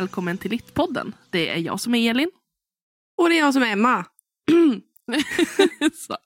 Välkommen 0.00 0.38
till 0.38 0.50
Littpodden. 0.50 1.14
Det 1.30 1.48
är 1.48 1.56
jag 1.58 1.80
som 1.80 1.94
är 1.94 2.10
Elin. 2.10 2.30
Och 3.16 3.28
det 3.28 3.34
är 3.34 3.38
jag 3.38 3.52
som 3.52 3.62
är 3.62 3.72
Emma. 3.72 4.04
Så, 5.94 6.16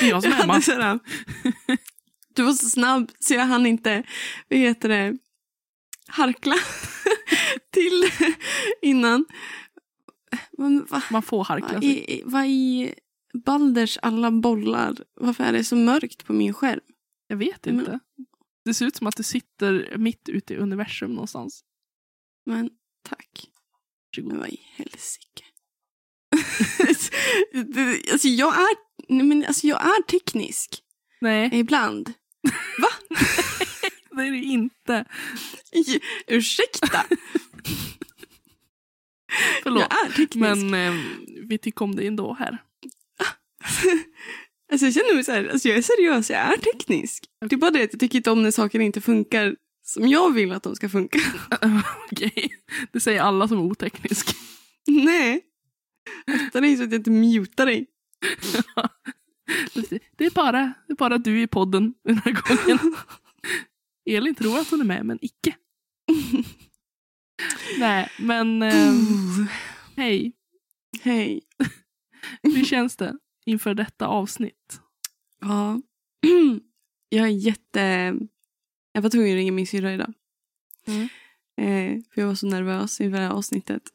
det 0.00 0.06
är 0.06 0.10
jag 0.10 0.22
som 0.22 0.32
är 0.32 0.42
Emma. 0.44 0.60
Sådär. 0.62 0.98
Du 2.34 2.42
var 2.42 2.52
så 2.52 2.68
snabb 2.68 3.10
så 3.20 3.34
jag 3.34 3.44
hann 3.44 3.66
inte, 3.66 4.02
vad 4.48 4.58
heter 4.58 4.88
det, 4.88 5.18
harkla 6.08 6.54
till 7.72 8.04
innan. 8.82 9.24
Men, 10.58 10.84
va, 10.90 11.02
Man 11.10 11.22
får 11.22 11.44
harkla 11.44 11.80
sig. 11.80 12.22
vad 12.24 12.46
i 12.46 12.94
Balders 13.44 13.98
alla 14.02 14.30
bollar, 14.30 14.94
varför 15.14 15.44
är 15.44 15.52
det 15.52 15.64
så 15.64 15.76
mörkt 15.76 16.24
på 16.24 16.32
min 16.32 16.54
skärm? 16.54 16.80
Jag 17.28 17.36
vet 17.36 17.66
Men- 17.66 17.78
inte. 17.80 17.98
Det 18.64 18.74
ser 18.74 18.86
ut 18.86 18.96
som 18.96 19.06
att 19.06 19.16
du 19.16 19.22
sitter 19.22 19.94
mitt 19.98 20.28
ute 20.28 20.54
i 20.54 20.56
universum 20.56 21.12
någonstans. 21.12 21.64
Men 22.46 22.70
tack. 23.04 23.48
Varsågod. 24.10 24.32
Men 24.32 24.38
vad 24.40 24.48
i 24.48 24.60
helsike. 24.76 25.44
Alltså 28.12 28.28
jag 28.28 28.54
är, 28.54 28.76
men 29.08 29.44
alltså 29.44 29.66
jag 29.66 29.82
är 29.82 30.02
teknisk. 30.02 30.82
Nej, 31.20 31.50
Ibland. 31.52 32.12
det 34.10 34.22
är 34.22 34.30
det 34.30 34.38
inte. 34.38 35.04
Ursäkta. 36.26 37.04
Förlåt. 39.62 39.86
Jag 39.90 40.06
är 40.06 40.12
teknisk. 40.12 40.36
Men 40.36 40.74
eh, 40.74 41.04
vi 41.48 41.58
tycker 41.58 41.82
om 41.82 41.96
det 41.96 42.06
ändå 42.06 42.34
här. 42.34 42.58
Alltså 44.72 44.86
jag 44.86 44.94
känner 44.94 45.14
mig 45.14 45.24
så 45.24 45.32
här, 45.32 45.48
alltså 45.48 45.68
jag 45.68 45.78
är 45.78 45.82
seriös, 45.82 46.30
jag 46.30 46.40
är 46.40 46.56
teknisk. 46.56 47.24
Det 47.40 47.54
är 47.54 47.58
bara 47.58 47.70
det 47.70 47.82
att 47.82 47.92
jag 47.92 48.00
tycker 48.00 48.16
inte 48.16 48.30
om 48.30 48.42
när 48.42 48.50
saker 48.50 48.80
inte 48.80 49.00
funkar 49.00 49.56
som 49.84 50.08
jag 50.08 50.32
vill 50.32 50.52
att 50.52 50.62
de 50.62 50.76
ska 50.76 50.88
funka. 50.88 51.18
Okej, 52.10 52.54
det 52.92 53.00
säger 53.00 53.20
alla 53.20 53.48
som 53.48 53.58
är 53.58 53.62
oteknisk. 53.62 54.36
Nej. 54.86 55.44
Akta 56.26 56.60
dig 56.60 56.76
så 56.76 56.82
att 56.82 56.90
jag 56.90 56.98
inte 56.98 57.10
mutar 57.10 57.66
dig. 57.66 57.86
Det 60.16 60.26
är, 60.26 60.30
bara, 60.30 60.74
det 60.86 60.92
är 60.92 60.96
bara 60.96 61.18
du 61.18 61.42
i 61.42 61.46
podden 61.46 61.94
den 62.04 62.18
här 62.18 62.32
gången. 62.32 62.96
Elin 64.10 64.34
tror 64.34 64.58
att 64.58 64.70
hon 64.70 64.80
är 64.80 64.84
med, 64.84 65.06
men 65.06 65.18
icke. 65.22 65.56
Nej, 67.78 68.10
men 68.18 68.62
eh, 68.62 68.94
hej. 69.96 70.32
Hej. 71.02 71.42
Hur 72.42 72.64
känns 72.64 72.96
det 72.96 73.18
inför 73.46 73.74
detta 73.74 74.06
avsnitt? 74.06 74.80
Ja. 75.40 75.80
Jag 77.08 77.26
är 77.26 77.32
jätte... 77.32 78.14
Jag 78.96 79.02
var 79.02 79.10
tvungen 79.10 79.30
att 79.30 79.36
ringa 79.36 79.52
min 79.52 79.66
syrra 79.66 79.94
idag. 79.94 80.12
Mm. 80.86 81.08
Eh, 81.56 82.02
för 82.14 82.20
jag 82.20 82.28
var 82.28 82.34
så 82.34 82.46
nervös 82.46 83.00
inför 83.00 83.18
det 83.18 83.24
här 83.26 83.32
avsnittet. 83.34 83.82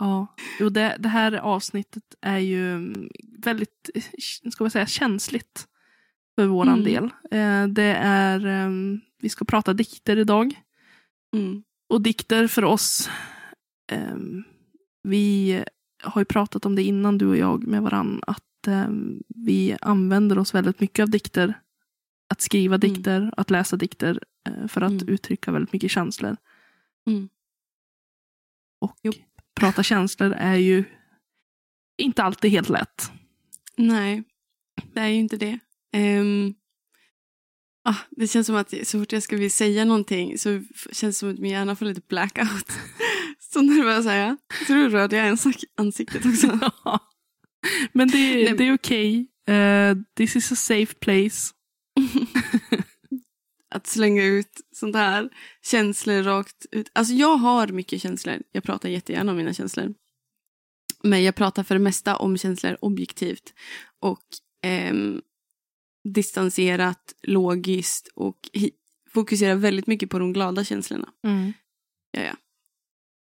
Ja, 0.00 0.26
jo, 0.60 0.68
det, 0.68 0.96
det 0.98 1.08
här 1.08 1.32
avsnittet 1.32 2.02
är 2.20 2.38
ju 2.38 2.74
mm, 2.74 3.08
väldigt 3.38 3.90
eh, 3.94 4.02
ska 4.50 4.64
man 4.64 4.70
säga, 4.70 4.86
känsligt 4.86 5.66
för 6.34 6.46
våran 6.46 6.80
Mm. 6.80 6.84
del. 6.84 7.04
Eh, 7.30 7.66
det 7.68 7.94
är, 8.02 8.46
eh, 8.46 8.70
vi 9.20 9.28
ska 9.28 9.44
prata 9.44 9.72
dikter 9.72 10.16
idag. 10.16 10.60
Mm. 11.36 11.62
Och 11.88 12.00
dikter 12.02 12.46
för 12.46 12.64
oss, 12.64 13.10
ehm, 13.92 14.44
vi 15.02 15.60
har 16.02 16.20
ju 16.20 16.24
pratat 16.24 16.66
om 16.66 16.74
det 16.74 16.82
innan 16.82 17.18
du 17.18 17.26
och 17.26 17.36
jag 17.36 17.66
med 17.66 17.82
varann, 17.82 18.20
att 18.26 18.66
ehm, 18.66 19.22
vi 19.28 19.76
använder 19.80 20.38
oss 20.38 20.54
väldigt 20.54 20.80
mycket 20.80 21.02
av 21.02 21.10
dikter. 21.10 21.54
Att 22.38 22.42
skriva 22.42 22.74
Mm. 22.74 22.80
dikter, 22.92 23.34
att 23.36 23.50
läsa 23.50 23.76
dikter 23.76 24.20
eh, 24.48 24.66
för 24.68 24.80
att 24.80 24.90
Mm. 25.02 25.08
uttrycka 25.08 25.52
väldigt 25.52 25.72
mycket 25.72 25.90
känslor. 25.90 26.36
Mm. 27.06 27.28
Och 28.80 28.96
Jo. 29.02 29.12
prata 29.54 29.82
känslor 29.82 30.32
är 30.32 30.54
ju 30.56 30.84
inte 31.98 32.22
alltid 32.22 32.50
helt 32.50 32.68
lätt. 32.68 33.10
Nej, 33.76 34.22
det 34.94 35.00
är 35.00 35.08
ju 35.08 35.14
inte 35.18 35.36
det. 35.36 35.58
Ehm, 35.92 36.54
ah, 37.84 37.94
det 38.10 38.26
känns 38.28 38.46
som 38.46 38.56
att 38.56 38.74
så 38.86 38.98
fort 39.00 39.12
jag 39.12 39.22
ska 39.22 39.36
vilja 39.36 39.50
säga 39.50 39.84
någonting 39.84 40.38
så 40.38 40.62
känns 40.92 41.00
det 41.00 41.12
som 41.12 41.30
att 41.30 41.38
min 41.38 41.50
hjärna 41.50 41.76
får 41.76 41.86
lite 41.86 42.00
blackout. 42.08 42.72
så 43.38 43.62
nervös 43.62 44.06
är 44.06 44.16
jag. 44.26 44.36
Så 44.66 44.72
då 44.74 44.88
rörde 44.88 45.16
jag 45.16 45.26
ens 45.26 45.44
ansiktet 45.76 46.26
också. 46.26 46.46
Men 47.92 48.08
det, 48.08 48.18
Nej. 48.34 48.54
det 48.58 48.64
är 48.64 48.74
okej. 48.74 49.26
Eh, 49.48 49.96
this 50.16 50.36
is 50.36 50.52
a 50.52 50.56
safe 50.56 50.94
place. 50.94 51.54
Att 53.70 53.86
slänga 53.86 54.24
ut 54.24 54.60
sånt 54.72 54.96
här 54.96 55.28
känslor 55.62 56.22
rakt 56.22 56.66
ut. 56.70 56.90
Alltså 56.92 57.14
jag 57.14 57.36
har 57.36 57.68
mycket 57.68 58.02
känslor. 58.02 58.42
Jag 58.52 58.64
pratar 58.64 58.88
jättegärna 58.88 59.32
om 59.32 59.38
mina 59.38 59.52
känslor. 59.52 59.94
Men 61.02 61.24
jag 61.24 61.34
pratar 61.34 61.62
för 61.62 61.74
det 61.74 61.80
mesta 61.80 62.16
om 62.16 62.38
känslor 62.38 62.76
objektivt. 62.80 63.54
Och 64.00 64.24
ehm, 64.62 65.22
distanserat, 66.14 67.14
logiskt 67.22 68.08
och 68.14 68.38
fokuserar 69.12 69.54
väldigt 69.54 69.86
mycket 69.86 70.10
på 70.10 70.18
de 70.18 70.32
glada 70.32 70.64
känslorna. 70.64 71.08
Ja, 72.10 72.22
ja. 72.22 72.36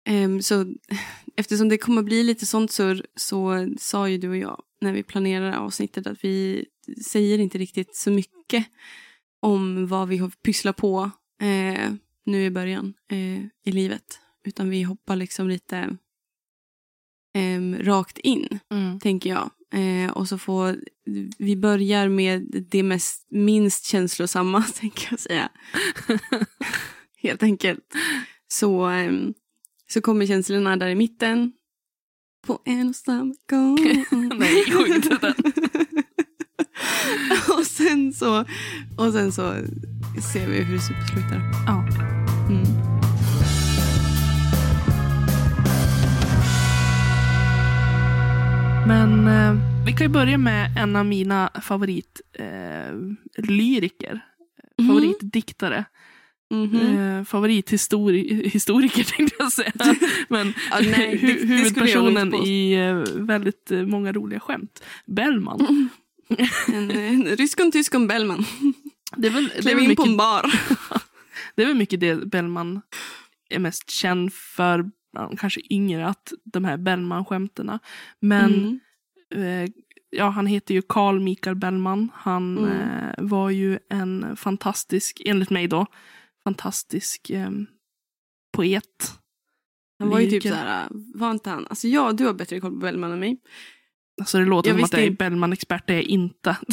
Ehm, 0.06 0.42
så 0.42 0.74
eftersom 1.36 1.68
det 1.68 1.78
kommer 1.78 2.02
bli 2.02 2.22
lite 2.22 2.46
sånt 2.46 2.70
surr 2.70 3.06
så 3.16 3.68
sa 3.78 4.08
ju 4.08 4.18
du 4.18 4.28
och 4.28 4.36
jag 4.36 4.62
när 4.80 4.92
vi 4.92 5.02
planerade 5.02 5.58
avsnittet 5.58 6.06
att 6.06 6.24
vi 6.24 6.64
säger 7.06 7.38
inte 7.38 7.58
riktigt 7.58 7.96
så 7.96 8.10
mycket 8.10 8.66
om 9.44 9.86
vad 9.86 10.08
vi 10.08 10.16
har 10.16 10.28
pysslat 10.28 10.76
på 10.76 11.10
eh, 11.42 11.92
nu 12.26 12.44
i 12.44 12.50
början 12.50 12.94
eh, 13.10 13.38
i 13.64 13.72
livet. 13.72 14.20
Utan 14.46 14.70
vi 14.70 14.82
hoppar 14.82 15.16
liksom 15.16 15.48
lite 15.48 15.96
ehm, 17.34 17.76
rakt 17.80 18.18
in, 18.18 18.58
Mm. 18.70 19.00
tänker 19.00 19.30
jag. 19.30 19.50
Eh, 19.74 20.10
och 20.12 20.28
så 20.28 20.38
får 20.38 20.76
vi 21.38 21.56
börjar 21.56 22.08
med 22.08 22.66
det 22.70 22.82
mest, 22.82 23.26
minst 23.30 23.84
känslosamma, 23.84 24.62
tänker 24.74 25.06
jag 25.10 25.20
säga. 25.20 25.48
Helt 27.22 27.42
enkelt. 27.42 27.94
Så, 28.48 28.84
ehm, 28.84 29.34
så 29.92 30.00
kommer 30.00 30.26
känslorna 30.26 30.76
där 30.76 30.88
i 30.88 30.94
mitten. 30.94 31.52
På 32.46 32.62
en 32.64 32.88
och 32.88 32.96
samma 32.96 33.34
gång. 33.50 33.78
Nej, 34.38 34.64
sjung 34.70 34.94
inte 34.94 35.18
den. 35.20 35.34
och, 37.58 37.66
sen 37.66 38.12
så, 38.12 38.44
och 38.96 39.12
sen 39.12 39.32
så 39.32 39.54
ser 40.32 40.46
vi 40.48 40.62
hur 40.62 40.74
det 40.74 40.80
slutar. 40.80 41.42
Ja. 41.66 41.84
Mm. 42.48 42.64
Men 48.86 49.28
eh, 49.28 49.54
vi 49.86 49.92
kan 49.92 50.06
ju 50.06 50.12
börja 50.12 50.38
med 50.38 50.70
en 50.78 50.96
av 50.96 51.06
mina 51.06 51.50
favoritlyriker. 51.62 54.14
Eh. 54.14 54.18
Mhm. 54.78 54.88
Favoritdiktare. 54.88 55.84
Mhm. 56.50 56.98
Eh, 56.98 57.24
favorithistoriker 57.24 59.04
tänkte 59.16 59.36
jag 59.38 59.52
säga. 59.52 59.72
Men 60.28 60.54
Ja, 60.70 60.76
nej, 60.80 61.18
det- 61.20 61.26
det 61.26 61.32
hu- 61.32 61.46
huvudpersonen 61.46 62.34
i 62.34 62.72
eh, 62.72 62.94
väldigt 63.22 63.70
eh, 63.70 63.82
många 63.82 64.12
roliga 64.12 64.40
skämt. 64.40 64.84
Bellman. 65.06 65.88
En, 66.72 66.90
en 66.90 67.36
ryskon, 67.36 67.72
tyskon, 67.72 68.06
Bellman. 68.06 68.44
Det 69.16 69.26
är 69.26 69.30
väl, 69.32 69.48
det 69.62 69.70
är 69.70 69.74
väl 69.74 69.84
in 69.84 69.96
på 69.96 70.02
mycket, 70.02 70.06
en 70.06 70.16
bar. 70.16 70.42
det 71.54 71.62
är 71.62 71.66
väl 71.66 71.76
mycket 71.76 72.00
det 72.00 72.14
Bellman 72.26 72.80
är 73.50 73.58
mest 73.58 73.90
känd 73.90 74.32
för. 74.32 74.90
Kanske 75.38 75.60
yngre, 75.70 76.06
att 76.08 76.32
de 76.44 76.64
här 76.64 76.76
Bellman-skämterna. 76.76 77.78
Men 78.20 78.80
Mm. 79.34 79.64
eh, 79.64 79.70
ja, 80.10 80.28
han 80.28 80.46
heter 80.46 80.74
ju 80.74 80.82
Carl 80.88 81.20
Mikael 81.20 81.56
Bellman. 81.56 82.10
Han 82.14 82.58
Mm. 82.58 82.70
eh, 82.70 83.14
var 83.18 83.50
ju 83.50 83.78
en 83.90 84.36
fantastisk, 84.36 85.22
enligt 85.24 85.50
mig 85.50 85.68
då, 85.68 85.86
fantastisk 86.44 87.30
eh, 87.30 87.50
poet. 88.56 89.12
Han 89.98 90.08
var 90.08 90.20
ju 90.20 90.30
typ 90.30 90.42
så 90.42 90.54
här, 90.54 90.86
var 91.14 91.30
inte 91.30 91.50
han? 91.50 91.66
Alltså 91.66 91.88
ja, 91.88 92.12
du 92.12 92.24
har 92.26 92.34
bättre 92.34 92.60
koll 92.60 92.70
på 92.70 92.76
Bellman 92.76 93.12
än 93.12 93.18
mig. 93.20 93.40
Alltså 94.20 94.38
det 94.38 94.44
låter 94.44 94.70
Jag 94.70 94.78
som 94.78 94.84
att 94.84 94.92
jag 94.92 95.02
är 95.02 95.10
Bellman-expert, 95.10 95.86
det 95.86 95.92
är 95.92 95.96
jag 95.96 96.04
inte. 96.04 96.56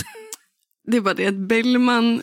Det 0.83 0.97
är 0.97 1.01
bara 1.01 1.13
det 1.13 1.27
att 1.27 1.47
Bellman 1.47 2.21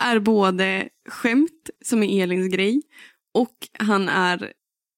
är 0.00 0.18
både 0.18 0.88
skämt, 1.08 1.70
som 1.84 2.02
är 2.02 2.22
Elins 2.22 2.54
grej, 2.54 2.82
och 3.34 3.68
han 3.78 4.08
är 4.08 4.52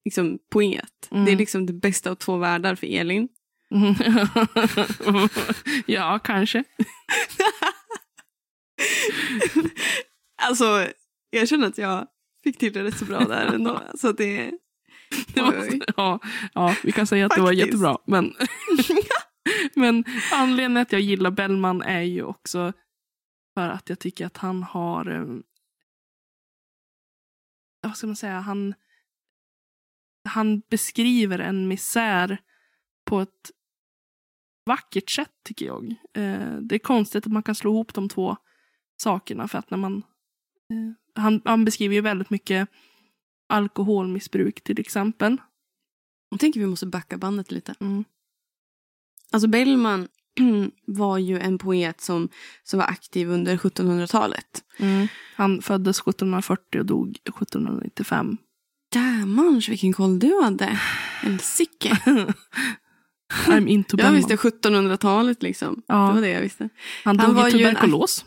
liksom 0.04 0.38
poet. 0.50 1.08
Mm. 1.10 1.24
Det 1.24 1.32
är 1.32 1.36
liksom 1.36 1.66
det 1.66 1.72
bästa 1.72 2.10
av 2.10 2.14
två 2.14 2.36
världar 2.36 2.74
för 2.74 2.86
Elin. 2.86 3.28
ja, 5.86 6.18
kanske. 6.18 6.64
Alltså, 10.42 10.86
jag 11.30 11.48
känner 11.48 11.66
att 11.66 11.78
jag 11.78 12.06
fick 12.44 12.58
till 12.58 12.72
det 12.72 12.84
rätt 12.84 12.98
så 12.98 13.04
bra 13.04 13.18
där 13.18 13.46
ändå. 13.46 13.82
Så 13.94 14.12
det... 14.12 14.50
Det 15.34 15.42
var, 15.42 15.68
ja, 15.96 16.20
ja, 16.54 16.74
vi 16.82 16.92
kan 16.92 17.06
säga 17.06 17.26
att 17.26 17.34
det 17.34 17.40
var 17.40 17.48
Faktiskt. 17.48 17.66
jättebra. 17.66 17.98
Men, 18.06 18.34
men 19.74 20.04
anledningen 20.32 20.76
att 20.82 20.92
jag 20.92 21.00
gillar 21.00 21.30
Bellman 21.30 21.82
är 21.82 22.02
ju 22.02 22.22
också 22.22 22.72
för 23.54 23.68
att 23.68 23.88
jag 23.88 23.98
tycker 23.98 24.26
att 24.26 24.36
han 24.36 24.62
har... 24.62 25.10
eh, 25.10 25.26
Vad 27.82 27.96
ska 27.96 28.06
man 28.06 28.16
säga? 28.16 28.40
Han, 28.40 28.74
han 30.24 30.60
beskriver 30.70 31.38
en 31.38 31.68
misär 31.68 32.38
på 33.04 33.20
ett 33.20 33.50
vackert 34.66 35.10
sätt 35.10 35.32
tycker 35.44 35.66
jag. 35.66 35.90
Eh, 36.14 36.56
det 36.60 36.74
är 36.74 36.78
konstigt 36.78 37.26
att 37.26 37.32
man 37.32 37.42
kan 37.42 37.54
slå 37.54 37.70
ihop 37.70 37.94
de 37.94 38.08
två 38.08 38.36
sakerna 38.96 39.48
för 39.48 39.58
att 39.58 39.70
när 39.70 39.78
man 39.78 39.96
eh, 40.70 41.22
han, 41.22 41.42
han 41.44 41.64
beskriver 41.64 41.94
ju 41.94 42.00
väldigt 42.00 42.30
mycket 42.30 42.68
alkoholmissbruk 43.48 44.60
till 44.60 44.80
exempel. 44.80 45.36
Jag 46.30 46.40
tänker 46.40 46.60
vi 46.60 46.66
måste 46.66 46.86
backa 46.86 47.18
bandet 47.18 47.50
lite. 47.50 47.74
Mm. 47.80 48.04
Alltså 49.32 49.48
Bellman 49.48 50.08
var 50.86 51.18
ju 51.18 51.38
en 51.38 51.58
poet 51.58 52.00
som, 52.00 52.28
som 52.64 52.78
var 52.78 52.86
aktiv 52.86 53.30
under 53.30 53.56
1700-talet. 53.56 54.64
Mm. 54.78 55.08
Han 55.36 55.62
föddes 55.62 56.00
1740 56.00 56.80
och 56.80 56.86
dog 56.86 57.10
1795. 57.10 58.36
Jämans 58.94 59.68
vilken 59.68 59.92
koll 59.92 60.18
du 60.18 60.40
hade. 60.42 60.66
Helsike. 61.20 61.88
I'm 63.46 63.68
into 63.68 63.96
Jag 63.96 63.98
Bellman. 63.98 64.14
visste 64.14 64.36
1700-talet 64.36 65.42
liksom. 65.42 65.82
Ja. 65.86 66.06
Det 66.06 66.12
var 66.14 66.20
det 66.20 66.28
jag 66.28 66.40
visste. 66.40 66.68
Han 67.04 67.18
han 67.18 67.28
dog 67.28 67.36
var 67.36 67.48
i 67.48 67.58
ju 67.58 67.64
en 67.64 67.74
tuberkulos. 67.74 68.24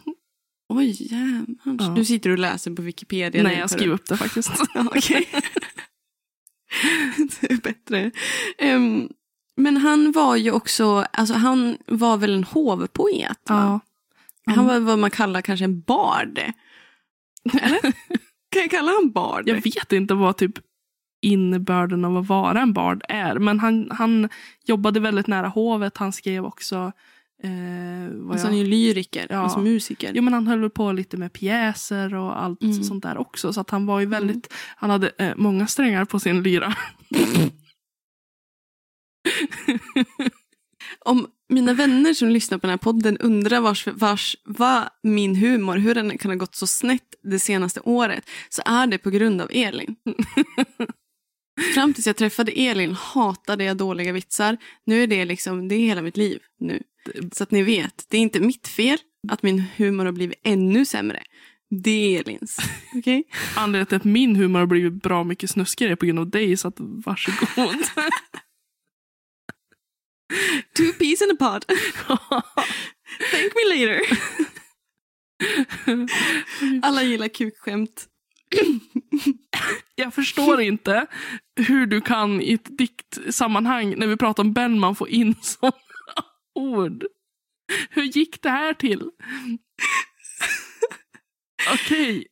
Oj 0.70 1.08
jämans. 1.12 1.82
Ja. 1.82 1.94
Du 1.96 2.06
sitter 2.06 2.30
och 2.30 2.40
läser 2.40 2.76
på 2.76 2.82
Wikipedia. 2.82 3.44
Nej, 3.44 3.54
nu, 3.56 3.60
jag 3.60 3.70
skrev 3.70 3.92
upp 3.92 4.06
det 4.06 4.18
faktiskt. 4.18 4.52
Ja, 4.74 4.86
okej. 4.96 5.30
det 7.42 7.52
är 7.52 7.62
bättre. 7.62 8.12
Ehm, 8.58 9.10
men 9.62 9.78
han 9.78 10.12
var 10.12 10.36
ju 10.36 10.52
också, 10.52 11.06
alltså 11.14 11.34
han 11.34 11.78
var 11.88 12.18
väl 12.18 12.34
en 12.34 12.44
hovpoet? 12.44 13.40
Ja. 13.48 13.80
Han 14.46 14.66
var 14.68 14.80
vad 14.80 15.00
man 15.00 15.12
kallar 15.12 15.42
kanske 15.42 15.64
en 15.66 15.82
bard. 15.82 16.40
Eller? 17.62 17.82
kan 18.52 18.62
jag 18.62 18.72
kalla 18.72 18.92
han 18.92 19.12
bard? 19.12 19.50
Jag 19.50 19.62
vet 19.62 19.94
inte 19.94 20.14
vad 20.14 20.38
typ 20.38 20.52
innebörden 21.22 22.06
av 22.06 22.18
att 22.18 22.28
vara 22.28 22.62
en 22.62 22.74
bard 22.74 23.04
är. 23.10 23.40
Men 23.40 23.60
han, 23.60 23.88
han 23.92 24.30
jobbade 24.66 25.00
väldigt 25.00 25.28
nära 25.28 25.48
hovet. 25.48 25.98
Han 25.98 26.12
skrev 26.12 26.46
också... 26.46 26.92
Eh, 27.44 28.32
Alltså 28.32 28.48
han 28.48 28.56
är 28.56 28.58
ju 28.60 28.66
lyriker, 28.68 29.28
Ja. 29.30 29.38
alltså 29.38 29.60
musiker. 29.60 30.12
jo, 30.16 30.24
men 30.24 30.34
han 30.34 30.48
höll 30.48 30.70
på 30.70 30.92
lite 30.92 31.18
med 31.18 31.34
pjäser 31.34 32.16
och 32.16 32.44
allt 32.44 32.64
Mm. 32.64 32.84
sånt 32.84 33.04
där 33.04 33.18
också. 33.18 33.54
Så 33.54 33.62
att 33.62 33.70
han 33.70 33.86
var 33.86 34.00
ju 34.00 34.06
väldigt... 34.06 34.54
Han 34.76 34.90
hade 34.90 35.12
eh, 35.18 35.34
många 35.36 35.68
strängar 35.68 36.06
på 36.06 36.20
sin 36.20 36.44
lyra. 36.44 36.74
Om 41.06 41.28
mina 41.50 41.74
vänner 41.74 42.14
som 42.14 42.30
lyssnar 42.30 42.58
på 42.58 42.68
den 42.68 42.72
här 42.72 42.78
podden 42.78 43.18
undrar 43.18 43.62
vars, 43.62 43.88
vars, 43.88 44.36
vad 44.46 44.90
min 45.04 45.36
humor, 45.36 45.78
hur 45.78 45.96
den 45.96 46.18
kan 46.18 46.32
ha 46.32 46.36
gått 46.36 46.56
så 46.56 46.68
snett 46.68 47.16
det 47.24 47.40
senaste 47.40 47.80
året, 47.80 48.30
så 48.50 48.62
är 48.66 48.88
det 48.88 48.98
på 48.98 49.10
grund 49.10 49.42
av 49.42 49.50
Elin. 49.52 49.96
Fram 51.74 51.94
tills 51.94 52.08
jag 52.08 52.16
träffade 52.16 52.52
Elin 52.52 52.94
hatade 52.94 53.64
jag 53.64 53.78
dåliga 53.78 54.12
vitsar. 54.12 54.58
Nu 54.86 55.04
är 55.04 55.08
det 55.08 55.26
liksom, 55.26 55.68
det 55.68 55.76
är 55.76 55.80
hela 55.80 56.02
mitt 56.02 56.18
liv 56.18 56.40
nu. 56.60 56.84
Så 57.32 57.44
att 57.44 57.52
ni 57.52 57.64
vet, 57.64 58.06
det 58.10 58.18
är 58.18 58.22
inte 58.22 58.40
mitt 58.40 58.68
fel 58.68 58.98
att 59.30 59.44
min 59.44 59.64
humor 59.76 60.06
har 60.06 60.12
blivit 60.12 60.40
ännu 60.44 60.86
sämre. 60.86 61.24
Det 61.70 62.16
är 62.16 62.20
Elins. 62.20 62.58
Okej? 62.96 63.24
Anledningen 63.56 63.86
till 63.86 63.96
att 63.96 64.04
min 64.04 64.36
humor 64.36 64.60
har 64.60 64.68
blivit 64.68 65.04
bra 65.04 65.24
mycket 65.24 65.50
snuskigare 65.50 65.92
är 65.92 65.96
på 65.96 66.06
grund 66.06 66.20
av 66.20 66.30
dig. 66.30 66.58
Så 66.58 66.68
att 66.68 66.76
varsågod. 66.78 67.76
Two 70.78 70.94
peas 71.00 71.22
in 71.22 71.32
a 71.32 71.36
pod. 71.40 71.66
Thank 73.32 73.54
me 73.56 73.76
later. 73.76 74.02
Alla 76.82 77.04
gillar 77.04 77.28
kukskämt. 77.28 78.08
Jag 79.96 80.14
förstår 80.14 80.62
inte 80.62 81.06
hur 81.56 81.86
du 81.86 82.02
kan 82.02 82.42
i 82.42 82.54
ett 82.54 82.78
diktsammanhang 82.78 83.94
när 83.98 84.08
vi 84.08 84.18
pratar 84.18 84.44
om 84.44 84.54
Bellman 84.54 84.96
få 84.96 85.08
in 85.08 85.36
sådana 85.42 85.76
ord. 86.56 87.04
Hur 87.90 88.04
gick 88.04 88.42
det 88.42 88.50
här 88.50 88.74
till? 88.74 89.10
Okej. 91.74 92.28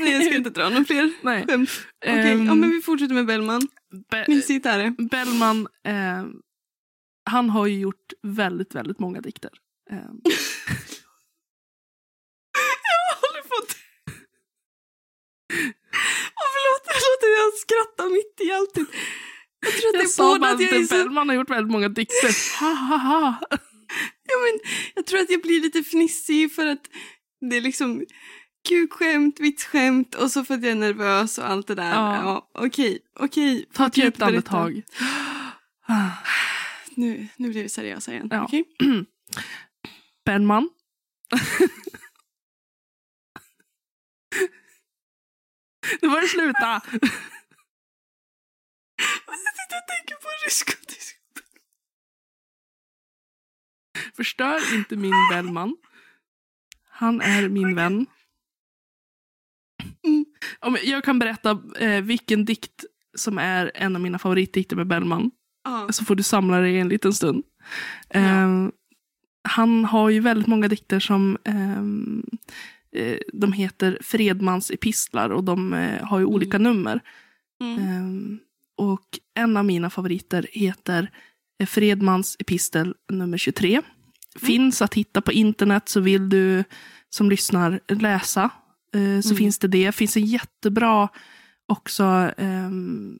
Nej, 0.00 0.12
jag 0.12 0.24
ska 0.26 0.34
inte 0.36 0.50
dra 0.50 0.68
några 0.68 0.84
fler 0.84 1.12
Nej. 1.22 1.46
skämt. 1.46 1.70
Okej, 2.06 2.32
Ehm, 2.32 2.46
ja, 2.46 2.54
men 2.54 2.70
vi 2.70 2.80
fortsätter 2.82 3.14
med 3.14 3.26
Bellman. 3.26 3.68
Be- 4.10 4.24
Mysigt 4.28 4.66
är 4.66 4.78
det. 4.78 4.90
Bellman, 5.10 5.68
eh, 5.86 6.24
han 7.24 7.50
har 7.50 7.66
ju 7.66 7.78
gjort 7.78 8.12
väldigt, 8.22 8.74
väldigt 8.74 8.98
många 8.98 9.20
dikter. 9.20 9.50
Eh, 9.90 9.96
Jag 13.10 13.16
håller 13.20 13.42
på 13.42 13.54
att... 13.62 13.76
Åh, 16.40 16.48
förlåt, 16.54 16.84
förlåt 16.84 17.22
att 17.22 17.34
jag 17.42 17.54
skrattar 17.54 18.10
mitt 18.10 18.40
i 18.40 18.52
allting. 18.52 18.86
Jag 19.60 19.72
tror 19.72 19.88
att 19.88 19.92
det 19.92 19.98
jag 19.98 20.04
är 20.04 20.08
sa 20.08 20.38
både 20.38 20.50
att 20.50 20.60
jag 20.60 20.74
är 20.74 20.84
så... 20.84 20.94
Bellman 20.94 21.28
har 21.28 21.36
gjort 21.36 21.50
väldigt 21.50 21.72
många 21.72 21.88
dikter. 21.88 22.60
Ha, 22.60 22.74
ha, 22.74 22.96
ha. 22.96 23.36
Ja, 24.28 24.36
men 24.44 24.60
jag 24.94 25.06
tror 25.06 25.20
att 25.20 25.30
jag 25.30 25.42
blir 25.42 25.60
lite 25.60 25.82
fnissig 25.82 26.52
för 26.52 26.66
att 26.66 26.90
det 27.50 27.56
är 27.56 27.60
liksom 27.60 28.04
kukskämt, 28.68 29.40
vitsskämt 29.40 30.14
och 30.14 30.30
så 30.30 30.44
för 30.44 30.54
att 30.54 30.62
jag 30.62 30.70
är 30.72 30.76
nervös 30.76 31.38
och 31.38 31.50
allt 31.50 31.66
det 31.66 31.74
där. 31.74 31.90
Ja. 31.90 32.22
Ja, 32.22 32.50
okej, 32.54 32.98
okej. 33.20 33.66
Ta 33.72 33.86
ett 33.86 33.96
djupt 33.96 34.22
andetag. 34.22 34.82
Nu, 36.96 37.28
nu 37.36 37.50
blir 37.50 37.62
vi 37.62 37.68
seriösa 37.68 38.12
igen. 38.12 38.28
Ja. 38.30 38.44
Okej? 38.44 38.64
Bellman. 40.24 40.70
Nu 46.02 46.10
får 46.10 46.20
det 46.20 46.28
sluta. 46.28 46.82
Jag 49.26 49.38
sitter 49.38 49.76
och 49.76 49.88
tänker 49.88 50.14
på 50.14 50.28
ryska 50.46 50.72
och 50.80 50.88
tyska. 50.88 51.18
Förstör 54.16 54.74
inte 54.74 54.96
min 54.96 55.28
Bellman. 55.30 55.76
Han 56.88 57.20
är 57.20 57.48
min 57.48 57.74
vän. 57.74 58.06
Mm. 60.02 60.76
Jag 60.82 61.04
kan 61.04 61.18
berätta 61.18 61.62
eh, 61.78 62.02
vilken 62.02 62.44
dikt 62.44 62.84
som 63.14 63.38
är 63.38 63.72
en 63.74 63.96
av 63.96 64.02
mina 64.02 64.18
favoritdikter 64.18 64.76
med 64.76 64.86
Bellman. 64.86 65.30
Så 65.90 66.04
får 66.04 66.14
du 66.14 66.22
samla 66.22 66.58
dig 66.60 66.78
en 66.78 66.88
liten 66.88 67.12
stund. 67.12 67.44
Ja. 68.08 68.20
Eh, 68.20 68.68
han 69.48 69.84
har 69.84 70.10
ju 70.10 70.20
väldigt 70.20 70.46
många 70.46 70.68
dikter 70.68 71.00
som 71.00 71.38
ehm, 71.44 72.24
eh, 72.96 73.18
de 73.32 73.52
heter 73.52 73.98
Fredmans 74.00 74.70
epistlar 74.70 75.30
och 75.30 75.44
de 75.44 75.72
eh, 75.74 76.02
har 76.04 76.18
ju 76.18 76.24
olika 76.24 76.58
nummer. 76.58 77.00
Mm. 77.60 77.78
Ehm, 77.78 78.38
och 78.76 79.18
en 79.34 79.56
av 79.56 79.64
mina 79.64 79.90
favoriter 79.90 80.46
heter 80.52 81.10
eh, 81.60 81.66
Fredmans 81.66 82.36
epistel 82.38 82.94
nummer 83.12 83.38
23. 83.38 83.80
Finns 84.40 84.82
att 84.82 84.94
hitta 84.94 85.20
på 85.20 85.32
internet 85.32 85.88
så 85.88 86.00
vill 86.00 86.28
du 86.28 86.64
som 87.10 87.30
lyssnar 87.30 87.80
läsa 87.88 88.42
eh, 88.94 89.20
så 89.20 89.28
Mm. 89.28 89.36
finns 89.36 89.58
det 89.58 89.68
det. 89.68 89.92
finns 89.94 90.16
en 90.16 90.26
jättebra 90.26 91.08
också. 91.66 92.04
ehm, 92.36 93.18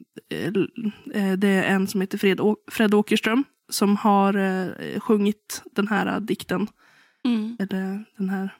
eh, 1.15 1.33
det 1.33 1.49
är 1.49 1.63
en 1.63 1.87
som 1.87 2.01
heter 2.01 2.19
Fred, 2.19 2.41
Å- 2.41 2.57
Fred 2.71 2.95
Åkerström 2.95 3.45
som 3.69 3.97
har 3.97 4.35
eh, 4.35 5.01
sjungit 5.01 5.63
den 5.73 5.89
här 5.89 6.07
eh, 6.07 6.21
dikten. 6.21 6.69
Mm. 7.25 7.57
Eller 7.61 8.05
den 8.17 8.29
här. 8.29 8.55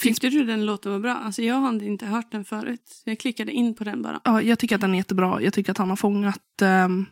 Tyckte 0.00 0.28
du 0.30 0.44
den 0.44 0.66
låten 0.66 0.92
var 0.92 0.98
bra? 0.98 1.14
Alltså 1.14 1.42
jag 1.42 1.60
hade 1.60 1.84
inte 1.84 2.06
hört 2.06 2.32
den 2.32 2.44
förut. 2.44 3.02
Jag 3.04 3.18
klickade 3.18 3.52
in 3.52 3.74
på 3.74 3.84
den 3.84 4.02
bara. 4.02 4.20
ja, 4.24 4.42
jag 4.42 4.58
tycker 4.58 4.74
att 4.74 4.80
den 4.80 4.94
är 4.94 4.98
jättebra. 4.98 5.42
Jag 5.42 5.52
tycker 5.52 5.72
att 5.72 5.78
han 5.78 5.88
har 5.90 5.96
fångat 5.96 6.62
ehm, 6.62 7.06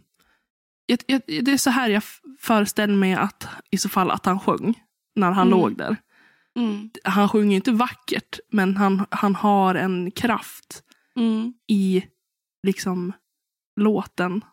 jag, 0.87 0.99
jag, 1.07 1.21
det 1.27 1.53
är 1.53 1.57
så 1.57 1.71
här 1.71 1.89
jag 1.89 2.03
föreställer 2.41 2.95
mig 2.95 3.15
att 3.15 3.49
i 3.71 3.79
så 3.79 3.89
fall 3.89 4.11
att 4.11 4.27
han 4.27 4.41
sjöng 4.41 4.83
när 5.15 5.31
han 5.31 5.47
Mm. 5.47 5.59
låg 5.59 5.77
där. 5.77 5.97
Mm. 6.57 6.91
Han 7.05 7.29
sjunger 7.29 7.51
ju 7.51 7.57
inte 7.57 7.73
vackert, 7.73 8.39
men 8.51 8.77
han, 8.77 9.07
han 9.11 9.35
har 9.35 9.75
en 9.75 10.11
kraft 10.11 10.83
Mm. 11.19 11.54
i 11.69 12.04
liksom 12.66 13.12
låten 13.81 14.45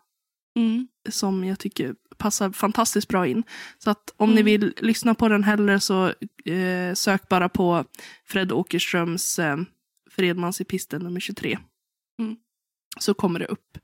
Mm. 0.57 0.87
som 1.09 1.43
jag 1.43 1.59
tycker 1.59 1.95
passar 2.17 2.51
fantastiskt 2.51 3.07
bra 3.07 3.27
in. 3.27 3.43
Så 3.77 3.89
att 3.89 4.13
om 4.17 4.29
ni 4.29 4.41
Mm. 4.41 4.45
vill 4.45 4.73
lyssna 4.77 5.15
på 5.15 5.27
den 5.27 5.43
hellre 5.43 5.79
så 5.79 6.13
eh, 6.45 6.93
sök 6.93 7.29
bara 7.29 7.49
på 7.49 7.85
Fred 8.25 8.51
Åkerströms 8.51 9.39
eh, 9.39 9.57
Fredmans 10.11 10.61
epistel 10.61 11.03
nummer 11.03 11.19
23. 11.19 11.59
Mm. 12.19 12.37
Så 12.99 13.13
kommer 13.13 13.39
det 13.39 13.45
upp. 13.45 13.77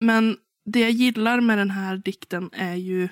Men 0.00 0.36
det 0.64 0.80
jag 0.80 0.90
gillar 0.90 1.40
med 1.40 1.58
den 1.58 1.70
här 1.70 1.96
dikten 1.96 2.50
är 2.52 2.74
ju 2.74 3.04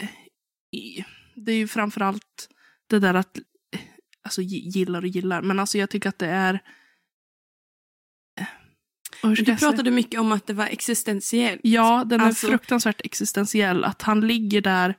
eh, 0.00 1.04
det 1.34 1.52
är 1.52 1.56
ju 1.56 1.68
framförallt 1.68 2.48
det 2.86 2.98
där 2.98 3.14
att 3.14 3.38
eh, 3.38 3.80
alltså 4.22 4.40
gi- 4.42 4.68
gillar 4.70 5.02
och 5.02 5.08
gillar, 5.08 5.42
men 5.42 5.58
alltså 5.58 5.78
jag 5.78 5.90
tycker 5.90 6.08
att 6.08 6.18
det 6.18 6.26
är 6.28 6.62
Du 9.32 9.56
pratade 9.56 9.90
mycket 9.90 10.20
om 10.20 10.32
att 10.32 10.46
det 10.46 10.52
var 10.54 10.66
existentiellt. 10.66 11.60
Ja, 11.64 12.04
den 12.06 12.20
är 12.20 12.24
Alltså- 12.24 12.46
fruktansvärt 12.46 13.00
existentiell. 13.04 13.84
Att 13.84 14.02
han 14.02 14.20
ligger 14.20 14.60
där 14.60 14.94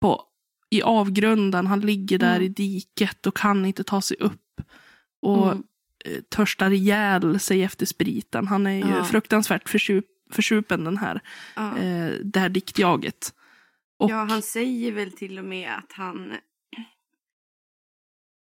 på, 0.00 0.22
i 0.70 0.82
avgrunden, 0.82 1.66
han 1.66 1.80
ligger 1.80 2.18
där 2.18 2.36
Mm. 2.36 2.42
i 2.42 2.48
diket 2.48 3.26
och 3.26 3.36
kan 3.36 3.66
inte 3.66 3.84
ta 3.84 4.02
sig 4.02 4.16
upp. 4.20 4.60
Och 5.22 5.52
Mm. 5.52 5.62
eh, 6.04 6.20
törstar 6.30 6.70
ihjäl 6.70 7.40
sig 7.40 7.62
efter 7.62 7.86
spriten. 7.86 8.46
Han 8.46 8.66
är 8.66 8.74
ju 8.86 8.90
Ja. 8.96 9.04
fruktansvärt 9.04 9.68
försup, 9.68 10.06
försupen 10.32 10.84
den 10.84 10.96
här, 10.98 11.20
Ja. 11.56 11.78
eh, 11.78 12.12
det 12.24 12.40
här 12.40 12.48
diktjaget. 12.48 13.34
Och, 13.98 14.10
ja, 14.10 14.24
han 14.24 14.42
säger 14.42 14.92
väl 14.92 15.12
till 15.12 15.38
och 15.38 15.44
med 15.44 15.70
att 15.78 15.92
han... 15.92 16.32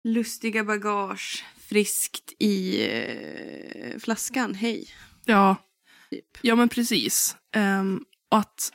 Lustiga 0.03 0.63
bagage, 0.63 1.45
friskt 1.69 2.33
i 2.39 2.85
eh, 2.85 3.99
flaskan, 3.99 4.53
hej. 4.55 4.87
ja, 5.25 5.55
Typ. 6.09 6.25
ja 6.41 6.55
men 6.55 6.69
precis. 6.69 7.37
Och 8.31 8.37
att 8.37 8.71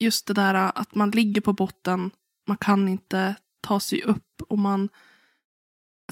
just 0.00 0.26
det 0.26 0.34
där 0.34 0.54
att 0.54 0.94
man 0.94 1.10
ligger 1.10 1.40
på 1.40 1.52
botten, 1.52 2.10
man 2.48 2.56
kan 2.56 2.88
inte 2.88 3.34
ta 3.60 3.80
sig 3.80 4.02
upp 4.02 4.42
och 4.48 4.58
man 4.58 4.88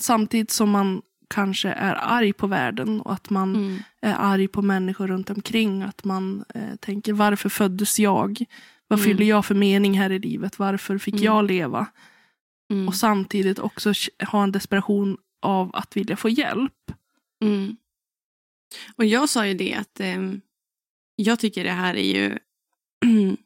samtidigt 0.00 0.50
som 0.50 0.70
man 0.70 1.02
kanske 1.34 1.68
är 1.68 1.94
arg 1.94 2.32
på 2.32 2.46
världen 2.46 3.00
och 3.00 3.12
att 3.12 3.30
man 3.30 3.54
Mm. 3.56 3.78
är 4.02 4.14
arg 4.18 4.48
på 4.48 4.62
människor 4.62 5.06
runt 5.06 5.30
omkring. 5.30 5.82
Att 5.82 6.04
man 6.04 6.44
eh, 6.54 6.76
tänker 6.80 7.12
varför 7.12 7.48
föddes 7.48 7.98
jag? 7.98 8.44
Vad 8.88 8.98
Mm. 8.98 9.04
fyller 9.10 9.26
jag 9.26 9.46
för 9.46 9.54
mening 9.54 9.98
här 9.98 10.10
i 10.12 10.18
livet? 10.18 10.58
Varför 10.58 10.98
fick 10.98 11.14
Mm. 11.14 11.24
jag 11.24 11.44
leva? 11.44 11.86
Mm. 12.70 12.88
Och 12.88 12.94
samtidigt 12.94 13.58
också 13.58 13.92
ha 14.28 14.42
en 14.42 14.52
desperation 14.52 15.16
av 15.46 15.70
att 15.72 15.96
vilja 15.96 16.16
få 16.16 16.28
hjälp. 16.28 16.72
Mm. 17.44 17.76
Och 18.96 19.04
jag 19.04 19.28
sa 19.28 19.46
ju 19.46 19.54
det 19.54 19.74
att 19.74 20.00
ehm, 20.00 20.40
jag 21.16 21.38
tycker 21.38 21.64
det 21.64 21.70
här 21.70 21.94
är 21.94 22.14
ju... 22.14 22.38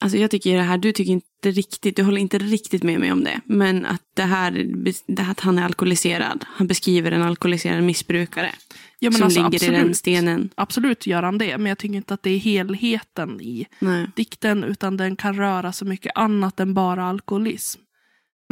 alltså 0.00 0.18
jag 0.18 0.30
tycker 0.30 0.56
det 0.56 0.62
här, 0.62 0.78
du 0.78 0.92
tycker 0.92 1.12
inte 1.12 1.50
riktigt, 1.50 1.96
du 1.96 2.02
håller 2.02 2.20
inte 2.20 2.38
riktigt 2.38 2.82
med 2.82 3.00
mig 3.00 3.12
om 3.12 3.24
det. 3.24 3.40
Men 3.44 3.84
att 3.84 4.02
det 4.14 4.22
här, 4.22 4.66
det 5.06 5.22
här 5.22 5.30
att 5.30 5.40
han 5.40 5.58
är 5.58 5.64
alkoholiserad, 5.64 6.44
han 6.48 6.66
beskriver 6.66 7.12
en 7.12 7.22
alkoholiserad 7.22 7.84
missbrukare 7.84 8.54
Ja, 8.98 9.12
som 9.12 9.22
alltså, 9.22 9.42
ligger 9.42 9.64
i 9.64 9.66
den 9.66 9.76
absolut, 9.76 9.96
stenen. 9.96 10.50
absolut 10.54 11.06
gör 11.06 11.22
han 11.22 11.38
det, 11.38 11.58
men 11.58 11.66
jag 11.66 11.78
tycker 11.78 11.94
inte 11.94 12.14
att 12.14 12.22
det 12.22 12.30
är 12.30 12.38
helheten 12.38 13.40
i 13.40 13.66
Nej. 13.78 14.10
dikten, 14.16 14.64
utan 14.64 14.96
den 14.96 15.16
kan 15.16 15.36
röra 15.36 15.72
så 15.72 15.84
mycket 15.84 16.12
annat 16.14 16.60
än 16.60 16.74
bara 16.74 17.04
alkoholism. 17.04 17.80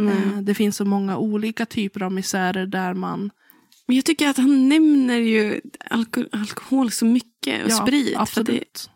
Nej. 0.04 0.14
Eh, 0.34 0.40
Det 0.40 0.54
finns 0.54 0.76
så 0.76 0.84
många 0.84 1.16
olika 1.18 1.66
typer 1.66 2.02
av 2.02 2.12
misärer 2.12 2.66
där 2.66 2.94
man 2.94 3.30
Men 3.86 3.96
jag 3.96 4.04
tycker 4.04 4.28
att 4.28 4.36
han 4.36 4.68
nämner 4.68 5.16
ju 5.16 5.60
alko 5.90 6.24
alkohol 6.32 6.90
så 6.90 7.04
mycket 7.04 7.64
och 7.64 7.70
Ja, 7.70 7.74
sprit. 7.86 8.04
För 8.06 8.14
det, 8.14 8.20
Absolut. 8.20 8.90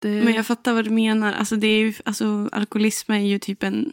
Det, 0.00 0.24
men 0.24 0.34
jag 0.34 0.46
fattar 0.46 0.72
vad 0.74 0.84
du 0.84 0.90
menar. 0.90 1.32
Alltså, 1.32 1.56
det 1.56 1.66
är 1.66 1.78
ju, 1.78 1.94
alltså, 2.04 2.48
alkoholism 2.52 3.12
är 3.12 3.18
ju 3.18 3.38
typ 3.38 3.62
en... 3.62 3.92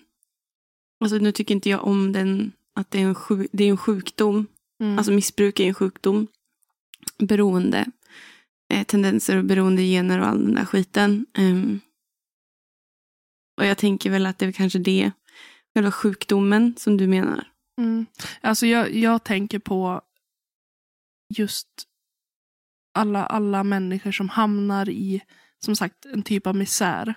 Alltså, 1.00 1.18
nu 1.18 1.32
tycker 1.32 1.56
inte 1.56 1.70
jag 1.70 1.84
om 1.84 2.12
den, 2.12 2.52
att 2.76 2.92
det 2.92 3.00
är 3.02 3.04
en, 3.06 3.16
sjuk, 3.16 3.50
det 3.54 3.64
är 3.64 3.70
en 3.70 3.78
sjukdom. 3.78 4.48
mm, 4.82 4.98
Alltså 4.98 5.12
missbruk 5.12 5.60
är 5.60 5.68
en 5.68 5.74
sjukdom. 5.74 6.28
Beroende. 7.18 7.86
Eh, 8.74 8.84
tendenser 8.84 9.38
och 9.38 9.46
beroendegener 9.46 10.20
och 10.20 10.28
all 10.28 10.44
den 10.46 10.56
där 10.56 10.66
skiten. 10.66 11.26
Ehm, 11.34 11.80
och 13.58 13.66
jag 13.66 13.78
tänker 13.78 14.10
väl 14.10 14.26
att 14.26 14.38
det 14.38 14.46
är 14.46 14.52
kanske 14.52 14.80
det, 14.80 15.12
själva 15.76 15.92
sjukdomen 15.92 16.74
som 16.78 16.98
du 16.98 17.08
menar. 17.08 17.48
mm. 17.82 18.06
Alltså 18.42 18.66
jag, 18.68 18.94
jag 18.96 19.24
tänker 19.24 19.60
på 19.60 20.02
just 21.38 21.68
alla, 22.94 23.26
alla 23.26 23.64
människor 23.64 24.12
som 24.12 24.30
hamnar 24.30 24.90
i, 24.90 25.22
som 25.66 25.76
sagt, 25.76 26.06
en 26.06 26.24
typ 26.24 26.48
av 26.48 26.56
misär. 26.56 27.14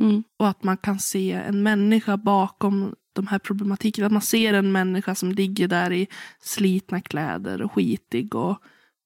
Mm. 0.00 0.22
Och 0.38 0.48
att 0.48 0.62
man 0.64 0.76
kan 0.76 0.98
se 0.98 1.32
en 1.32 1.62
människa 1.62 2.16
bakom 2.16 2.94
de 3.12 3.26
här 3.26 3.38
problematiken. 3.38 4.04
Att 4.04 4.12
man 4.12 4.22
ser 4.22 4.54
en 4.54 4.72
människa 4.72 5.14
som 5.14 5.32
ligger 5.32 5.68
där 5.68 5.92
i 5.92 6.08
slitna 6.40 7.00
kläder 7.00 7.62
och 7.62 7.72
skitig 7.72 8.34
och, 8.34 8.58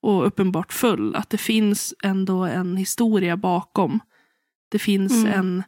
och 0.02 0.26
uppenbart 0.26 0.72
full. 0.72 1.14
Att 1.14 1.30
det 1.30 1.38
finns 1.38 1.94
ändå 2.02 2.44
en 2.44 2.76
historia 2.76 3.36
bakom. 3.36 4.00
Det 4.70 4.78
finns, 4.78 5.12
Mm. 5.12 5.32
en, 5.38 5.62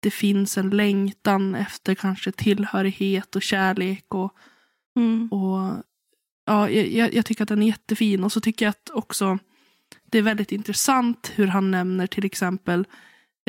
det 0.00 0.10
finns 0.10 0.58
en 0.58 0.70
längtan 0.70 1.54
efter 1.54 1.94
kanske 1.94 2.32
tillhörighet 2.32 3.36
och 3.36 3.42
kärlek. 3.42 4.14
Och, 4.14 4.32
Mm. 4.96 5.28
och 5.28 5.82
ja, 6.46 6.70
jag- 6.70 7.14
jag, 7.14 7.26
tycker 7.26 7.42
att 7.42 7.48
den 7.48 7.62
är 7.62 7.66
jättefin. 7.66 8.24
Och 8.24 8.32
så 8.32 8.40
tycker 8.40 8.64
jag 8.66 8.70
att 8.70 8.90
också 8.90 9.38
det 10.10 10.18
är 10.18 10.22
väldigt 10.22 10.52
intressant 10.52 11.32
hur 11.34 11.46
han 11.46 11.70
nämner 11.70 12.06
till 12.06 12.24
exempel 12.24 12.84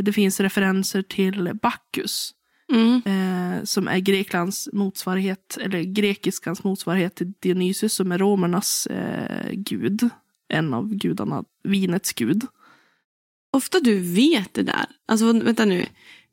det 0.01 0.13
finns 0.13 0.39
referenser 0.39 1.01
till 1.01 1.51
Bacchus. 1.62 2.31
Mm. 2.74 3.01
Eh, 3.05 3.63
som 3.63 3.88
är 3.88 4.00
Greklands 4.00 4.70
motsvarighet, 4.74 5.58
eller 5.62 5.81
grekiskans 5.84 6.63
motsvarighet 6.63 7.15
till 7.15 7.34
Dionysus 7.39 7.93
som 7.93 8.12
är 8.12 8.17
romernas 8.17 8.88
eh, 8.88 9.50
gud. 9.53 10.10
En 10.48 10.74
av 10.74 10.93
gudarna, 10.96 11.43
vinets 11.63 12.13
gud. 12.13 12.43
Ofta 13.53 13.79
du 13.79 14.00
vet 14.00 14.53
det 14.53 14.63
där. 14.63 14.86
Alltså 15.08 15.25
vä- 15.34 15.43
vänta 15.43 15.65
nu. 15.65 15.86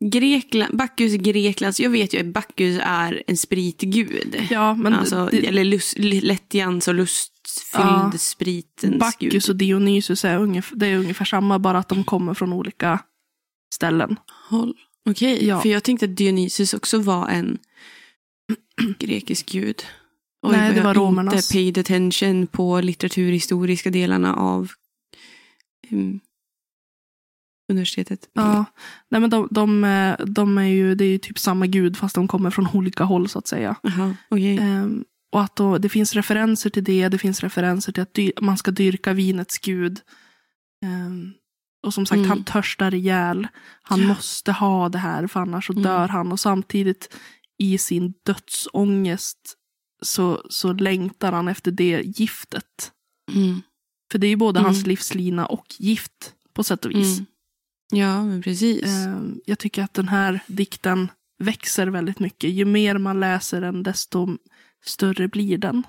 Grekland, 0.05 0.77
Bacchus 0.77 1.13
Greklands, 1.15 1.81
jag 1.81 1.91
vet 1.91 2.15
ju 2.15 2.21
att 2.21 2.27
Bacchus 2.27 2.79
är 2.83 3.23
en 3.27 3.37
spritgud. 3.37 4.47
Ja, 4.51 4.75
men 4.75 4.95
alltså, 4.95 5.29
det, 5.31 5.47
eller 5.47 5.65
lust, 5.65 5.99
lättjans 5.99 6.89
och 6.89 6.95
lustfylld 6.95 7.85
Ja. 7.85 8.13
spritens 8.19 8.91
gud. 8.93 8.99
Bacchus 8.99 9.49
och 9.49 9.57
Dionysus 9.57 10.25
är 10.25 10.39
ungefär, 10.39 10.77
det 10.77 10.87
är 10.87 10.97
ungefär 10.99 11.25
samma, 11.25 11.59
bara 11.59 11.79
att 11.79 11.89
de 11.89 12.05
kommer 12.05 12.35
från 12.35 12.53
olika 12.53 13.01
ställen. 13.75 14.17
Håll. 14.51 14.75
Okej, 15.11 15.47
Ja. 15.47 15.61
för 15.61 15.69
jag 15.69 15.83
tänkte 15.85 16.05
att 16.07 16.17
Dionysus 16.17 16.75
också 16.75 16.99
var 16.99 17.29
en 17.29 17.59
grekisk 18.99 19.51
gud. 19.51 19.83
Oj, 20.43 20.57
Nej, 20.57 20.71
det 20.71 20.77
jag 20.77 20.85
var 20.85 20.95
romernas. 20.95 21.35
inte 21.35 21.53
paid 21.55 21.79
attention 21.79 22.47
på 22.47 22.81
litteraturhistoriska 22.81 23.91
delarna 23.91 24.35
av 24.35 24.69
um, 25.91 26.21
universitetet. 27.69 28.29
Ja. 28.33 28.65
Nej, 29.11 29.21
men 29.21 29.31
de, 29.31 29.49
de, 29.51 29.85
eh, 29.85 30.17
de 30.27 30.59
är 30.59 30.63
ju, 30.63 30.95
det 30.95 31.05
är 31.05 31.09
ju 31.09 31.19
typ 31.19 31.39
samma 31.39 31.67
gud 31.67 31.97
fast 31.97 32.15
de 32.15 32.29
kommer 32.29 32.51
från 32.51 32.69
olika 32.73 33.05
håll 33.05 33.29
så 33.29 33.39
att 33.39 33.47
säga. 33.47 33.77
Jaha, 33.83 34.17
okej. 34.31 34.59
Ehm, 34.59 35.05
och 35.33 35.43
att 35.43 35.57
då, 35.57 35.79
det 35.79 35.89
finns 35.89 36.15
referenser 36.15 36.71
till 36.71 36.85
det, 36.85 37.09
det 37.09 37.19
finns 37.19 37.41
referenser 37.41 37.93
till 37.93 38.03
att 38.03 38.15
dy, 38.15 38.33
man 38.41 38.59
ska 38.59 38.71
dyrka 38.71 39.13
vinets 39.13 39.59
gud. 39.59 40.01
Ehm, 40.85 41.33
och 41.87 41.95
som 41.95 42.07
sagt, 42.07 42.17
Mm. 42.19 42.29
han 42.31 42.45
törstar 42.45 42.95
ihjäl. 42.95 43.49
Han 43.83 44.01
Ja. 44.03 44.09
måste 44.09 44.53
ha 44.53 44.89
det 44.89 44.99
här, 44.99 45.27
för 45.27 45.41
annars 45.41 45.67
så 45.67 45.73
Mm. 45.73 45.83
dör 45.83 46.09
han. 46.09 46.33
Och 46.33 46.41
samtidigt 46.41 47.15
i 47.59 47.79
sin 47.79 48.15
dödsångest 48.27 49.39
så, 50.03 50.43
så 50.51 50.73
längtar 50.73 51.33
han 51.33 51.49
efter 51.49 51.71
det 51.71 52.03
giftet. 52.05 52.93
Mm. 53.35 53.63
För 54.13 54.19
det 54.19 54.27
är 54.27 54.29
ju 54.29 54.37
både 54.37 54.61
Mm. 54.61 54.73
hans 54.73 54.87
livslina 54.87 55.47
och 55.47 55.67
gift 55.79 56.33
på 56.55 56.65
sätt 56.65 56.85
och 56.85 56.91
vis. 56.91 57.19
Ja, 57.93 58.25
men 58.25 58.43
precis. 58.43 58.83
Ehm, 58.85 59.41
jag 59.45 59.59
tycker 59.59 59.83
att 59.83 59.95
den 59.95 60.09
här 60.09 60.41
dikten 60.47 61.09
växer 61.39 61.87
väldigt 61.87 62.19
mycket. 62.19 62.51
Ju 62.51 62.65
mer 62.65 62.99
man 62.99 63.21
läser 63.21 63.61
den, 63.61 63.83
desto 63.83 64.29
större 64.85 65.29
blir 65.29 65.59
den. 65.59 65.83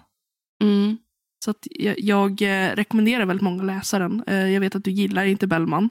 Mm. 0.64 0.98
Så 1.46 1.52
att 1.52 1.68
jag, 1.72 2.00
jag 2.00 2.42
eh, 2.42 2.76
rekommenderar 2.76 3.26
väldigt 3.26 3.44
många 3.44 3.64
läsa 3.64 4.00
den. 4.00 4.24
Eh, 4.28 4.50
jag 4.50 4.60
vet 4.62 4.76
att 4.76 4.84
du 4.84 4.92
gillar 4.92 5.26
inte 5.26 5.48
Bellman. 5.48 5.90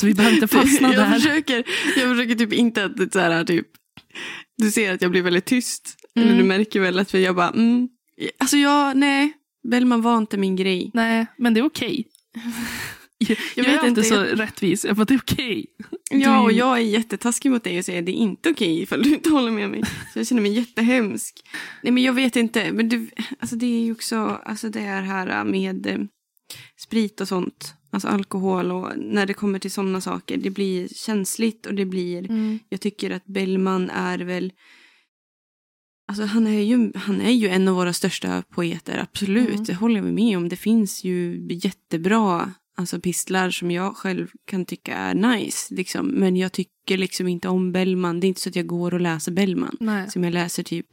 Så 0.00 0.06
vi 0.06 0.14
behöver 0.14 0.34
inte 0.34 0.48
fastna 0.56 0.94
jag, 0.94 0.96
där. 0.96 1.14
försöker, 1.14 1.64
jag 1.96 2.16
försöker 2.16 2.34
typ 2.34 2.52
inte 2.52 2.84
att 2.84 3.12
så 3.12 3.18
här, 3.18 3.44
typ, 3.44 3.66
du 4.56 4.70
ser 4.70 4.94
att 4.94 5.02
jag 5.02 5.10
blir 5.10 5.22
väldigt 5.22 5.44
tyst. 5.44 5.96
Eller 6.14 6.26
Mm. 6.26 6.38
du 6.38 6.44
märker 6.44 6.80
väl 6.80 6.98
att 6.98 7.14
jag 7.14 7.36
bara, 7.36 7.50
mm. 7.50 7.88
Alltså 8.38 8.56
jag, 8.56 8.96
nej, 8.96 9.32
Bellman 9.68 10.02
var 10.02 10.18
inte 10.18 10.36
min 10.36 10.56
grej. 10.56 10.90
Nej, 10.94 11.26
men 11.38 11.54
det 11.54 11.60
är 11.60 11.64
okej. 11.64 12.04
Jag, 13.18 13.38
jag 13.54 13.64
vet 13.64 13.82
är 13.82 13.88
inte, 13.88 14.02
så 14.02 14.14
jag- 14.14 14.40
rättvis. 14.40 14.84
Jag 14.84 14.96
bara, 14.96 15.04
det 15.04 15.14
är 15.14 15.18
okej. 15.18 15.66
Du 16.10 16.18
Ja, 16.18 16.40
och 16.40 16.52
jag 16.52 16.76
är 16.76 16.82
jättetaskig 16.82 17.50
mot 17.50 17.64
dig 17.64 17.78
och 17.78 17.84
säger 17.84 18.02
det 18.02 18.12
är 18.12 18.20
inte 18.20 18.50
okej 18.50 18.82
ifall 18.82 19.02
du 19.02 19.14
inte 19.14 19.30
håller 19.30 19.50
med 19.50 19.70
mig. 19.70 19.82
Så 20.12 20.18
jag 20.18 20.26
känner 20.26 20.42
mig 20.42 20.52
jättehemsk. 20.52 21.34
Nej, 21.82 21.92
men 21.92 22.02
jag 22.02 22.12
vet 22.12 22.36
inte. 22.36 22.72
Men 22.72 22.88
du, 22.88 23.10
alltså 23.38 23.56
det 23.56 23.66
är 23.66 23.80
ju 23.80 23.92
också 23.92 24.40
alltså 24.44 24.68
det 24.68 24.80
är 24.80 25.02
här 25.02 25.44
med 25.44 25.86
eh, 25.86 25.98
sprit 26.76 27.20
och 27.20 27.28
sånt. 27.28 27.74
Alltså 27.90 28.08
alkohol 28.08 28.72
och 28.72 28.92
när 28.96 29.26
det 29.26 29.34
kommer 29.34 29.58
till 29.58 29.70
sådana 29.70 30.00
saker. 30.00 30.36
Det 30.36 30.50
blir 30.50 30.88
känsligt 30.88 31.66
och 31.66 31.74
det 31.74 31.84
blir 31.84 32.30
Mm. 32.30 32.58
Jag 32.68 32.80
tycker 32.80 33.10
att 33.10 33.26
Bellman 33.26 33.90
är 33.90 34.18
väl... 34.18 34.52
Alltså 36.08 36.24
han 36.24 36.46
är 36.46 36.60
ju, 36.60 36.92
han 36.94 37.20
är 37.20 37.30
ju 37.30 37.48
en 37.48 37.68
av 37.68 37.74
våra 37.74 37.92
största 37.92 38.42
poeter, 38.42 38.98
absolut. 38.98 39.48
Mm. 39.48 39.64
Det 39.64 39.74
håller 39.74 39.96
jag 39.96 40.04
med 40.04 40.36
om. 40.36 40.48
Det 40.48 40.56
finns 40.56 41.04
ju 41.04 41.46
jättebra 41.50 42.52
alltså 42.76 43.00
pistlar 43.00 43.50
som 43.50 43.70
jag 43.70 43.96
själv 43.96 44.30
kan 44.44 44.64
tycka 44.64 44.94
är 44.94 45.14
nice. 45.14 45.74
Liksom. 45.74 46.06
Men 46.06 46.36
jag 46.36 46.52
tycker 46.52 46.98
liksom 46.98 47.28
inte 47.28 47.48
om 47.48 47.72
Bellman. 47.72 48.20
Det 48.20 48.26
är 48.26 48.28
inte 48.28 48.40
så 48.40 48.48
att 48.48 48.56
jag 48.56 48.66
går 48.66 48.94
och 48.94 49.00
läser 49.00 49.32
Bellman. 49.32 49.76
Nej. 49.80 50.10
Som 50.10 50.24
jag 50.24 50.32
läser 50.32 50.62
typ 50.62 50.86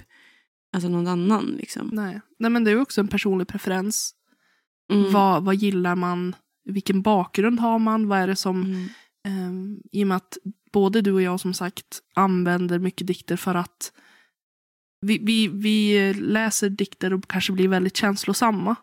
alltså 0.73 0.89
någon 0.89 1.07
annan. 1.07 1.45
Liksom. 1.45 1.89
Nej. 1.93 2.21
Nej, 2.39 2.51
men 2.51 2.63
det 2.63 2.71
är 2.71 2.81
också 2.81 3.01
en 3.01 3.07
personlig 3.07 3.47
preferens. 3.47 4.15
Mm. 4.91 5.11
Vad, 5.11 5.43
vad 5.43 5.55
gillar 5.55 5.95
man? 5.95 6.35
Vilken 6.65 7.01
bakgrund 7.01 7.59
har 7.59 7.79
man? 7.79 8.07
Vad 8.07 8.19
är 8.19 8.27
det 8.27 8.35
som... 8.35 8.63
Mm. 8.63 8.87
ehm, 9.27 9.77
I 9.91 10.03
och 10.03 10.07
med 10.07 10.17
att 10.17 10.37
både 10.73 11.01
du 11.01 11.11
och 11.11 11.21
jag 11.21 11.39
som 11.39 11.53
sagt 11.53 11.99
använder 12.13 12.79
mycket 12.79 13.07
dikter 13.07 13.35
för 13.35 13.55
att 13.55 13.93
vi, 15.01 15.17
vi, 15.17 15.47
vi 15.47 16.13
läser 16.13 16.69
dikter 16.69 17.13
och 17.13 17.27
kanske 17.27 17.53
blir 17.53 17.67
väldigt 17.67 17.97
känslosamma. 17.97 18.75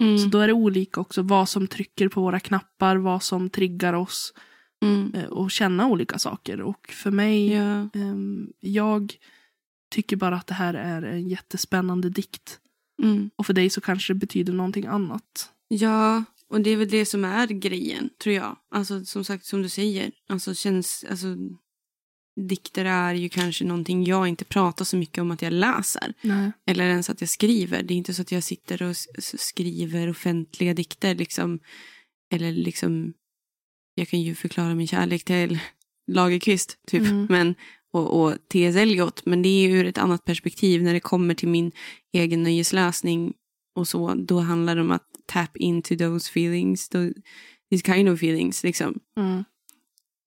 Mm. 0.00 0.18
Så 0.18 0.28
då 0.28 0.38
är 0.38 0.46
det 0.46 0.52
olika 0.52 1.00
också 1.00 1.22
vad 1.22 1.48
som 1.48 1.66
trycker 1.66 2.08
på 2.08 2.20
våra 2.20 2.40
knappar, 2.40 2.96
vad 2.96 3.22
som 3.22 3.50
triggar 3.50 3.92
oss 3.92 4.34
Mm. 4.82 5.14
eh, 5.14 5.24
och 5.24 5.50
känna 5.50 5.86
olika 5.86 6.18
saker. 6.18 6.60
Och 6.60 6.86
för 6.90 7.10
mig, 7.10 7.52
Ja. 7.52 7.88
ehm, 7.94 8.52
jag 8.60 9.14
tycker 9.90 10.16
bara 10.16 10.36
att 10.36 10.46
det 10.46 10.54
här 10.54 10.74
är 10.74 11.02
en 11.02 11.28
jättespännande 11.28 12.10
dikt. 12.10 12.58
Mm. 13.02 13.30
Och 13.36 13.46
för 13.46 13.52
dig 13.52 13.70
så 13.70 13.80
kanske 13.80 14.12
det 14.12 14.18
betyder 14.18 14.52
någonting 14.52 14.86
annat. 14.86 15.52
ja, 15.68 16.24
och 16.48 16.60
det 16.60 16.70
är 16.70 16.76
väl 16.76 16.88
det 16.88 17.06
som 17.06 17.24
är 17.24 17.46
grejen, 17.46 18.10
tror 18.22 18.34
jag. 18.34 18.56
Alltså 18.70 19.04
som 19.04 19.24
sagt, 19.24 19.44
som 19.44 19.62
du 19.62 19.68
säger. 19.68 20.12
Alltså 20.28 20.54
känns, 20.54 21.04
alltså 21.10 21.26
dikter 22.36 22.84
är 22.84 23.14
ju 23.14 23.28
kanske 23.28 23.64
någonting 23.64 24.04
jag 24.04 24.28
inte 24.28 24.44
pratar 24.44 24.84
så 24.84 24.96
mycket 24.96 25.18
om 25.18 25.30
att 25.30 25.42
jag 25.42 25.52
läser. 25.52 26.14
Nej. 26.20 26.52
Eller 26.66 26.84
ens 26.88 27.10
att 27.10 27.20
jag 27.20 27.30
skriver. 27.30 27.82
Det 27.82 27.94
är 27.94 27.98
inte 27.98 28.14
så 28.14 28.22
att 28.22 28.32
jag 28.32 28.42
sitter 28.42 28.82
och 28.82 28.96
skriver 29.18 30.08
offentliga 30.10 30.74
dikter. 30.74 31.14
Liksom. 31.14 31.58
Eller 32.32 32.52
liksom, 32.52 33.12
jag 33.94 34.08
kan 34.08 34.20
ju 34.20 34.34
förklara 34.34 34.74
min 34.74 34.86
kärlek 34.86 35.24
till 35.24 35.58
Lagerkvist, 36.12 36.78
typ. 36.86 37.02
Mm. 37.02 37.26
Men, 37.30 37.54
och, 37.92 38.22
och 38.22 38.34
T.S. 38.52 38.76
Eliot. 38.76 39.26
Men 39.26 39.42
det 39.42 39.48
är 39.48 39.68
ju 39.68 39.78
ur 39.78 39.86
ett 39.86 39.98
annat 39.98 40.24
perspektiv. 40.24 40.82
När 40.82 40.94
det 40.94 41.00
kommer 41.00 41.34
till 41.34 41.48
min 41.48 41.72
egen 42.12 42.42
nöjesläsning 42.42 43.32
och 43.76 43.88
så. 43.88 44.14
Då 44.14 44.40
handlar 44.40 44.76
det 44.76 44.82
om 44.82 44.90
att 44.90 45.06
tap 45.26 45.56
into 45.56 45.96
those 45.96 46.30
feelings. 46.30 46.88
Those, 46.88 47.14
these 47.70 47.84
kind 47.94 48.08
of 48.08 48.18
feelings. 48.18 48.64
Liksom. 48.64 49.00
Mm. 49.18 49.44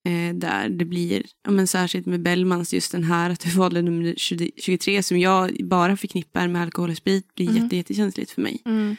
Eh, 0.04 0.34
där 0.34 0.68
det 0.68 0.84
blir, 0.84 1.26
ja, 1.44 1.50
men 1.50 1.66
särskilt 1.66 2.06
med 2.06 2.22
Bellmans, 2.22 2.74
just 2.74 2.92
den 2.92 3.04
här 3.04 3.30
att 3.30 3.40
du 3.40 3.50
valde 3.50 3.82
nummer 3.82 4.14
20, 4.16 4.50
23 4.56 5.02
som 5.02 5.18
jag 5.18 5.56
bara 5.64 5.96
förknippar 5.96 6.48
med 6.48 6.62
alkohol 6.62 6.90
och 6.90 6.96
sprit 6.96 7.34
blir 7.34 7.48
Mm. 7.48 7.62
jätte, 7.62 7.76
jättekänsligt 7.76 8.30
för 8.30 8.42
mig. 8.42 8.62
Mm. 8.64 8.96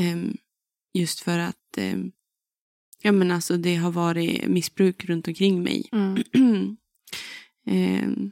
Ehm, 0.00 0.36
just 0.94 1.20
för 1.20 1.38
att 1.38 1.78
ehm, 1.78 2.12
ja, 3.02 3.12
men 3.12 3.30
alltså, 3.30 3.56
det 3.56 3.76
har 3.76 3.90
varit 3.90 4.46
missbruk 4.48 5.04
runt 5.04 5.28
omkring 5.28 5.62
mig. 5.62 5.88
Mm. 5.92 6.22
Ehm, 7.66 8.30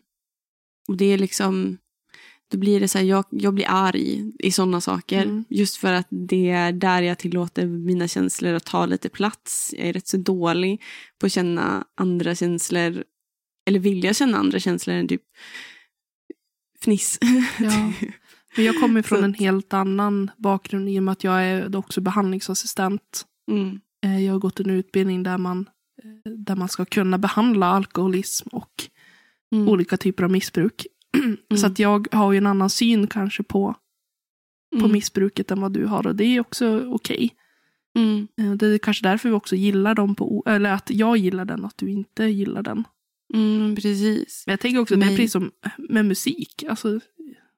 och 0.88 0.96
det 0.96 1.04
är 1.04 1.18
liksom, 1.18 1.78
då 2.50 2.58
blir 2.58 2.80
det 2.80 2.88
så 2.88 2.98
här, 2.98 3.04
jag, 3.04 3.24
jag 3.30 3.54
blir 3.54 3.66
arg 3.68 4.32
i 4.38 4.50
sådana 4.52 4.80
saker. 4.80 5.22
Mm. 5.22 5.44
Just 5.48 5.76
för 5.76 5.92
att 5.92 6.06
det 6.10 6.50
är 6.50 6.72
där 6.72 7.02
jag 7.02 7.18
tillåter 7.18 7.66
mina 7.66 8.08
känslor 8.08 8.54
att 8.54 8.64
ta 8.64 8.86
lite 8.86 9.08
plats. 9.08 9.74
Jag 9.78 9.86
är 9.88 9.92
rätt 9.92 10.06
så 10.08 10.16
dålig 10.16 10.82
på 11.20 11.26
att 11.26 11.32
känna 11.32 11.84
andra 11.94 12.34
känslor. 12.34 13.04
Eller 13.68 13.78
vilja 13.78 14.14
känna 14.14 14.38
andra 14.38 14.58
känslor 14.60 14.96
än 14.96 15.08
typ 15.08 15.22
fniss. 16.80 17.18
Ja. 17.58 17.92
Men 18.56 18.64
jag 18.64 18.80
kommer 18.80 19.02
från 19.02 19.18
Så- 19.18 19.24
en 19.24 19.34
helt 19.34 19.72
annan 19.72 20.30
bakgrund 20.36 20.88
i 20.88 20.98
och 20.98 21.02
med 21.02 21.12
att 21.12 21.24
jag 21.24 21.44
är 21.44 21.76
också 21.76 22.00
behandlingsassistent. 22.00 23.24
Mm. 23.50 23.80
Eh, 24.04 24.24
Jag 24.24 24.32
har 24.32 24.38
gått 24.40 24.60
en 24.60 24.70
utbildning 24.70 25.22
där 25.22 25.38
man, 25.38 25.68
eh, 26.26 26.32
där 26.32 26.56
man 26.56 26.68
ska 26.68 26.84
kunna 26.84 27.18
behandla 27.18 27.66
alkoholism 27.66 28.48
och 28.52 28.70
Mm. 29.54 29.68
olika 29.68 29.96
typer 29.96 30.24
av 30.24 30.30
missbruk. 30.30 30.86
Så 31.56 31.66
att 31.66 31.78
jag 31.78 32.08
har 32.14 32.32
ju 32.32 32.38
en 32.38 32.46
annan 32.46 32.70
syn 32.70 33.06
kanske 33.06 33.42
på, 33.42 33.74
på 34.72 34.78
Mm. 34.78 34.92
missbruket 34.92 35.50
än 35.50 35.60
vad 35.60 35.72
du 35.72 35.84
har 35.86 36.06
och 36.06 36.16
det 36.16 36.24
är 36.24 36.40
också 36.40 36.90
okej. 36.90 37.34
Mm. 37.98 38.28
Eh, 38.40 38.52
Det 38.52 38.66
är 38.66 38.78
kanske 38.78 39.02
därför 39.02 39.28
vi 39.28 39.34
också 39.34 39.56
gillar 39.56 39.94
dem, 39.94 40.14
på, 40.14 40.42
eller 40.46 40.70
att 40.72 40.90
jag 40.90 41.16
gillar 41.16 41.44
den 41.44 41.60
och 41.60 41.66
att 41.66 41.78
du 41.78 41.90
inte 41.90 42.24
gillar 42.24 42.62
den. 42.62 42.84
Mm, 43.34 43.76
precis. 43.76 44.42
Men 44.46 44.52
jag 44.52 44.60
tänker 44.60 44.80
också 44.80 44.96
det 44.96 45.06
är 45.06 45.10
precis 45.10 45.32
som 45.32 45.50
med 45.78 46.04
musik. 46.04 46.64
Alltså, 46.68 47.00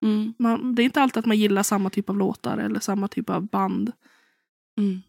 Mm. 0.02 0.35
man, 0.38 0.74
det 0.74 0.82
är 0.82 0.85
inte 0.85 1.00
alltid 1.02 1.18
att 1.18 1.26
man 1.26 1.38
gillar 1.38 1.62
samma 1.62 1.90
typ 1.90 2.11
av 2.11 2.16
låtar 2.16 2.59
eller 2.59 2.80
samma 2.80 3.09
typ 3.09 3.30
av 3.30 3.46
band. 3.46 3.92
Mm. 4.78 5.00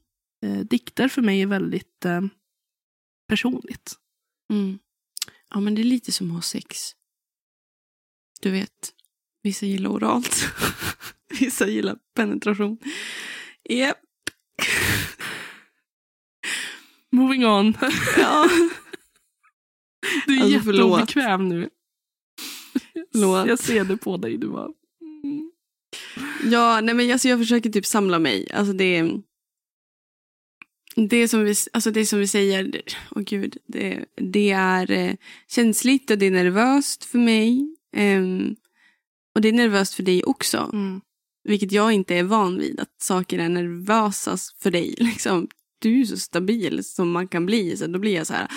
Eh, 0.45 0.65
dikter 0.65 1.07
för 1.07 1.21
mig 1.21 1.41
är 1.41 1.45
väldigt 1.47 2.05
eh, 2.05 2.21
personligt. 3.27 3.93
Mm. 4.53 4.79
Ja, 5.53 5.59
men 5.59 5.75
det 5.75 5.81
är 5.81 5.83
lite 5.83 6.11
som 6.11 6.27
att 6.27 6.33
ha 6.33 6.41
sex. 6.41 6.77
Du 8.39 8.51
vet, 8.51 8.93
vissa 9.43 9.65
gillar 9.65 9.89
oralt. 9.89 10.45
vissa 11.39 11.67
gillar 11.67 11.97
penetration. 12.15 12.77
Japp. 13.69 13.97
Moving 17.11 17.45
on. 17.45 17.73
Ja. 18.17 18.49
Du 20.27 20.37
är 20.37 20.41
Alltså, 20.41 20.71
jätteobekväm 20.71 21.49
nu. 21.49 21.69
Förlåt. 23.11 23.47
Jag 23.47 23.59
ser 23.59 23.83
det 23.83 23.97
på 23.97 24.17
dig. 24.17 24.37
Du 24.37 24.47
bara... 24.47 24.69
Mm. 25.23 25.51
ja, 26.51 26.81
nej 26.81 26.95
men 26.95 27.11
alltså 27.11 27.27
jag 27.27 27.39
försöker 27.39 27.69
typ 27.69 27.85
samla 27.85 28.19
mig. 28.19 28.51
Alltså 28.53 28.73
det 28.73 28.97
är... 28.97 29.21
Det 30.95 31.27
som 31.27 31.43
vi, 31.43 31.53
alltså 31.73 31.91
det 31.91 32.05
som 32.05 32.19
vi 32.19 32.27
säger, 32.27 32.81
åh 33.11 33.21
gud, 33.21 33.57
det, 33.67 34.05
det 34.15 34.51
är 34.51 34.91
eh, 34.91 35.13
känsligt 35.47 36.11
och 36.11 36.17
det 36.17 36.25
är 36.25 36.31
nervöst 36.31 37.05
för 37.05 37.17
mig. 37.17 37.75
Ehm, 37.95 38.55
och 39.35 39.41
det 39.41 39.47
är 39.47 39.53
nervöst 39.53 39.93
för 39.93 40.03
dig 40.03 40.23
också. 40.23 40.69
Mm. 40.73 41.01
Vilket 41.43 41.71
jag 41.71 41.91
inte 41.91 42.15
är 42.15 42.23
van 42.23 42.57
vid, 42.57 42.79
att 42.79 43.01
saker 43.01 43.39
är 43.39 43.49
nervösa 43.49 44.37
för 44.61 44.71
dig. 44.71 44.95
Liksom, 44.99 45.47
du 45.79 46.01
är 46.01 46.05
så 46.05 46.17
stabil 46.17 46.83
som 46.83 47.11
man 47.11 47.27
kan 47.27 47.45
bli, 47.45 47.77
så 47.77 47.87
då 47.87 47.99
blir 47.99 48.15
jag 48.15 48.27
så 48.27 48.33
här... 48.33 48.47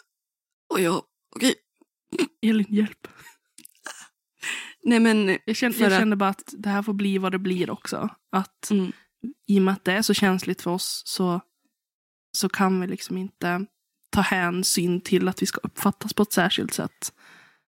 Och 0.70 0.80
jag, 0.80 1.02
okej. 1.36 1.54
Elin, 2.42 2.66
hjälp. 2.68 3.08
Nej 4.82 5.00
men, 5.00 5.38
Jag 5.44 5.56
känner, 5.56 5.80
jag 5.80 5.92
känner 5.92 6.16
bara 6.16 6.30
att 6.30 6.54
det 6.58 6.68
här 6.68 6.82
får 6.82 6.92
bli 6.92 7.18
vad 7.18 7.32
det 7.32 7.38
blir 7.38 7.70
också. 7.70 8.08
Att 8.32 8.70
mm, 8.70 8.92
i 9.46 9.58
och 9.58 9.62
med 9.62 9.74
att 9.74 9.84
det 9.84 9.92
är 9.92 10.02
så 10.02 10.14
känsligt 10.14 10.62
för 10.62 10.70
oss 10.70 11.02
så, 11.06 11.40
så 12.32 12.48
kan 12.48 12.80
vi 12.80 12.86
liksom 12.86 13.18
inte 13.18 13.66
ta 14.10 14.20
hänsyn 14.20 15.00
till 15.00 15.28
att 15.28 15.42
vi 15.42 15.46
ska 15.46 15.60
uppfattas 15.60 16.14
på 16.14 16.22
ett 16.22 16.32
särskilt 16.32 16.74
sätt. 16.74 17.12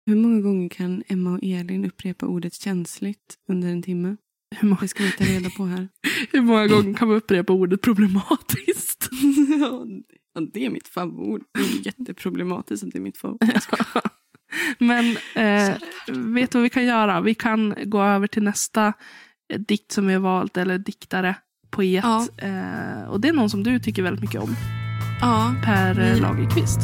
Hur 0.08 0.16
många 0.16 0.42
gånger 0.42 0.70
kan 0.70 1.04
Emma 1.08 1.32
och 1.32 1.40
Elin 1.44 1.86
upprepa 1.86 2.26
ordet 2.26 2.54
känsligt 2.54 3.36
under 3.50 3.68
en 3.70 3.82
timme? 3.84 4.16
Hur 4.56 4.68
många, 4.68 4.82
Det 4.82 4.88
ska 4.88 5.04
vi 5.04 5.12
ta 5.12 5.24
reda 5.24 5.50
på 5.50 5.66
här. 5.66 5.88
hur 6.32 6.42
många 6.42 6.68
gånger 6.68 6.94
kan 6.94 7.10
vi 7.10 7.16
upprepa 7.16 7.54
ordet 7.54 7.82
problematiskt? 7.82 9.10
ja, 9.60 10.42
det 10.54 10.66
är 10.66 10.70
mitt 10.70 10.88
favorit. 10.88 11.44
Det 11.54 11.60
är 11.60 11.86
jätteproblematiskt 11.86 12.84
att 12.84 12.92
det 12.92 12.98
är 12.98 13.02
mitt 13.02 13.18
favorit. 13.18 13.68
Men 14.80 15.06
eh, 15.36 15.76
vet 16.14 16.52
du 16.52 16.58
vad 16.58 16.64
vi 16.64 16.70
kan 16.70 16.86
göra? 16.86 17.22
Vi 17.22 17.34
kan 17.36 17.74
gå 17.86 18.02
över 18.04 18.28
till 18.28 18.44
nästa 18.44 18.94
eh, 19.54 19.60
dikt 19.60 19.92
som 19.92 20.08
vi 20.08 20.14
har 20.14 20.22
valt, 20.22 20.58
eller 20.58 20.78
diktare, 20.78 21.36
poet. 21.72 22.04
Ja. 22.04 22.28
Eh, 22.38 23.04
och 23.10 23.22
det 23.22 23.28
är 23.28 23.34
någon 23.34 23.50
som 23.50 23.64
du 23.64 23.80
tycker 23.80 24.04
väldigt 24.04 24.22
mycket 24.22 24.42
om. 24.42 24.56
Ja, 25.22 25.56
Per 25.64 26.00
eh, 26.00 26.14
Vi- 26.14 26.20
Lagerkvist. 26.20 26.80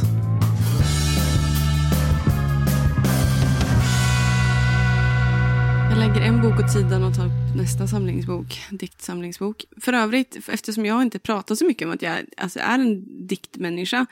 Jag 5.93 5.99
lägger 5.99 6.21
en 6.21 6.41
bok 6.41 6.59
åt 6.59 6.71
sidan 6.71 7.03
och 7.03 7.15
tar 7.15 7.25
upp 7.25 7.55
nästa 7.55 7.87
samlingsbok, 7.87 8.61
diktsamlingsbok. 8.71 9.65
För 9.81 9.93
övrigt, 9.93 10.49
eftersom 10.49 10.85
jag 10.85 11.01
inte 11.01 11.19
pratar 11.19 11.55
så 11.55 11.65
mycket 11.65 11.85
om 11.85 11.93
att 11.93 12.01
jag 12.01 12.19
alltså, 12.37 12.59
är 12.59 12.79
en 12.79 13.27
diktmänniska. 13.27 14.05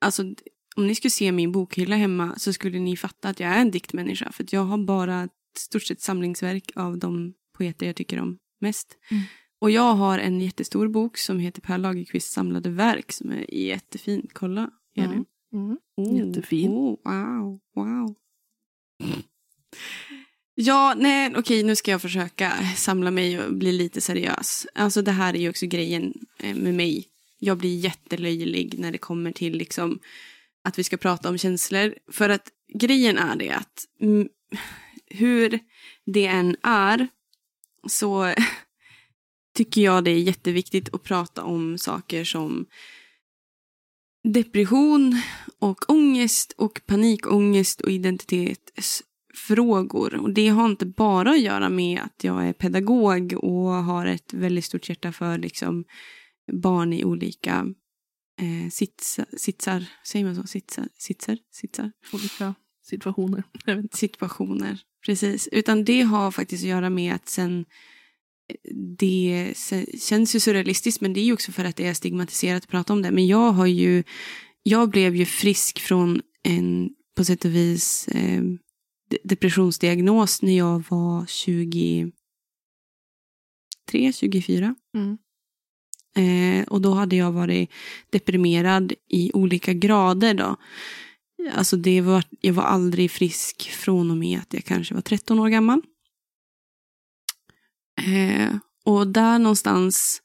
Alltså, 0.00 0.22
om 0.76 0.86
ni 0.86 0.94
skulle 0.94 1.10
se 1.10 1.32
min 1.32 1.52
bokhylla 1.52 1.96
hemma 1.96 2.34
så 2.36 2.52
skulle 2.52 2.78
ni 2.78 2.96
fatta 2.96 3.28
att 3.28 3.40
jag 3.40 3.50
är 3.50 3.60
en 3.60 3.70
diktmänniska. 3.70 4.32
För 4.32 4.46
jag 4.50 4.64
har 4.64 4.78
bara 4.78 5.22
ett 5.22 5.30
stort 5.58 5.82
sett 5.82 6.00
samlingsverk 6.00 6.72
av 6.74 6.98
de 6.98 7.34
poeter 7.58 7.86
jag 7.86 7.96
tycker 7.96 8.20
om 8.20 8.38
mest. 8.60 8.96
Mm. 9.10 9.22
Och 9.60 9.70
jag 9.70 9.94
har 9.94 10.18
en 10.18 10.40
jättestor 10.40 10.88
bok 10.88 11.18
som 11.18 11.38
heter 11.38 11.60
Per 11.60 11.78
Lagerkvists 11.78 12.32
samlade 12.32 12.70
verk 12.70 13.12
som 13.12 13.30
är 13.30 13.54
jättefin. 13.54 14.26
Kolla, 14.32 14.70
Elin. 14.96 15.24
Mm. 15.52 15.64
Mm. 15.64 15.78
Oh, 15.96 16.18
Jättefin. 16.18 16.70
Oh, 16.70 16.96
wow, 17.04 17.60
wow. 17.74 18.14
Ja, 20.56 20.94
nej, 20.96 21.32
okej, 21.36 21.62
nu 21.62 21.76
ska 21.76 21.90
jag 21.90 22.02
försöka 22.02 22.52
samla 22.76 23.10
mig 23.10 23.40
och 23.40 23.54
bli 23.54 23.72
lite 23.72 24.00
seriös. 24.00 24.66
Alltså 24.74 25.02
det 25.02 25.12
här 25.12 25.34
är 25.34 25.38
ju 25.38 25.48
också 25.48 25.66
grejen 25.66 26.14
eh, 26.38 26.54
med 26.54 26.74
mig. 26.74 27.08
Jag 27.38 27.58
blir 27.58 27.78
jättelöjlig 27.78 28.78
när 28.78 28.92
det 28.92 28.98
kommer 28.98 29.32
till 29.32 29.52
liksom 29.58 29.98
att 30.64 30.78
vi 30.78 30.84
ska 30.84 30.96
prata 30.96 31.28
om 31.28 31.38
känslor. 31.38 31.94
För 32.12 32.28
att 32.28 32.48
grejen 32.74 33.18
är 33.18 33.36
det 33.36 33.50
att 33.50 33.86
mm, 34.00 34.28
hur 35.06 35.58
det 36.06 36.26
än 36.26 36.56
är 36.62 37.08
så 37.86 38.34
tycker 39.56 39.80
jag 39.80 40.04
det 40.04 40.10
är 40.10 40.18
jätteviktigt 40.18 40.94
att 40.94 41.02
prata 41.02 41.42
om 41.42 41.78
saker 41.78 42.24
som 42.24 42.66
depression 44.24 45.22
och 45.58 45.90
ångest 45.90 46.54
och 46.56 46.80
panikångest 46.86 47.80
och 47.80 47.90
identitetsfrågor. 49.34 50.14
Och 50.14 50.34
det 50.34 50.48
har 50.48 50.66
inte 50.66 50.86
bara 50.86 51.30
att 51.30 51.40
göra 51.40 51.68
med 51.68 52.00
att 52.00 52.24
jag 52.24 52.48
är 52.48 52.52
pedagog 52.52 53.32
och 53.32 53.84
har 53.84 54.06
ett 54.06 54.34
väldigt 54.34 54.64
stort 54.64 54.88
hjärta 54.88 55.12
för 55.12 55.38
liksom 55.38 55.84
barn 56.52 56.92
i 56.92 57.04
olika 57.04 57.66
eh, 58.40 58.70
sitsar, 58.70 59.26
sitsar, 59.36 59.84
säger 60.04 60.24
man 60.24 60.36
så? 60.36 60.46
Sitsar, 60.46 60.88
sitsar, 60.98 61.38
sitsar? 61.52 61.92
Olika 62.12 62.54
situationer. 62.82 63.44
Situationer. 63.92 64.78
Precis. 65.06 65.48
Utan 65.52 65.84
det 65.84 66.02
har 66.02 66.30
faktiskt 66.30 66.64
att 66.64 66.68
göra 66.68 66.90
med 66.90 67.14
att 67.14 67.28
sen 67.28 67.64
det 68.98 69.52
se- 69.56 69.98
känns 69.98 70.34
ju 70.34 70.40
surrealistiskt 70.40 71.00
men 71.00 71.12
det 71.12 71.20
är 71.20 71.24
ju 71.24 71.32
också 71.32 71.52
för 71.52 71.64
att 71.64 71.76
det 71.76 71.86
är 71.86 71.94
stigmatiserat 71.94 72.62
att 72.62 72.70
prata 72.70 72.92
om 72.92 73.02
det. 73.02 73.10
Men 73.10 73.26
jag 73.26 73.52
har 73.52 73.66
ju, 73.66 74.02
jag 74.62 74.90
blev 74.90 75.16
ju 75.16 75.26
frisk 75.26 75.80
från 75.80 76.20
en 76.42 76.90
på 77.16 77.24
sätt 77.24 77.44
och 77.44 77.54
vis 77.54 78.08
eh, 78.08 78.42
depressionsdiagnos 79.22 80.42
när 80.42 80.56
jag 80.56 80.84
var 80.88 81.26
23, 81.26 82.12
24. 84.12 84.74
Mm. 84.94 85.18
Eh, 86.16 86.66
och 86.66 86.80
då 86.80 86.94
hade 86.94 87.16
jag 87.16 87.32
varit 87.32 87.70
deprimerad 88.10 88.92
i 89.08 89.30
olika 89.34 89.72
grader 89.72 90.34
då. 90.34 90.56
Alltså 91.52 91.76
det 91.76 92.00
var, 92.00 92.24
jag 92.40 92.54
var 92.54 92.62
aldrig 92.62 93.10
frisk 93.10 93.70
från 93.70 94.10
och 94.10 94.16
med 94.16 94.38
att 94.38 94.54
jag 94.54 94.64
kanske 94.64 94.94
var 94.94 95.02
13 95.02 95.38
år 95.38 95.48
gammal. 95.48 95.82
Eh, 98.02 98.56
och 98.84 99.06
där 99.06 99.38
någonstans 99.38 100.22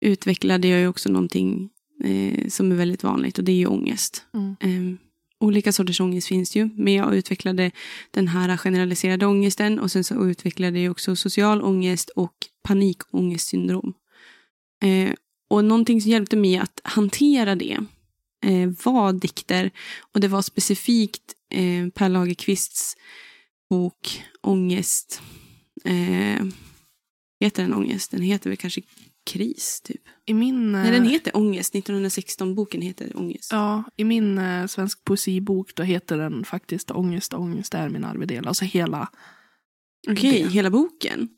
utvecklade 0.00 0.68
jag 0.68 0.80
ju 0.80 0.88
också 0.88 1.08
någonting 1.08 1.70
eh, 2.04 2.48
som 2.48 2.72
är 2.72 2.76
väldigt 2.76 3.02
vanligt 3.02 3.38
och 3.38 3.44
det 3.44 3.52
är 3.52 3.56
ju 3.56 3.66
ångest. 3.66 4.24
Mm. 4.34 4.98
Olika 5.40 5.72
sorters 5.72 6.00
ångest 6.00 6.28
finns 6.28 6.56
ju, 6.56 6.68
men 6.74 6.94
jag 6.94 7.14
utvecklade 7.14 7.70
den 8.10 8.28
här 8.28 8.56
generaliserade 8.56 9.26
ångesten 9.26 9.78
och 9.78 9.90
sen 9.90 10.04
så 10.04 10.28
utvecklade 10.28 10.80
jag 10.80 10.90
också 10.90 11.16
social 11.16 11.62
ångest 11.62 12.10
och 12.10 12.34
panikångestsyndrom. 12.62 13.94
Eh, 14.82 15.12
och 15.50 15.64
någonting 15.64 16.00
som 16.00 16.10
hjälpte 16.10 16.36
mig 16.36 16.56
att 16.56 16.80
hantera 16.84 17.54
det 17.54 17.78
eh, 18.44 18.68
var 18.84 19.12
dikter 19.12 19.70
och 20.12 20.20
det 20.20 20.28
var 20.28 20.42
specifikt 20.42 21.34
eh, 21.50 21.88
Per 21.88 22.08
Lagerkvists 22.08 22.96
bok 23.70 24.24
Ångest. 24.42 25.22
Eh, 25.84 26.44
heter 27.40 27.62
den 27.62 27.74
Ångest? 27.74 28.10
Den 28.10 28.22
heter 28.22 28.50
väl 28.50 28.56
kanske 28.56 28.82
Kris, 29.28 29.80
typ. 29.84 30.00
I 30.26 30.34
min, 30.34 30.72
Nej, 30.72 30.90
den 30.90 31.02
eh, 31.04 31.10
heter 31.10 31.36
Ångest. 31.36 31.74
1916. 31.74 32.54
Boken 32.54 32.82
heter 32.82 33.16
Ångest. 33.16 33.52
ja, 33.52 33.84
I 33.96 34.04
min 34.04 34.38
eh, 34.38 34.66
svensk 34.66 35.04
poesibok 35.04 35.74
då 35.74 35.82
heter 35.82 36.18
den 36.18 36.44
faktiskt 36.44 36.90
Ångest, 36.90 37.34
ångest 37.34 37.74
är 37.74 37.88
min 37.88 38.04
arvedel. 38.04 38.48
Alltså 38.48 38.64
hela, 38.64 39.08
Okej, 40.08 40.42
det. 40.42 40.48
hela 40.48 40.70
boken? 40.70 41.28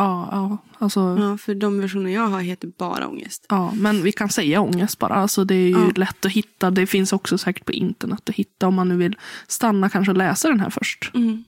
ja, 0.00 0.28
ja, 0.32 0.58
alltså, 0.78 1.00
ja. 1.00 1.18
Ja, 1.30 1.38
för 1.38 1.54
de 1.54 1.80
versioner 1.80 2.10
jag 2.10 2.26
har 2.26 2.40
heter 2.40 2.68
bara 2.78 3.08
Ångest. 3.08 3.46
men 3.74 4.02
vi 4.02 4.12
kan 4.12 4.28
säga 4.28 4.60
ångest 4.60 4.98
bara. 4.98 5.14
Alltså 5.14 5.44
det 5.44 5.54
är 5.54 5.68
ju 5.68 5.70
Ja. 5.70 5.92
lätt 5.96 6.24
att 6.26 6.32
hitta. 6.32 6.70
Det 6.70 6.86
finns 6.86 7.12
också 7.12 7.38
säkert 7.38 7.64
på 7.64 7.72
internet 7.72 8.28
att 8.28 8.34
hitta 8.34 8.66
om 8.68 8.74
man 8.74 8.88
nu 8.88 8.96
vill 8.96 9.16
stanna 9.48 9.90
kanske 9.90 10.10
och 10.10 10.16
läsa 10.18 10.48
den 10.48 10.60
här 10.60 10.70
först. 10.70 11.10
Mm, 11.14 11.44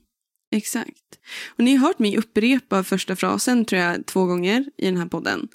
exakt. 0.53 1.19
Och 1.57 1.65
ni 1.65 1.77
har 1.77 1.87
hört 1.87 1.99
mig 1.99 2.17
upprepa 2.17 2.85
första 2.85 3.17
frasen 3.17 3.65
tror 3.65 3.81
jag 3.83 4.07
två 4.07 4.25
gånger 4.27 4.65
i 4.79 4.85
den 4.87 4.97
här 4.97 5.07
podden. 5.07 5.49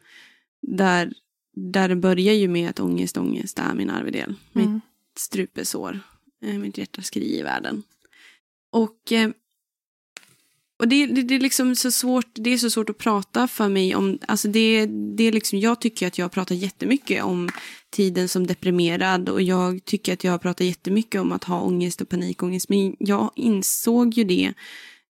Där, 0.68 1.14
där 1.56 1.90
det 1.90 1.96
börjar 1.96 2.34
ju 2.34 2.48
med 2.48 2.70
att 2.70 2.80
ångest, 2.80 3.18
ångest 3.18 3.60
är 3.60 3.74
min 3.74 3.90
arvedel. 3.90 4.36
Mitt 4.52 4.66
Mm. 4.66 4.82
strupesår. 5.18 6.00
Eh, 6.46 6.54
Mitt 6.54 6.78
hjärta 6.78 7.02
skriver 7.02 7.40
i 7.40 7.42
världen. 7.42 7.84
Och, 8.72 9.12
eh, 9.12 9.30
och 10.80 10.88
det, 10.88 11.06
det, 11.06 11.22
det 11.22 11.36
är 11.36 11.40
liksom 11.40 11.76
så 11.76 11.92
svårt, 11.92 12.30
det 12.34 12.50
är 12.50 12.58
så 12.58 12.70
svårt 12.70 12.90
att 12.90 12.98
prata 12.98 13.48
för 13.48 13.70
mig 13.70 13.96
om, 13.96 14.20
alltså 14.28 14.48
det, 14.48 14.86
det 14.86 15.24
är 15.24 15.32
liksom, 15.32 15.60
jag 15.60 15.82
tycker 15.82 16.08
att 16.08 16.18
jag 16.18 16.32
pratar 16.32 16.56
jättemycket 16.56 17.24
om 17.24 17.50
tiden 17.90 18.30
som 18.30 18.48
deprimerad 18.48 19.30
och 19.30 19.42
jag 19.42 19.86
tycker 19.86 20.14
att 20.14 20.24
jag 20.24 20.42
pratar 20.42 20.66
jättemycket 20.66 21.22
om 21.22 21.32
att 21.32 21.44
ha 21.44 21.62
ångest 21.62 22.02
och 22.02 22.10
panikångest. 22.10 22.70
Men 22.70 22.96
jag 23.00 23.32
insåg 23.36 24.14
ju 24.14 24.24
det 24.24 24.54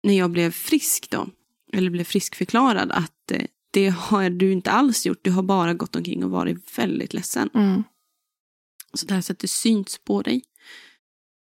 när 0.04 0.18
jag 0.18 0.30
blev 0.32 0.52
frisk 0.52 1.10
då, 1.10 1.30
eller 1.74 1.90
blev 1.90 2.04
friskförklarad 2.04 2.92
att 2.92 3.32
eh, 3.32 3.46
det 3.72 3.90
har 3.90 4.30
du 4.30 4.52
inte 4.52 4.72
alls 4.72 5.06
gjort, 5.06 5.24
du 5.24 5.32
har 5.32 5.44
bara 5.44 5.74
gått 5.74 5.96
omkring 5.96 6.24
och 6.24 6.32
varit 6.32 6.78
väldigt 6.78 7.14
ledsen. 7.14 7.50
Mm. 7.54 7.84
Så 8.94 9.06
det 9.06 9.14
här 9.14 9.22
sättet 9.22 9.50
syns 9.50 9.98
på 9.98 10.22
dig. 10.22 10.44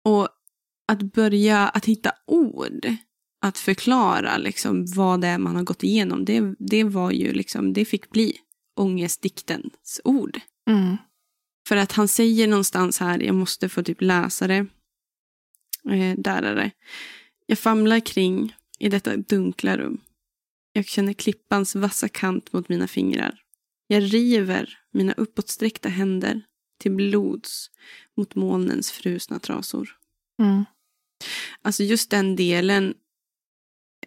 Och 0.04 0.30
att 0.88 1.02
börja 1.02 1.68
att 1.68 1.86
hitta 1.86 2.12
ord, 2.28 2.88
att 3.42 3.58
förklara 3.58 4.38
liksom 4.38 4.86
vad 4.86 5.22
det 5.22 5.28
är 5.28 5.38
man 5.38 5.56
har 5.56 5.64
gått 5.64 5.84
igenom, 5.84 6.26
det, 6.26 6.56
det 6.60 6.84
var 6.84 7.12
ju 7.12 7.34
liksom, 7.34 7.74
det 7.74 7.86
fick 7.86 8.10
bli 8.10 8.38
ångestdiktens 8.76 10.02
ord. 10.04 10.40
Mm. 10.70 10.98
För 11.68 11.78
att 11.78 11.92
han 11.92 12.08
säger 12.08 12.48
någonstans 12.48 13.00
här, 13.00 13.20
jag 13.20 13.36
måste 13.36 13.70
få 13.70 13.84
typ 13.84 14.02
läsa 14.02 14.48
det. 14.48 14.66
Eh, 15.90 16.18
där 16.18 16.44
är 16.44 16.56
det. 16.56 16.72
Jag 17.46 17.60
famlar 17.60 18.00
kring 18.00 18.56
i 18.80 18.90
detta 18.90 19.18
dunkla 19.18 19.78
rum. 19.78 20.02
Jag 20.78 20.86
känner 20.86 21.14
klippans 21.14 21.76
vassa 21.76 22.10
kant 22.10 22.54
mot 22.54 22.70
mina 22.70 22.88
fingrar. 22.88 23.42
Jag 23.88 24.14
river 24.14 24.80
mina 24.92 25.14
uppåtsträckta 25.14 25.90
händer 25.90 26.42
till 26.80 26.92
blods 26.92 27.72
mot 28.18 28.36
molnens 28.36 28.92
frusna 28.92 29.40
trasor. 29.40 29.90
Mm. 30.42 30.66
Alltså 31.62 31.84
just 31.84 32.10
den 32.10 32.36
delen, 32.36 32.94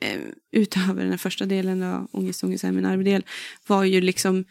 eh, 0.00 0.20
utöver 0.52 1.04
den 1.04 1.18
första 1.18 1.46
delen 1.46 1.82
av 1.82 2.08
Ångest, 2.12 2.44
ångest 2.44 2.64
är 2.64 2.72
min 2.72 2.86
arvedel, 2.86 3.24
var 3.66 3.84
ju 3.84 4.00
liksom 4.00 4.44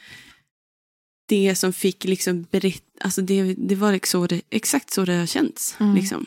det 1.25 1.55
som 1.55 1.73
fick 1.73 2.03
liksom 2.03 2.43
berätta, 2.43 2.83
alltså 3.01 3.21
det, 3.21 3.53
det 3.53 3.75
var 3.75 3.91
liksom 3.91 4.27
exakt 4.49 4.89
så 4.89 5.05
det 5.05 5.13
har 5.13 5.25
känts. 5.25 5.75
Mm. 5.79 5.95
Liksom. 5.95 6.25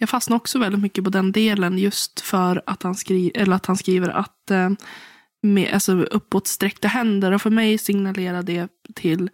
Jag 0.00 0.08
fastnar 0.08 0.36
också 0.36 0.58
väldigt 0.58 0.80
mycket 0.80 1.04
på 1.04 1.10
den 1.10 1.32
delen 1.32 1.78
just 1.78 2.20
för 2.20 2.62
att 2.66 2.82
han, 2.82 2.94
skri 2.94 3.30
eller 3.34 3.56
att 3.56 3.66
han 3.66 3.76
skriver 3.76 4.08
att 4.08 4.50
eh, 4.50 4.70
med 5.42 5.74
alltså, 5.74 5.92
uppåtsträckta 5.92 6.88
händer 6.88 7.32
och 7.32 7.42
för 7.42 7.50
mig 7.50 7.78
signalerar 7.78 8.42
det 8.42 8.68
till 8.94 9.30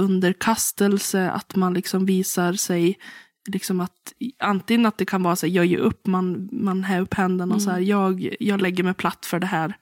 underkastelse, 0.00 1.30
att 1.30 1.56
man 1.56 1.74
liksom 1.74 2.06
visar 2.06 2.52
sig 2.52 2.98
liksom 3.48 3.80
att 3.80 4.12
antingen 4.38 4.86
att 4.86 4.98
det 4.98 5.04
kan 5.04 5.22
vara 5.22 5.36
så 5.36 5.46
här, 5.46 5.54
jag 5.54 5.66
ger 5.66 5.78
upp, 5.78 6.06
man, 6.06 6.48
man 6.52 6.84
här 6.84 7.00
upp 7.00 7.14
händerna 7.14 7.54
och 7.54 7.62
så 7.62 7.70
här, 7.70 7.80
jag, 7.80 8.36
jag 8.40 8.60
lägger 8.60 8.84
mig 8.84 8.94
platt 8.94 9.26
för 9.26 9.40
det 9.40 9.46
här. 9.46 9.76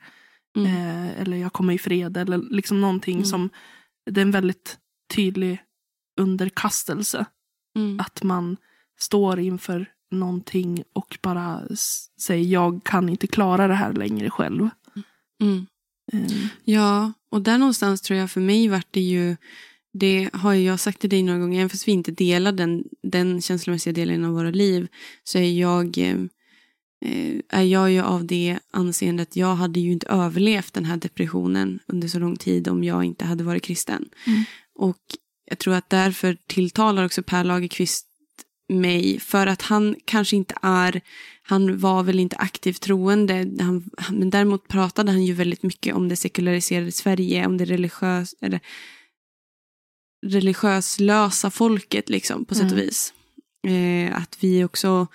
Mm. 0.57 0.77
Eh, 0.77 1.21
eller 1.21 1.37
jag 1.37 1.53
kommer 1.53 1.73
i 1.73 1.79
fred 1.79 2.17
eller 2.17 2.39
liksom 2.39 2.81
någonting 2.81 3.17
Mm. 3.17 3.25
som, 3.25 3.51
det 4.11 4.21
är 4.21 4.23
en 4.23 4.31
väldigt 4.31 4.79
tydlig 5.15 5.59
underkastelse. 6.21 7.27
Mm. 7.77 8.01
Att 8.01 8.23
man 8.23 8.57
står 9.01 9.39
inför 9.39 9.87
någonting 10.11 10.83
och 10.93 11.19
bara 11.23 11.61
säger 12.21 12.45
jag 12.45 12.81
kan 12.85 13.09
inte 13.09 13.27
klara 13.27 13.69
det 13.69 13.75
här 13.75 13.93
längre 13.93 14.31
själv. 14.31 14.69
Mm. 15.43 15.67
Eh, 16.13 16.47
Ja, 16.65 17.13
och 17.31 17.43
där 17.43 17.59
någonstans 17.59 18.03
tror 18.03 18.19
jag 18.19 18.31
för 18.31 18.41
mig 18.41 18.69
vart 18.69 18.89
det 18.91 19.01
ju, 19.01 19.37
det 19.93 20.31
har 20.33 20.55
jag 20.55 20.81
sagt 20.81 21.01
till 21.01 21.11
dig 21.11 21.23
några 21.23 21.39
gånger, 21.39 21.59
även 21.59 21.71
fast 21.71 21.89
vi 21.89 21.93
inte 21.93 22.13
delar 22.13 22.53
den, 22.53 22.85
den 23.03 23.41
känslomässiga 23.43 23.93
delen 23.93 24.25
av 24.25 24.33
våra 24.33 24.51
liv, 24.51 24.89
så 25.25 25.39
är 25.39 25.53
jag, 25.53 25.99
eh, 25.99 26.17
eh, 27.05 27.41
är 27.49 27.63
jag 27.63 27.91
ju 27.91 28.01
av 28.01 28.27
det 28.27 28.59
anseendet, 28.71 29.37
jag 29.37 29.55
hade 29.55 29.81
ju 29.81 29.93
inte 29.93 30.07
överlevt 30.07 30.75
den 30.75 30.85
här 30.85 30.97
depressionen 30.97 31.79
under 31.87 32.09
så 32.09 32.19
lång 32.19 32.37
tid 32.37 32.69
om 32.69 32.85
jag 32.85 33.05
inte 33.05 33.25
hade 33.25 33.45
varit 33.45 33.63
kristen. 33.63 34.09
Mm. 34.27 34.45
Och 34.75 35.01
jag 35.51 35.59
tror 35.59 35.75
att 35.75 35.91
därför 35.91 36.37
tilltalar 36.47 37.05
också 37.05 37.23
Per 37.23 37.45
Lagerkvist 37.45 38.07
mig, 38.69 39.21
för 39.21 39.47
att 39.47 39.63
han 39.63 39.97
kanske 40.05 40.37
inte 40.37 40.55
är 40.63 41.01
han 41.47 41.79
var 41.79 42.03
väl 42.03 42.19
inte 42.19 42.37
aktivt 42.37 42.81
troende, 42.81 43.51
han, 43.61 43.91
men 44.11 44.31
däremot 44.31 44.69
pratade 44.69 45.13
han 45.13 45.25
ju 45.25 45.33
väldigt 45.33 45.63
mycket 45.63 45.95
om 45.95 46.09
det 46.09 46.17
sekulariserade 46.17 46.93
Sverige, 46.93 47.47
om 47.47 47.57
det 47.57 47.65
religiös, 47.65 48.35
eller, 48.41 48.61
religiöslösa 50.27 51.51
folket 51.51 52.09
liksom, 52.11 52.45
på 52.45 52.55
sätt 52.55 52.65
och 52.65 52.73
Mm. 52.73 52.85
vis. 52.85 53.15
Eh, 53.67 54.23
att 54.23 54.37
vi 54.41 54.65
också, 54.65 55.07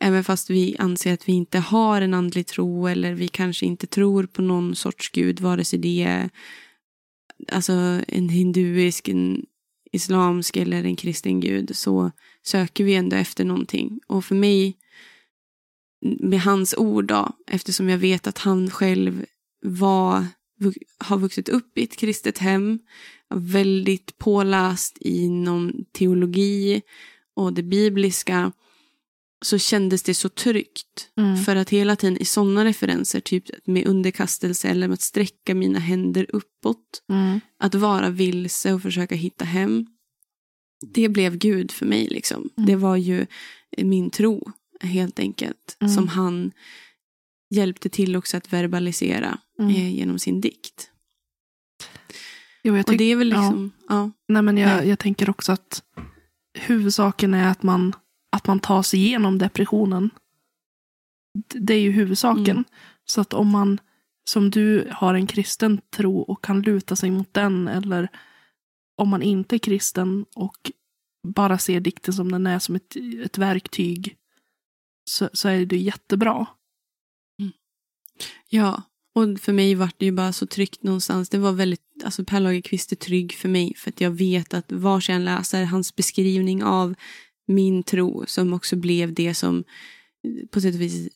även 0.00 0.24
fast 0.24 0.50
vi 0.50 0.76
anser 0.78 1.14
att 1.14 1.28
vi 1.28 1.32
inte 1.32 1.58
har 1.58 2.00
en 2.00 2.14
andlig 2.14 2.46
tro 2.46 2.86
eller 2.86 3.14
vi 3.14 3.28
kanske 3.28 3.66
inte 3.66 3.86
tror 3.86 4.26
på 4.26 4.42
någon 4.42 4.74
sorts 4.76 5.10
gud, 5.10 5.40
vare 5.40 5.64
sig 5.64 5.78
det 5.78 6.02
är 6.02 6.30
alltså 7.52 7.72
en 8.08 8.28
hinduisk, 8.28 9.08
en 9.08 9.46
islamsk 9.94 10.56
eller 10.56 10.84
en 10.84 10.96
kristen 10.96 11.40
gud, 11.40 11.76
så 11.76 12.10
söker 12.42 12.84
vi 12.84 12.94
ändå 12.94 13.16
efter 13.16 13.44
någonting. 13.44 14.00
Och 14.06 14.24
för 14.24 14.34
mig 14.34 14.76
med 16.20 16.40
hans 16.40 16.74
ord 16.76 17.06
då, 17.06 17.28
eftersom 17.46 17.88
jag 17.88 17.98
vet 17.98 18.26
att 18.26 18.38
han 18.38 18.70
själv 18.70 19.24
var, 19.62 20.26
har 20.98 21.18
vuxit 21.18 21.48
upp 21.48 21.78
i 21.78 21.84
ett 21.84 21.96
kristet 21.96 22.38
hem, 22.38 22.78
väldigt 23.34 24.18
påläst 24.18 24.98
inom 25.00 25.84
teologi 25.92 26.82
och 27.36 27.52
det 27.52 27.62
bibliska, 27.62 28.52
så 29.44 29.58
kändes 29.58 30.02
det 30.02 30.14
så 30.14 30.28
tryggt. 30.28 31.08
Mm. 31.16 31.36
För 31.44 31.56
att 31.56 31.70
hela 31.70 31.96
tiden 31.96 32.18
i 32.18 32.24
sådana 32.24 32.64
referenser, 32.64 33.20
typ 33.20 33.44
med 33.66 33.86
underkastelse 33.86 34.68
eller 34.68 34.88
med 34.88 34.94
att 34.94 35.00
sträcka 35.00 35.54
mina 35.54 35.78
händer 35.78 36.26
uppåt, 36.28 37.02
Mm. 37.08 37.40
att 37.58 37.74
vara 37.74 38.10
vilse 38.10 38.72
och 38.72 38.82
försöka 38.82 39.14
hitta 39.14 39.44
hem. 39.44 39.86
Det 40.94 41.08
blev 41.08 41.36
Gud 41.36 41.70
för 41.70 41.86
mig. 41.86 42.08
liksom. 42.08 42.50
Mm. 42.56 42.66
Det 42.66 42.76
var 42.76 42.96
ju 42.96 43.26
min 43.78 44.10
tro. 44.10 44.52
helt 44.80 45.18
enkelt. 45.18 45.76
Mm. 45.80 45.94
Som 45.94 46.08
han 46.08 46.52
hjälpte 47.50 47.88
till 47.88 48.16
också 48.16 48.36
att 48.36 48.52
verbalisera 48.52 49.38
Mm. 49.58 49.70
eh, 49.74 49.94
genom 49.94 50.18
sin 50.18 50.40
dikt. 50.40 50.90
Jo, 52.62 52.76
jag 52.76 52.88
Och 52.88 52.96
det 52.96 53.04
är 53.04 53.16
väl 53.16 53.30
ja. 53.30 53.40
liksom, 53.40 53.72
ja. 53.88 54.10
Nej, 54.28 54.42
men 54.42 54.56
jag, 54.58 54.86
jag 54.86 54.98
tänker 54.98 55.30
också 55.30 55.52
att 55.52 55.82
huvudsaken 56.58 57.34
är 57.34 57.50
att 57.50 57.62
man, 57.62 57.92
att 58.34 58.46
man 58.46 58.60
tar 58.60 58.82
sig 58.82 59.00
igenom 59.00 59.38
depressionen. 59.38 60.10
Det 61.48 61.74
är 61.74 61.80
ju 61.80 61.90
huvudsaken. 61.90 62.56
Mm. 62.56 62.64
Så 63.04 63.20
att 63.20 63.34
om 63.34 63.48
man, 63.48 63.80
som 64.30 64.50
du, 64.50 64.88
har 64.92 65.14
en 65.14 65.26
kristen 65.26 65.80
tro 65.90 66.18
och 66.20 66.44
kan 66.44 66.62
luta 66.62 66.96
sig 66.96 67.10
mot 67.10 67.34
den, 67.34 67.68
eller 67.68 68.08
om 68.96 69.08
man 69.08 69.22
inte 69.22 69.56
är 69.56 69.58
kristen 69.58 70.26
och 70.34 70.70
bara 71.28 71.58
ser 71.58 71.80
dikten 71.80 72.14
som 72.14 72.32
den 72.32 72.46
är, 72.46 72.58
som 72.58 72.76
ett, 72.76 72.96
ett 73.24 73.38
verktyg, 73.38 74.16
så, 75.10 75.28
så 75.32 75.48
är 75.48 75.66
det 75.66 75.76
jättebra. 75.76 76.46
Ja, 78.48 78.82
och 79.14 79.40
för 79.40 79.52
mig 79.52 79.74
var 79.74 79.90
det 79.96 80.04
ju 80.04 80.12
bara 80.12 80.32
så 80.32 80.46
tryggt 80.46 80.82
någonstans. 80.82 81.28
Det 81.28 81.38
var 81.38 81.52
väldigt, 81.52 82.04
alltså 82.04 82.24
Per 82.24 82.40
Lagerkvist 82.40 82.92
är 82.92 82.96
trygg 82.96 83.32
för 83.34 83.48
mig 83.48 83.74
för 83.76 83.90
att 83.90 84.00
jag 84.00 84.10
vet 84.10 84.54
att 84.54 84.72
vars 84.72 85.08
jag 85.08 85.16
än 85.16 85.24
läser 85.24 85.64
hans 85.64 85.96
beskrivning 85.96 86.64
av 86.64 86.94
min 87.46 87.82
tro 87.82 88.24
som 88.26 88.52
också 88.52 88.76
blev 88.76 89.14
det 89.14 89.34
som 89.34 89.64
eh, 90.24 90.46
på 90.50 90.60
sätt 90.60 90.74
och 90.74 90.80
vis 90.80 91.08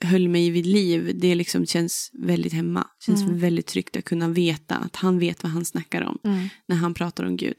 eh, 0.00 0.08
höll 0.08 0.28
mig 0.28 0.50
vid 0.50 0.66
liv. 0.66 1.10
Det 1.14 1.34
liksom 1.34 1.66
känns 1.66 2.10
väldigt 2.12 2.52
hemma. 2.52 2.86
Känns 3.06 3.22
Mm. 3.22 3.38
väldigt 3.38 3.66
tryggt 3.66 3.96
att 3.96 4.04
kunna 4.04 4.28
veta 4.28 4.76
att 4.76 4.96
han 4.96 5.18
vet 5.18 5.42
vad 5.42 5.52
han 5.52 5.64
snackar 5.64 6.02
om 6.02 6.18
när 6.68 6.76
han 6.76 6.94
pratar 6.94 7.24
om 7.24 7.36
Gud. 7.36 7.56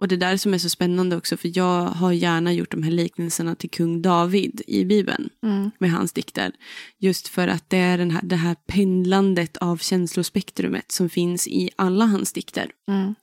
Och 0.00 0.08
det 0.08 0.16
där 0.16 0.36
som 0.36 0.54
är 0.54 0.58
så 0.58 0.68
spännande 0.68 1.16
också 1.16 1.36
för 1.36 1.58
jag 1.58 1.84
har 1.86 2.12
gärna 2.12 2.52
gjort 2.52 2.70
de 2.70 2.82
här 2.82 2.90
liknelserna 2.90 3.54
till 3.54 3.70
kung 3.70 4.02
David 4.02 4.62
i 4.66 4.84
Bibeln 4.84 5.28
Mm. 5.42 5.70
med 5.78 5.90
hans 5.90 6.12
dikter. 6.12 6.52
Just 6.98 7.28
för 7.28 7.48
att 7.48 7.70
det 7.70 7.76
är 7.76 7.98
den 7.98 8.10
här, 8.10 8.22
det 8.22 8.36
här 8.36 8.56
pendlandet 8.66 9.56
av 9.56 9.76
känslospektrumet 9.76 10.92
som 10.92 11.08
finns 11.10 11.48
i 11.48 11.70
alla 11.76 12.04
hans 12.06 12.32
dikter. 12.32 12.70
Mm. 12.90 13.14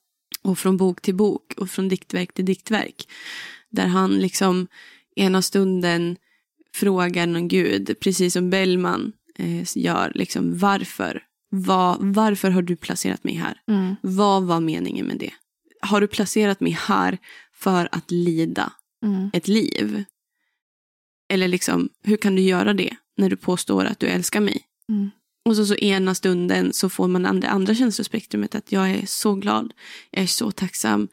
Och 0.42 0.60
från 0.60 0.78
bok 0.78 1.02
till 1.02 1.16
bok 1.16 1.54
och 1.58 1.70
från 1.70 1.90
diktverk 1.90 2.34
till 2.34 2.46
diktverk. 2.46 3.08
Där 3.76 3.88
han 3.88 4.20
liksom 4.20 4.68
ena 5.16 5.42
stunden 5.42 6.18
frågar 6.74 7.28
någon 7.28 7.48
gud, 7.48 7.96
precis 8.00 8.34
som 8.34 8.50
Bellman 8.50 9.12
eh, 9.36 9.78
gör, 9.78 10.12
liksom 10.16 10.58
varför? 10.58 11.24
Vad- 11.50 11.98
varför 12.16 12.50
har 12.50 12.62
du 12.62 12.76
placerat 12.76 13.24
mig 13.24 13.36
här? 13.36 13.62
Mm. 13.68 13.96
Vad 14.02 14.44
var 14.44 14.60
meningen 14.60 15.06
med 15.06 15.18
det? 15.18 15.32
Har 15.82 16.02
du 16.02 16.08
placerat 16.08 16.60
mig 16.60 16.72
här 16.72 17.18
för 17.54 17.90
att 17.92 18.12
lida 18.12 18.72
Mm. 19.06 19.30
ett 19.34 19.48
liv? 19.48 20.04
Eller 21.34 21.48
liksom, 21.48 21.90
hur 22.04 22.18
kan 22.18 22.36
du 22.36 22.42
göra 22.42 22.74
det 22.74 22.96
när 23.18 23.30
du 23.30 23.36
påstår 23.38 23.86
att 23.86 24.00
du 24.00 24.08
älskar 24.08 24.42
mig? 24.42 24.62
Mm. 24.90 25.12
Och 25.46 25.56
så, 25.56 25.66
så 25.66 25.76
ena 25.76 26.16
stunden 26.16 26.74
så 26.74 26.90
får 26.90 27.08
man 27.08 27.26
andra, 27.26 27.48
andra 27.48 27.76
känslospektrumet 27.76 28.56
att 28.56 28.72
jag 28.72 28.90
är 28.92 29.06
så 29.06 29.36
glad, 29.36 29.74
jag 30.12 30.24
är 30.24 30.28
så 30.28 30.52
tacksam. 30.52 31.08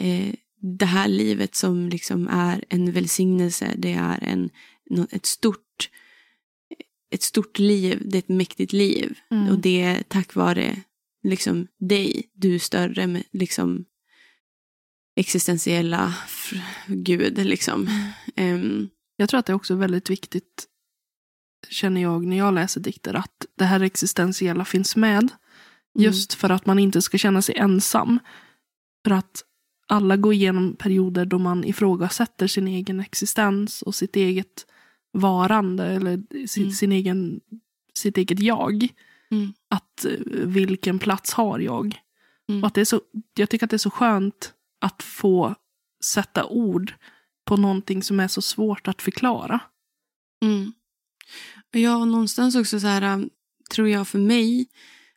Eh, 0.00 0.34
det 0.60 0.86
här 0.86 1.08
livet 1.08 1.54
som 1.54 1.88
liksom 1.88 2.28
är 2.28 2.64
en 2.68 2.92
välsignelse, 2.92 3.74
det 3.76 3.92
är 3.92 4.24
en, 4.24 4.50
ett, 5.10 5.26
stort, 5.26 5.90
ett 7.10 7.22
stort 7.22 7.58
liv, 7.58 8.02
det 8.04 8.16
är 8.16 8.22
ett 8.22 8.28
mäktigt 8.28 8.72
liv. 8.72 9.18
Mm. 9.30 9.48
Och 9.48 9.58
det 9.58 9.82
är 9.82 10.02
tack 10.02 10.34
vare 10.34 10.82
liksom 11.22 11.66
dig, 11.78 12.30
du 12.34 12.54
är 12.54 12.58
större 12.58 13.06
med 13.06 13.22
liksom 13.32 13.84
existentiella 15.16 16.14
gud 16.86 17.38
liksom. 17.38 17.88
Ehm, 18.36 18.88
Jag 19.16 19.28
tror 19.28 19.40
att 19.40 19.46
det 19.46 19.52
är 19.52 19.56
också 19.56 19.74
väldigt 19.74 20.10
viktigt, 20.10 20.66
känner 21.68 22.02
jag 22.02 22.26
när 22.26 22.36
jag 22.36 22.54
läser 22.54 22.80
dikter, 22.80 23.14
att 23.14 23.46
det 23.58 23.64
här 23.64 23.80
existentiella 23.80 24.64
finns 24.64 24.96
med. 24.96 25.28
Just 25.98 26.34
för 26.34 26.50
att 26.50 26.66
man 26.66 26.78
inte 26.78 27.02
ska 27.02 27.18
känna 27.18 27.42
sig 27.42 27.56
ensam. 27.56 28.18
För 29.04 29.10
att 29.10 29.42
alla 29.86 30.16
går 30.16 30.32
igenom 30.32 30.76
perioder 30.76 31.24
då 31.24 31.38
man 31.38 31.64
ifrågasätter 31.64 32.46
sin 32.46 32.68
egen 32.68 33.00
existens 33.00 33.82
och 33.82 33.94
sitt 33.94 34.16
eget 34.16 34.66
varande 35.12 35.84
eller 35.84 36.46
sin, 36.46 36.62
Mm. 36.62 36.72
sin 36.74 36.92
egen, 36.92 37.40
sitt 37.94 38.18
eget 38.18 38.40
jag. 38.40 38.88
Mm. 39.30 39.52
Att 39.70 40.04
eh, 40.04 40.12
vilken 40.44 40.98
plats 40.98 41.32
har 41.32 41.58
jag? 41.58 41.98
Mm. 42.48 42.62
Och 42.62 42.66
att 42.66 42.74
det 42.74 42.80
är 42.80 42.84
så, 42.84 43.00
jag 43.34 43.50
tycker 43.50 43.66
att 43.66 43.70
det 43.70 43.76
är 43.76 43.78
så 43.78 43.90
skönt 43.90 44.52
att 44.80 45.02
få 45.02 45.54
sätta 46.04 46.46
ord 46.46 46.94
på 47.44 47.56
någonting 47.56 48.02
som 48.02 48.20
är 48.20 48.28
så 48.28 48.42
svårt 48.42 48.88
att 48.88 49.02
förklara. 49.02 49.60
Mm. 50.42 50.72
Ja, 51.70 52.04
någonstans 52.04 52.56
också 52.56 52.80
så 52.80 52.86
här, 52.86 53.14
um, 53.14 53.30
tror 53.70 53.88
jag 53.88 54.08
för 54.08 54.18
mig 54.18 54.66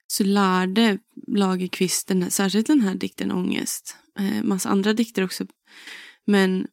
så 0.08 0.24
lärde 0.24 0.98
Lagerkvist, 1.28 2.08
den 2.08 2.22
här, 2.24 2.30
särskilt 2.30 2.68
den 2.68 2.82
här 2.82 2.96
dikten 2.96 3.32
Ångest, 3.32 3.98
eh, 4.20 4.44
massa 4.44 4.70
andra 4.70 4.94
dikter 4.94 5.24
också, 5.24 5.46
men, 6.28 6.68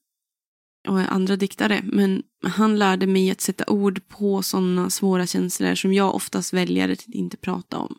och 0.89 1.13
andra 1.13 1.37
diktare, 1.37 1.81
men 1.85 2.23
han 2.45 2.79
lärde 2.79 3.07
mig 3.07 3.31
att 3.31 3.41
sätta 3.41 3.65
ord 3.67 4.09
på 4.09 4.43
sådana 4.43 4.91
svåra 4.91 5.27
känslor 5.27 5.75
som 5.75 5.93
jag 5.93 6.15
oftast 6.15 6.53
väljer 6.53 6.89
att 6.89 7.09
inte 7.09 7.37
prata 7.37 7.79
om. 7.79 7.99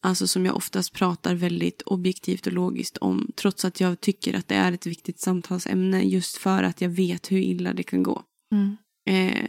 Alltså 0.00 0.26
som 0.26 0.46
jag 0.46 0.56
oftast 0.56 0.92
pratar 0.92 1.34
väldigt 1.34 1.82
objektivt 1.82 2.46
och 2.46 2.52
logiskt 2.52 2.96
om, 2.96 3.32
trots 3.36 3.64
att 3.64 3.80
jag 3.80 4.00
tycker 4.00 4.34
att 4.34 4.48
det 4.48 4.54
är 4.54 4.72
ett 4.72 4.86
viktigt 4.86 5.20
samtalsämne 5.20 6.02
just 6.02 6.36
för 6.36 6.62
att 6.62 6.80
jag 6.80 6.88
vet 6.88 7.32
hur 7.32 7.38
illa 7.38 7.72
det 7.72 7.82
kan 7.82 8.02
gå. 8.02 8.22
Mm. 8.52 8.76
Eh, 9.06 9.48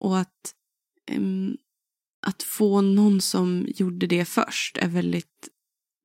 och 0.00 0.18
att, 0.18 0.54
ehm, 1.10 1.56
att 2.26 2.42
få 2.42 2.80
någon 2.80 3.20
som 3.20 3.66
gjorde 3.68 4.06
det 4.06 4.24
först 4.24 4.76
är 4.76 4.88
väldigt 4.88 5.48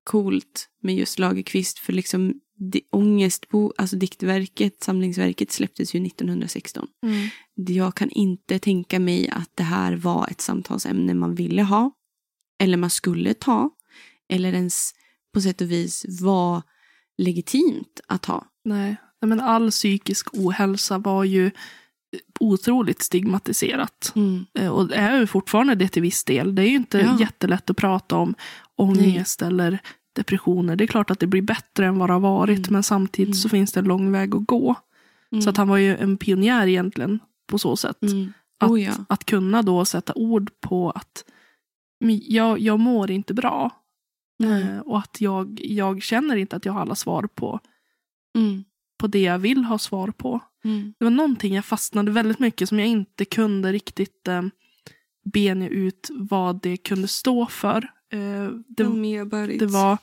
coolt 0.05 0.69
med 0.81 0.95
just 0.95 1.19
Lagerkvist. 1.19 1.79
För 1.79 1.93
liksom 1.93 2.33
di- 2.57 2.81
Ångestbo, 2.91 3.73
alltså 3.77 3.95
diktverket, 3.95 4.83
samlingsverket 4.83 5.51
släpptes 5.51 5.95
ju 5.95 6.05
1916. 6.05 6.87
Mm. 7.03 7.29
Jag 7.77 7.95
kan 7.95 8.09
inte 8.09 8.59
tänka 8.59 8.99
mig 8.99 9.29
att 9.29 9.49
det 9.55 9.63
här 9.63 9.95
var 9.95 10.27
ett 10.31 10.41
samtalsämne 10.41 11.13
man 11.13 11.35
ville 11.35 11.63
ha. 11.63 11.91
Eller 12.59 12.77
man 12.77 12.89
skulle 12.89 13.33
ta. 13.33 13.69
Eller 14.29 14.53
ens 14.53 14.91
på 15.33 15.41
sätt 15.41 15.61
och 15.61 15.71
vis 15.71 16.05
var 16.21 16.61
legitimt 17.17 17.99
att 18.07 18.25
ha. 18.25 18.45
Nej. 18.65 18.95
Nej, 19.21 19.29
men 19.29 19.39
all 19.39 19.71
psykisk 19.71 20.27
ohälsa 20.33 20.97
var 20.97 21.23
ju 21.23 21.51
otroligt 22.39 23.01
stigmatiserat. 23.01 24.13
Eh, 24.60 24.69
Och 24.69 24.91
är 24.93 25.19
ju 25.19 25.28
fortfarande 25.28 25.75
det 25.75 25.88
till 25.88 26.01
viss 26.01 26.23
del. 26.23 26.56
Det 26.56 26.62
är 26.62 26.67
ju 26.69 26.75
inte 26.75 26.97
Ja. 26.99 27.17
jättelätt 27.19 27.69
att 27.69 27.78
prata 27.78 28.15
om 28.15 28.36
ångest 28.75 29.41
eller 29.41 29.80
depressioner. 30.15 30.75
Det 30.75 30.84
är 30.84 30.88
klart 30.88 31.12
att 31.12 31.19
det 31.19 31.28
blir 31.28 31.41
bättre 31.41 31.86
än 31.86 31.99
vad 31.99 32.10
det 32.10 32.13
har 32.13 32.19
varit. 32.19 32.58
Mm. 32.60 32.73
Men 32.73 32.84
samtidigt 32.84 33.28
Mm. 33.36 33.41
så 33.41 33.49
finns 33.49 33.71
det 33.71 33.80
en 33.80 33.86
lång 33.86 34.12
väg 34.12 34.36
att 34.36 34.45
gå. 34.47 34.75
Så 35.43 35.49
att 35.49 35.58
han 35.58 35.67
var 35.67 35.78
ju 35.78 35.97
en 35.97 36.17
pionjär 36.17 36.67
egentligen 36.67 37.19
på 37.47 37.60
så 37.60 37.75
sätt. 37.78 38.01
Mm. 38.01 38.34
Att, 38.60 38.69
Oh 38.71 38.82
ja. 38.84 38.91
att 39.10 39.25
kunna 39.25 39.62
då 39.62 39.86
sätta 39.86 40.13
ord 40.15 40.49
på 40.62 40.91
att 40.91 41.25
"Men 41.99 42.21
jag, 42.23 42.60
jag 42.60 42.80
mår 42.80 43.12
inte 43.12 43.34
bra. 43.34 43.69
Nej. 44.39 44.63
Eh, 44.63 44.80
Och 44.80 44.97
att 44.99 45.21
jag, 45.21 45.60
jag 45.63 46.01
känner 46.01 46.36
inte 46.36 46.56
att 46.56 46.65
jag 46.65 46.73
har 46.73 46.82
alla 46.82 46.95
svar 46.95 47.28
på, 47.36 47.60
Mm. 48.38 48.63
På 48.97 49.08
det 49.08 49.21
jag 49.21 49.39
vill 49.39 49.63
ha 49.63 49.77
svar 49.77 50.08
på. 50.08 50.39
Mm. 50.63 50.93
Det 50.99 51.05
var 51.05 51.12
någonting 51.12 51.55
jag 51.55 51.65
fastnade 51.65 52.12
väldigt 52.12 52.39
mycket 52.39 52.69
som 52.69 52.79
jag 52.79 52.88
inte 52.88 53.25
kunde 53.25 53.71
riktigt 53.71 54.27
eh, 54.27 54.43
bena 55.34 55.67
ut 55.67 56.10
vad 56.13 56.62
det 56.62 56.77
kunde 56.77 57.08
stå 57.08 57.45
för. 57.45 57.91
Eh, 58.13 58.49
det, 58.67 58.84
det 59.60 59.65
var 59.65 59.97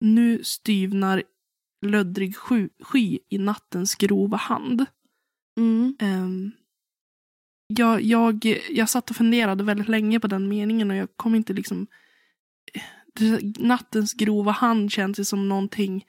Nu 0.00 0.44
styvnar 0.44 1.22
löddrig 1.86 2.36
sky, 2.36 2.68
sky 2.80 3.18
i 3.28 3.38
nattens 3.38 3.94
grova 3.94 4.36
hand. 4.36 4.86
Mm. 5.58 5.96
Ehm, 6.00 6.50
jag, 7.66 8.02
jag, 8.02 8.44
jag 8.70 8.88
satt 8.88 9.10
och 9.10 9.16
funderade 9.16 9.64
väldigt 9.64 9.88
länge 9.88 10.20
på 10.20 10.26
den 10.26 10.48
meningen 10.48 10.90
och 10.90 10.96
jag 10.96 11.08
kom 11.16 11.34
inte 11.34 11.52
liksom... 11.52 11.86
det- 13.14 13.58
Nattens 13.58 14.12
grova 14.12 14.52
hand 14.52 14.92
känns 14.92 15.20
ju 15.20 15.24
som 15.24 15.48
någonting 15.48 16.04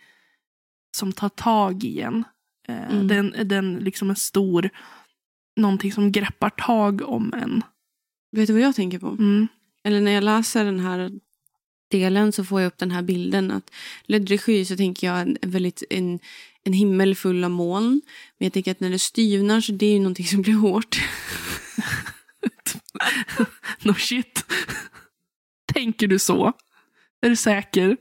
som 0.95 1.11
tar 1.13 1.29
tag 1.29 1.83
i 1.83 2.01
en. 2.01 2.23
Eh, 2.67 2.91
Mm. 2.91 3.07
Den, 3.07 3.47
den 3.47 3.75
liksom 3.75 4.09
en 4.09 4.15
stor... 4.15 4.69
Någonting 5.55 5.91
som 5.91 6.11
greppar 6.11 6.49
tag 6.49 7.01
om 7.01 7.33
en. 7.33 7.63
Vet 8.31 8.47
du 8.47 8.53
vad 8.53 8.61
jag 8.61 8.75
tänker 8.75 8.99
på? 8.99 9.07
Mm. 9.07 9.47
Eller 9.83 10.01
när 10.01 10.11
jag 10.11 10.23
läser 10.23 10.65
den 10.65 10.79
här 10.79 11.11
delen 11.91 12.31
så 12.31 12.45
får 12.45 12.61
jag 12.61 12.67
upp 12.67 12.77
den 12.77 12.91
här 12.91 13.01
bilden 13.01 13.51
att 13.51 13.71
löddrig 14.05 14.41
sky 14.41 14.65
så 14.65 14.77
tänker 14.77 15.07
jag 15.07 15.21
en, 15.21 15.37
väldigt 15.41 15.83
en, 15.89 16.19
en 16.63 16.73
himmel 16.73 17.15
full 17.15 17.43
av 17.43 17.51
moln. 17.51 18.01
Men 18.37 18.45
jag 18.45 18.53
tänker 18.53 18.71
att 18.71 18.79
när 18.79 18.89
det 18.89 18.99
styvnar 18.99 19.61
så 19.61 19.71
det 19.71 19.85
är 19.85 19.93
ju 19.93 19.99
någonting 19.99 20.25
som 20.25 20.41
blir 20.41 20.53
hårt. 20.53 20.97
no 23.83 23.93
shit. 23.93 24.45
Tänker 25.73 26.07
du 26.07 26.19
så? 26.19 26.53
Är 27.21 27.29
du 27.29 27.35
säker? 27.35 27.97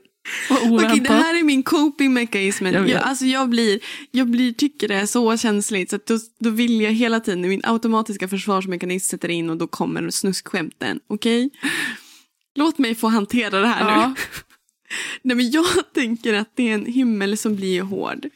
Okej, 0.49 0.99
det 0.99 1.13
här 1.13 1.39
är 1.39 1.43
min 1.43 1.63
coping 1.63 2.13
mechanism. 2.13 2.65
Jag 2.65 2.89
Jag, 2.89 3.01
alltså 3.01 3.25
jag, 3.25 3.49
blir, 3.49 3.79
jag 4.11 4.27
blir, 4.27 4.53
tycker 4.53 4.87
det 4.87 4.95
är 4.95 5.05
så 5.05 5.37
känsligt 5.37 5.89
så 5.89 5.95
att 5.95 6.05
då, 6.05 6.19
då 6.39 6.49
vill 6.49 6.81
jag 6.81 6.91
hela 6.91 7.19
tiden, 7.19 7.41
min 7.41 7.61
automatiska 7.63 8.27
försvarsmekanism 8.27 9.09
sätter 9.09 9.29
in 9.29 9.49
och 9.49 9.57
då 9.57 9.67
kommer 9.67 10.09
snuskskämten. 10.09 10.99
Okej? 11.07 11.49
Låt 12.55 12.77
mig 12.77 12.95
få 12.95 13.07
hantera 13.07 13.59
det 13.59 13.67
här 13.67 13.85
nu. 13.85 13.91
Ja. 13.91 14.15
Nej, 15.21 15.37
men 15.37 15.51
jag 15.51 15.93
tänker 15.93 16.33
att 16.33 16.51
det 16.55 16.69
är 16.69 16.73
en 16.73 16.85
himmel 16.85 17.37
som 17.37 17.55
blir 17.55 17.81
hård. 17.81 18.29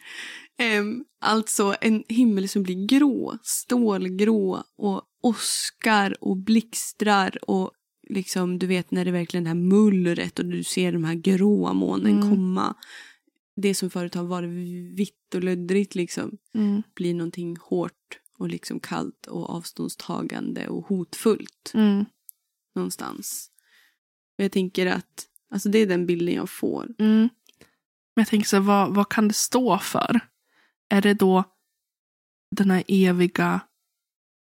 Ehm, 0.60 1.04
alltså 1.22 1.76
en 1.82 2.04
himmel 2.08 2.50
som 2.50 2.64
blir 2.64 2.88
grå, 2.88 3.38
stålgrå 3.44 4.64
och 4.78 5.02
åskar 5.24 6.16
och 6.22 6.38
blixtrar 6.38 7.38
och 7.50 7.72
liksom 8.10 8.60
du 8.60 8.68
vet 8.68 8.92
när 8.92 9.06
det 9.06 9.12
verkligen 9.12 9.48
är 9.48 9.54
det 9.54 9.60
här 9.60 9.66
mullret 9.68 10.40
och 10.40 10.46
du 10.46 10.64
ser 10.64 10.92
de 10.92 11.04
här 11.04 11.16
gråa 11.16 11.74
molnen 11.74 12.18
Mm. 12.18 12.30
komma. 12.30 12.76
Det 13.56 13.76
som 13.76 13.90
förut 13.90 14.16
har 14.16 14.24
varit 14.24 14.50
vitt 15.00 15.36
och 15.36 15.44
löddrigt 15.44 15.96
liksom 15.96 16.38
Mm. 16.56 16.84
blir 16.96 17.14
någonting 17.14 17.58
hårt 17.62 18.20
och 18.38 18.48
liksom 18.50 18.80
kallt 18.80 19.26
och 19.28 19.50
avståndstagande 19.50 20.68
och 20.68 20.86
hotfullt 20.88 21.72
Mm. 21.74 22.06
någonstans. 22.76 23.52
Och 24.38 24.44
jag 24.44 24.52
tänker 24.52 24.86
att 24.86 25.28
alltså 25.54 25.70
det 25.70 25.80
är 25.80 25.88
den 25.88 26.06
bilden 26.06 26.36
jag 26.36 26.50
får. 26.50 26.84
Mm. 27.00 27.30
Men 28.16 28.22
jag 28.22 28.28
tänker 28.28 28.48
så 28.48 28.56
här, 28.56 28.64
vad, 28.64 28.96
vad 28.96 29.10
kan 29.10 29.28
det 29.28 29.34
stå 29.34 29.78
för? 29.78 30.20
Är 30.90 31.02
det 31.02 31.14
då 31.14 31.44
den 32.56 32.72
här 32.72 32.84
eviga, 32.88 33.60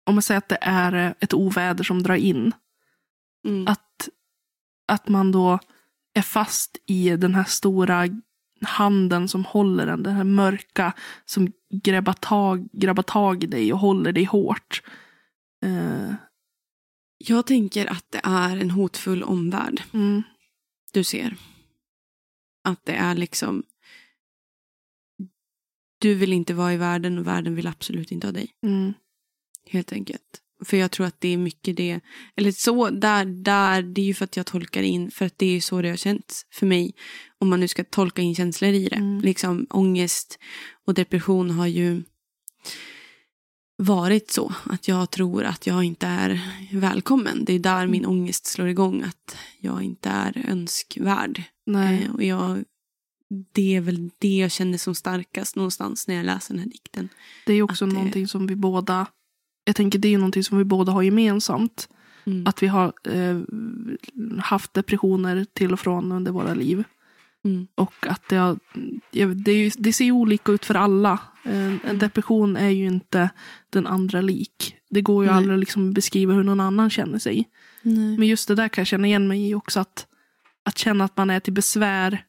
om 0.06 0.14
man 0.14 0.22
säger 0.22 0.38
att 0.38 0.48
det 0.48 0.58
är 0.60 1.14
ett 1.20 1.34
oväder 1.34 1.84
som 1.84 2.02
drar 2.02 2.14
in, 2.14 2.52
Mm. 3.44 3.68
att, 3.68 4.08
att 4.88 5.08
man 5.08 5.32
då 5.32 5.58
är 6.14 6.22
fast 6.22 6.78
i 6.86 7.16
den 7.16 7.34
här 7.34 7.44
stora 7.44 8.08
handen 8.62 9.28
som 9.28 9.44
håller 9.44 9.86
en, 9.86 10.02
den 10.02 10.14
här 10.14 10.24
mörka 10.24 10.92
som 11.24 11.52
grabbar 11.74 12.12
tag, 12.12 12.68
grabbar 12.72 13.02
tag 13.02 13.44
i 13.44 13.46
dig 13.46 13.72
och 13.72 13.78
håller 13.78 14.12
dig 14.12 14.24
hårt. 14.24 14.82
Eh, 15.64 16.14
Jag 17.18 17.46
tänker 17.46 17.86
att 17.86 18.04
det 18.10 18.20
är 18.24 18.56
en 18.56 18.70
hotfull 18.70 19.22
omvärld 19.22 19.82
mm, 19.92 20.22
du 20.92 21.04
ser. 21.04 21.36
Att 22.64 22.84
det 22.84 22.92
är 22.94 23.14
liksom... 23.14 23.62
Du 25.98 26.14
vill 26.14 26.32
inte 26.32 26.54
vara 26.54 26.72
i 26.74 26.76
världen 26.76 27.18
och 27.18 27.26
världen 27.26 27.54
vill 27.54 27.66
absolut 27.66 28.12
inte 28.12 28.26
ha 28.26 28.32
dig. 28.32 28.54
mm, 28.62 28.94
Helt 29.66 29.92
enkelt. 29.92 30.39
För 30.64 30.76
jag 30.76 30.90
tror 30.90 31.06
att 31.06 31.20
det 31.20 31.28
är 31.28 31.36
mycket 31.36 31.76
det. 31.76 32.00
Eller 32.36 32.52
så, 32.52 32.90
där, 32.90 33.24
där, 33.24 33.82
det 33.82 34.00
är 34.00 34.04
ju 34.04 34.14
för 34.14 34.24
att 34.24 34.36
jag 34.36 34.46
tolkar 34.46 34.82
in, 34.82 35.10
för 35.10 35.26
att 35.26 35.38
det 35.38 35.46
är 35.46 35.52
ju 35.52 35.60
så 35.60 35.82
det 35.82 35.88
har 35.88 35.96
känts 35.96 36.46
för 36.52 36.66
mig. 36.66 36.94
Om 37.38 37.48
man 37.48 37.60
nu 37.60 37.68
ska 37.68 37.84
tolka 37.84 38.22
in 38.22 38.34
känslor 38.34 38.70
i 38.72 38.88
det. 38.88 38.96
Mm. 38.96 39.20
Liksom 39.20 39.66
ångest 39.70 40.38
och 40.86 40.94
depression 40.94 41.50
har 41.50 41.66
ju 41.66 42.02
varit 43.76 44.30
så. 44.30 44.54
Att 44.64 44.88
jag 44.88 45.10
tror 45.10 45.44
att 45.44 45.66
jag 45.66 45.84
inte 45.84 46.06
är 46.06 46.40
välkommen. 46.72 47.44
Det 47.44 47.52
är 47.52 47.58
där 47.58 47.86
min 47.86 48.06
ångest 48.06 48.46
slår 48.46 48.68
igång. 48.68 49.02
Att 49.02 49.36
jag 49.60 49.82
inte 49.82 50.08
är 50.08 50.44
önskvärd. 50.48 51.42
nej. 51.66 52.04
Eh, 52.04 52.14
och 52.14 52.22
jag, 52.24 52.64
det 53.52 53.76
är 53.76 53.80
väl 53.80 54.10
det 54.18 54.36
jag 54.36 54.50
känner 54.50 54.78
som 54.78 54.94
starkast 54.94 55.56
någonstans 55.56 56.08
när 56.08 56.14
jag 56.14 56.26
läser 56.26 56.54
den 56.54 56.62
här 56.62 56.70
dikten. 56.70 57.08
Det 57.46 57.52
är 57.52 57.62
också 57.62 57.84
att 57.84 57.90
det- 57.90 57.94
någonting 57.96 58.28
som 58.28 58.46
vi 58.46 58.56
båda, 58.56 59.06
jag 59.70 59.76
tänker 59.76 59.98
det 59.98 60.14
är 60.14 60.18
någonting 60.18 60.44
som 60.44 60.58
vi 60.58 60.64
båda 60.64 60.92
har 60.92 61.02
gemensamt. 61.02 61.88
Mm. 62.24 62.46
Att 62.46 62.62
vi 62.62 62.66
har 62.66 62.92
eh, 63.04 63.40
haft 64.38 64.74
depressioner 64.74 65.46
till 65.52 65.72
och 65.72 65.80
från 65.80 66.12
under 66.12 66.32
våra 66.32 66.54
liv. 66.54 66.84
Mm. 67.44 67.66
Och 67.74 68.06
att 68.06 68.28
det, 68.28 68.36
har, 68.36 68.58
det, 69.10 69.50
är 69.50 69.56
ju, 69.56 69.70
det 69.78 69.92
ser 69.92 70.04
ju 70.04 70.12
olika 70.12 70.52
ut 70.52 70.64
för 70.64 70.74
alla. 70.74 71.18
En, 71.42 71.80
en 71.84 71.98
depression 71.98 72.56
är 72.56 72.68
ju 72.68 72.86
inte 72.86 73.30
den 73.70 73.86
andra 73.86 74.20
lik. 74.20 74.76
Det 74.90 75.02
går 75.02 75.24
ju 75.24 75.30
Nej. 75.30 75.36
aldrig 75.36 75.54
att 75.54 75.60
liksom 75.60 75.92
beskriva 75.92 76.34
hur 76.34 76.42
någon 76.42 76.60
annan 76.60 76.90
känner 76.90 77.18
sig. 77.18 77.48
Nej. 77.82 78.18
Men 78.18 78.28
just 78.28 78.48
det 78.48 78.54
där 78.54 78.68
kan 78.68 78.82
jag 78.82 78.86
känna 78.86 79.06
igen 79.06 79.28
mig 79.28 79.50
i 79.50 79.54
också. 79.54 79.80
Att, 79.80 80.06
att 80.64 80.78
känna 80.78 81.04
att 81.04 81.16
man 81.16 81.30
är 81.30 81.40
till 81.40 81.52
besvär. 81.52 82.24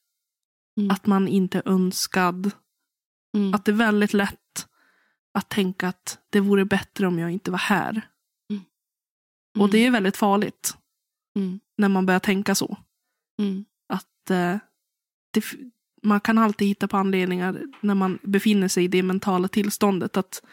Mm. 0.77 0.91
Att 0.91 1.05
man 1.05 1.27
inte 1.27 1.57
är 1.57 1.69
önskad. 1.69 2.51
Mm. 3.37 3.53
Att 3.53 3.65
det 3.65 3.71
är 3.71 3.75
väldigt 3.75 4.13
lätt 4.13 4.40
att 5.33 5.49
tänka 5.49 5.87
att 5.87 6.19
det 6.29 6.39
vore 6.39 6.65
bättre 6.65 7.07
om 7.07 7.19
jag 7.19 7.31
inte 7.31 7.51
var 7.51 7.57
här. 7.57 8.01
Och 9.59 9.69
det 9.69 9.77
är 9.85 9.91
väldigt 9.91 10.17
farligt 10.17 10.77
Mm. 11.39 11.59
när 11.77 11.89
man 11.89 12.05
börjar 12.05 12.19
tänka 12.19 12.55
så. 12.55 12.77
Mm. 13.41 13.65
Att 13.93 14.29
eh, 14.29 14.57
det, 15.33 15.43
man 16.03 16.19
kan 16.19 16.37
alltid 16.37 16.67
hitta 16.67 16.87
på 16.87 16.97
anledningar 16.97 17.61
när 17.81 17.95
man 17.95 18.19
befinner 18.23 18.67
sig 18.67 18.83
i 18.83 18.87
det 18.87 19.03
mentala 19.03 19.47
tillståndet. 19.47 20.17
Att 20.17 20.43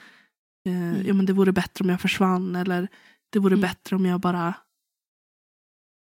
eh, 0.67 1.07
ja, 1.07 1.15
men 1.15 1.27
det 1.27 1.33
vore 1.33 1.53
bättre 1.53 1.83
om 1.85 1.91
jag 1.91 2.01
försvann. 2.01 2.57
Eller 2.57 2.89
det 3.31 3.39
vore 3.39 3.55
Mm. 3.55 3.61
bättre 3.63 3.97
om 3.97 4.07
jag 4.07 4.21
bara 4.21 4.55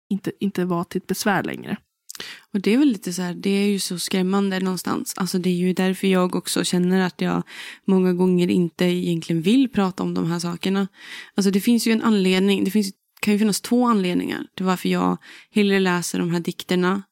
inte, 0.09 0.31
inte 0.39 0.65
var 0.65 0.83
till 0.83 1.01
ett 1.01 1.07
besvär 1.07 1.43
längre. 1.43 1.77
Och 2.53 2.61
det 2.61 2.73
är 2.73 2.77
väl 2.77 2.87
lite 2.87 3.13
så 3.13 3.21
här, 3.21 3.33
det 3.33 3.49
är 3.49 3.67
ju 3.67 3.79
så 3.79 3.99
skrämmande 3.99 4.59
någonstans. 4.59 5.13
Alltså 5.17 5.37
det 5.37 5.49
är 5.49 5.53
ju 5.53 5.73
därför 5.73 6.07
jag 6.07 6.35
också 6.35 6.63
känner 6.63 7.05
att 7.05 7.21
jag 7.21 7.43
många 7.85 8.13
gånger 8.13 8.49
inte 8.49 8.85
egentligen 8.85 9.41
vill 9.41 9.69
prata 9.69 10.03
om 10.03 10.13
de 10.13 10.31
här 10.31 10.39
sakerna. 10.39 10.87
Alltså 11.35 11.51
det 11.51 11.61
finns 11.61 11.87
ju 11.87 11.91
en 11.91 12.01
anledning, 12.01 12.63
det 12.63 12.71
finns, 12.71 12.91
kan 13.19 13.33
ju 13.33 13.39
finnas 13.39 13.61
två 13.61 13.85
anledningar 13.85 14.47
till 14.55 14.65
varför 14.65 14.89
jag 14.89 15.17
hellre 15.51 15.79
läser 15.79 16.19
de 16.19 16.31
här 16.31 16.39
dikterna 16.39 17.03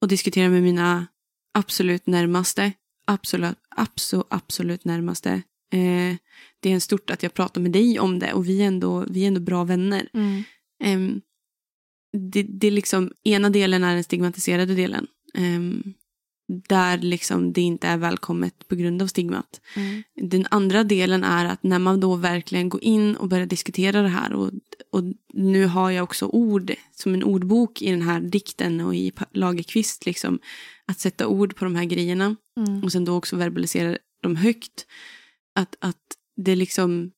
och 0.00 0.08
diskuterar 0.08 0.48
med 0.48 0.62
mina 0.62 1.06
absolut 1.54 2.06
närmaste. 2.06 2.72
Absolut, 3.04 3.56
absolut, 3.76 4.26
absolut 4.30 4.84
närmaste. 4.84 5.42
Eh, 5.72 6.16
det 6.60 6.70
är 6.70 6.74
en 6.74 6.80
stort 6.80 7.10
att 7.10 7.22
jag 7.22 7.34
pratar 7.34 7.60
med 7.60 7.72
dig 7.72 8.00
om 8.00 8.18
det 8.18 8.32
och 8.32 8.48
vi 8.48 8.62
är 8.62 8.66
ändå, 8.66 9.04
vi 9.10 9.22
är 9.22 9.28
ändå 9.28 9.40
bra 9.40 9.64
vänner. 9.64 10.08
Ehm, 10.82 11.20
det, 12.12 12.42
det 12.42 12.66
är 12.66 12.70
liksom, 12.70 13.12
ena 13.24 13.50
delen 13.50 13.84
är 13.84 13.94
den 13.94 14.04
stigmatiserade 14.04 14.74
delen. 14.74 15.06
Ehm, 15.34 15.94
där 16.68 16.98
liksom 16.98 17.52
det 17.52 17.60
inte 17.60 17.88
är 17.88 17.96
välkommet 17.96 18.68
på 18.68 18.74
grund 18.74 19.02
av 19.02 19.06
stigmat. 19.06 19.60
Mm. 19.76 20.02
Den 20.14 20.46
andra 20.50 20.84
delen 20.84 21.24
är 21.24 21.44
att 21.44 21.62
när 21.62 21.78
man 21.78 22.00
då 22.00 22.16
verkligen 22.16 22.68
går 22.68 22.84
in 22.84 23.16
och 23.16 23.28
börjar 23.28 23.46
diskutera 23.46 24.02
det 24.02 24.08
här 24.08 24.32
och, 24.32 24.50
och 24.90 25.02
nu 25.34 25.66
har 25.66 25.90
jag 25.90 26.04
också 26.04 26.26
ord 26.26 26.72
som 26.92 27.14
en 27.14 27.22
ordbok 27.22 27.82
i 27.82 27.90
den 27.90 28.02
här 28.02 28.20
dikten 28.20 28.80
och 28.80 28.94
i 28.94 29.12
Lagerkvist 29.32 30.06
liksom 30.06 30.38
att 30.86 31.00
sätta 31.00 31.26
ord 31.26 31.56
på 31.56 31.64
de 31.64 31.74
här 31.76 31.84
grejerna 31.84 32.36
Mm. 32.56 32.84
och 32.84 32.92
sen 32.92 33.04
då 33.04 33.16
också 33.16 33.36
verbalisera 33.36 33.98
dem 34.22 34.36
högt. 34.36 34.86
Att, 35.54 35.76
att 35.80 36.16
det 36.36 36.56
liksom... 36.56 37.10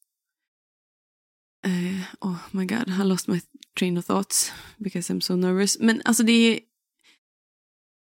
eh, 1.64 2.00
oh 2.20 2.37
my 2.50 2.66
god, 2.66 2.88
I 2.88 3.05
lost 3.05 3.29
my 3.29 3.40
train 3.79 3.98
of 3.98 4.07
thoughts 4.07 4.53
because 4.77 5.12
I'm 5.12 5.20
so 5.20 5.37
nervous. 5.37 5.79
Men 5.81 6.03
alltså 6.05 6.22
det 6.22 6.33
är... 6.33 6.61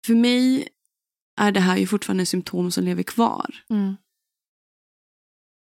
För 0.07 0.15
mig 0.15 0.69
är 1.41 1.53
det 1.53 1.61
här 1.61 1.77
ju 1.77 1.87
fortfarande 1.87 2.27
symptom 2.27 2.71
som 2.71 2.85
lever 2.85 3.03
kvar. 3.03 3.65
Mm. 3.71 3.97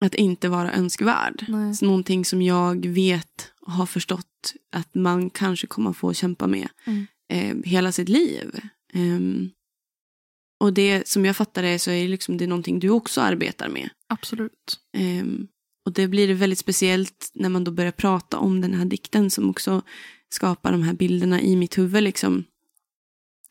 Att 0.05 0.15
inte 0.15 0.49
vara 0.49 0.73
önskvärd. 0.73 1.45
Nej. 1.47 1.75
Så 1.75 1.85
Någonting 1.85 2.25
som 2.25 2.41
jag 2.41 2.85
vet 2.85 3.51
och 3.61 3.71
har 3.71 3.85
förstått 3.85 4.53
att 4.71 4.95
man 4.95 5.29
kanske 5.29 5.67
kommer 5.67 5.93
få 5.93 6.13
kämpa 6.13 6.47
med 6.47 6.69
Mm. 6.85 7.05
eh, 7.29 7.69
hela 7.71 7.91
sitt 7.91 8.09
liv. 8.09 8.59
Ehm, 8.93 9.49
och 10.59 10.73
det 10.73 11.07
som 11.07 11.25
jag 11.25 11.35
fattar 11.37 11.61
det 11.61 11.79
så 11.79 11.91
är 11.91 12.07
liksom, 12.07 12.37
det 12.37 12.47
någonting 12.47 12.79
du 12.79 12.89
också 12.89 13.21
arbetar 13.21 13.69
med. 13.69 13.89
Absolut. 14.07 14.79
Ehm, 14.97 15.47
och 15.85 15.93
det 15.93 16.07
blir 16.07 16.33
väldigt 16.33 16.59
speciellt 16.59 17.31
när 17.33 17.49
man 17.49 17.63
då 17.63 17.71
börjar 17.71 17.91
prata 17.91 18.37
om 18.37 18.61
den 18.61 18.73
här 18.73 18.85
dikten 18.85 19.29
som 19.29 19.49
också 19.49 19.81
skapar 20.29 20.71
de 20.71 20.83
här 20.83 20.93
bilderna 20.93 21.41
i 21.41 21.55
mitt 21.55 21.77
huvud. 21.77 22.03
Liksom. 22.03 22.43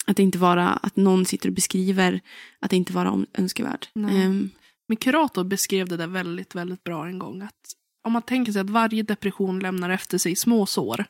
Att 0.06 0.18
inte 0.18 0.38
vara 0.38 0.68
att 0.68 0.96
någon 0.96 1.24
sitter 1.24 1.48
och 1.48 1.54
beskriver 1.54 2.20
att 2.60 2.70
det 2.70 2.76
inte 2.76 2.92
vara 2.92 3.26
önskvärd. 3.34 3.86
Nej. 3.92 4.22
Ehm, 4.22 4.50
Min 4.88 4.96
kurator 4.96 5.44
beskrev 5.44 5.88
det 5.88 5.96
där 5.96 6.06
väldigt, 6.06 6.54
väldigt 6.54 6.84
bra 6.84 7.06
en 7.06 7.18
gång. 7.18 7.42
Att 7.42 7.76
om 8.04 8.12
man 8.12 8.22
tänker 8.22 8.52
sig 8.52 8.60
att 8.60 8.70
varje 8.70 9.02
depression 9.02 9.58
lämnar 9.60 9.90
efter 9.90 10.18
sig 10.18 10.36
små 10.36 10.66
sår. 10.66 11.04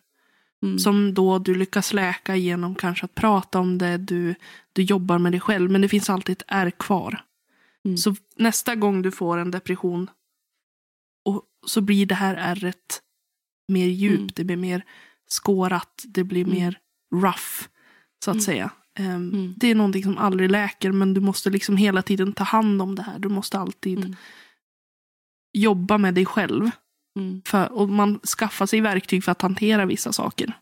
mm, 0.62 0.78
Som 0.78 1.14
då 1.14 1.38
du 1.38 1.54
lyckas 1.54 1.92
läka 1.92 2.36
genom 2.36 2.74
kanske 2.74 3.04
att 3.04 3.14
prata 3.14 3.58
om 3.58 3.78
det, 3.78 3.96
du, 3.98 4.34
du 4.72 4.82
jobbar 4.82 5.18
med 5.18 5.32
dig 5.32 5.40
själv. 5.40 5.70
Men 5.70 5.80
det 5.80 5.88
finns 5.88 6.10
alltid 6.10 6.32
ett 6.36 6.42
ärr 6.48 6.70
kvar. 6.70 7.24
Mm. 7.84 7.96
Så 7.96 8.14
nästa 8.36 8.74
gång 8.74 9.02
du 9.02 9.10
får 9.10 9.38
en 9.38 9.50
depression 9.50 10.10
så 11.66 11.80
blir 11.80 12.06
det 12.06 12.14
här 12.14 12.34
ärret 12.34 13.02
mer 13.68 13.86
djupt, 13.86 14.18
Mm. 14.20 14.30
det 14.36 14.44
blir 14.44 14.56
mer 14.56 14.84
skårat, 15.28 16.02
det 16.08 16.24
blir 16.24 16.44
Mm. 16.44 16.54
mer 16.58 16.78
rough. 17.14 17.68
Så 18.24 18.30
att 18.30 18.34
Mm. 18.34 18.40
säga. 18.40 18.70
Mm. 18.98 19.54
Det 19.56 19.70
är 19.70 19.74
någonting 19.74 20.02
som 20.02 20.18
aldrig 20.18 20.50
läker 20.50 20.92
men 20.92 21.14
du 21.14 21.20
måste 21.20 21.50
liksom 21.50 21.76
hela 21.76 22.02
tiden 22.02 22.32
ta 22.32 22.44
hand 22.44 22.82
om 22.82 22.94
det 22.94 23.02
här. 23.02 23.18
Du 23.18 23.28
måste 23.28 23.58
alltid 23.58 23.98
Mm. 23.98 24.16
jobba 25.52 25.98
med 25.98 26.14
dig 26.14 26.26
själv. 26.26 26.70
mm, 27.18 27.42
För, 27.46 27.72
och 27.72 27.88
man 27.88 28.20
skaffar 28.38 28.66
sig 28.66 28.80
verktyg 28.80 29.24
för 29.24 29.32
att 29.32 29.42
hantera 29.42 29.86
vissa 29.86 30.12
saker. 30.12 30.58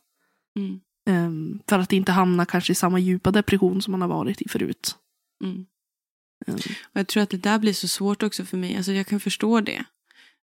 Ehm, 1.09 1.61
för 1.69 1.79
att 1.79 1.93
inte 1.93 2.13
hamna 2.13 2.47
kanske 2.47 2.73
i 2.73 2.75
samma 2.75 2.99
djupa 2.99 3.31
depression 3.31 3.83
som 3.83 3.93
man 3.93 4.01
har 4.01 4.09
varit 4.09 4.41
i 4.43 4.49
förut. 4.49 4.97
Mm. 5.45 5.67
Ehm, 6.47 6.55
Och 6.93 7.01
jag 7.01 7.07
tror 7.09 7.23
att 7.23 7.31
det 7.31 7.37
där 7.37 7.59
blir 7.59 7.73
så 7.73 7.89
svårt 7.89 8.23
också 8.23 8.45
för 8.45 8.57
mig. 8.57 8.77
Alltså 8.77 8.93
jag 8.93 9.07
kan 9.07 9.21
förstå 9.21 9.61
det. 9.61 9.85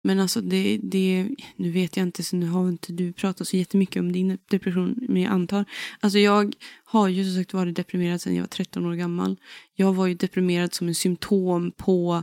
Men 0.05 0.21
alltså 0.21 0.41
det, 0.41 0.79
det, 0.83 1.29
nu 1.57 1.71
vet 1.71 1.97
jag 1.97 2.07
inte, 2.07 2.23
så 2.23 2.37
nu 2.37 2.47
har 2.47 2.69
inte 2.69 2.93
du 2.93 3.13
pratat 3.13 3.49
så 3.49 3.57
jättemycket 3.57 4.01
om 4.01 4.13
din 4.13 4.39
depression, 4.51 4.99
men 5.09 5.23
jag 5.23 5.33
antar. 5.33 5.65
Alltså 6.01 6.19
jag 6.19 6.55
har 6.85 7.09
ju 7.09 7.25
som 7.25 7.35
sagt 7.35 7.55
varit 7.55 7.77
deprimerad 7.77 8.21
sedan 8.21 8.35
jag 8.35 8.43
var 8.43 8.49
13 8.49 8.87
år 8.87 8.95
gammal. 8.95 9.37
Jag 9.75 9.93
var 9.93 10.07
ju 10.07 10.15
deprimerad 10.15 10.75
som 10.75 10.89
en 10.89 10.95
symptom 10.95 11.73
på, 11.77 12.23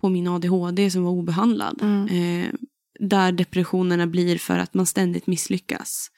på 0.00 0.08
min 0.08 0.28
ADHD 0.28 0.90
som 0.90 1.02
var 1.02 1.10
obehandlad. 1.10 1.78
Mm. 1.82 2.08
Eh, 2.08 2.54
där 3.00 3.32
depressionerna 3.32 4.06
blir 4.06 4.38
för 4.38 4.58
att 4.58 4.74
man 4.74 4.86
ständigt 4.86 5.26
misslyckas. 5.26 6.10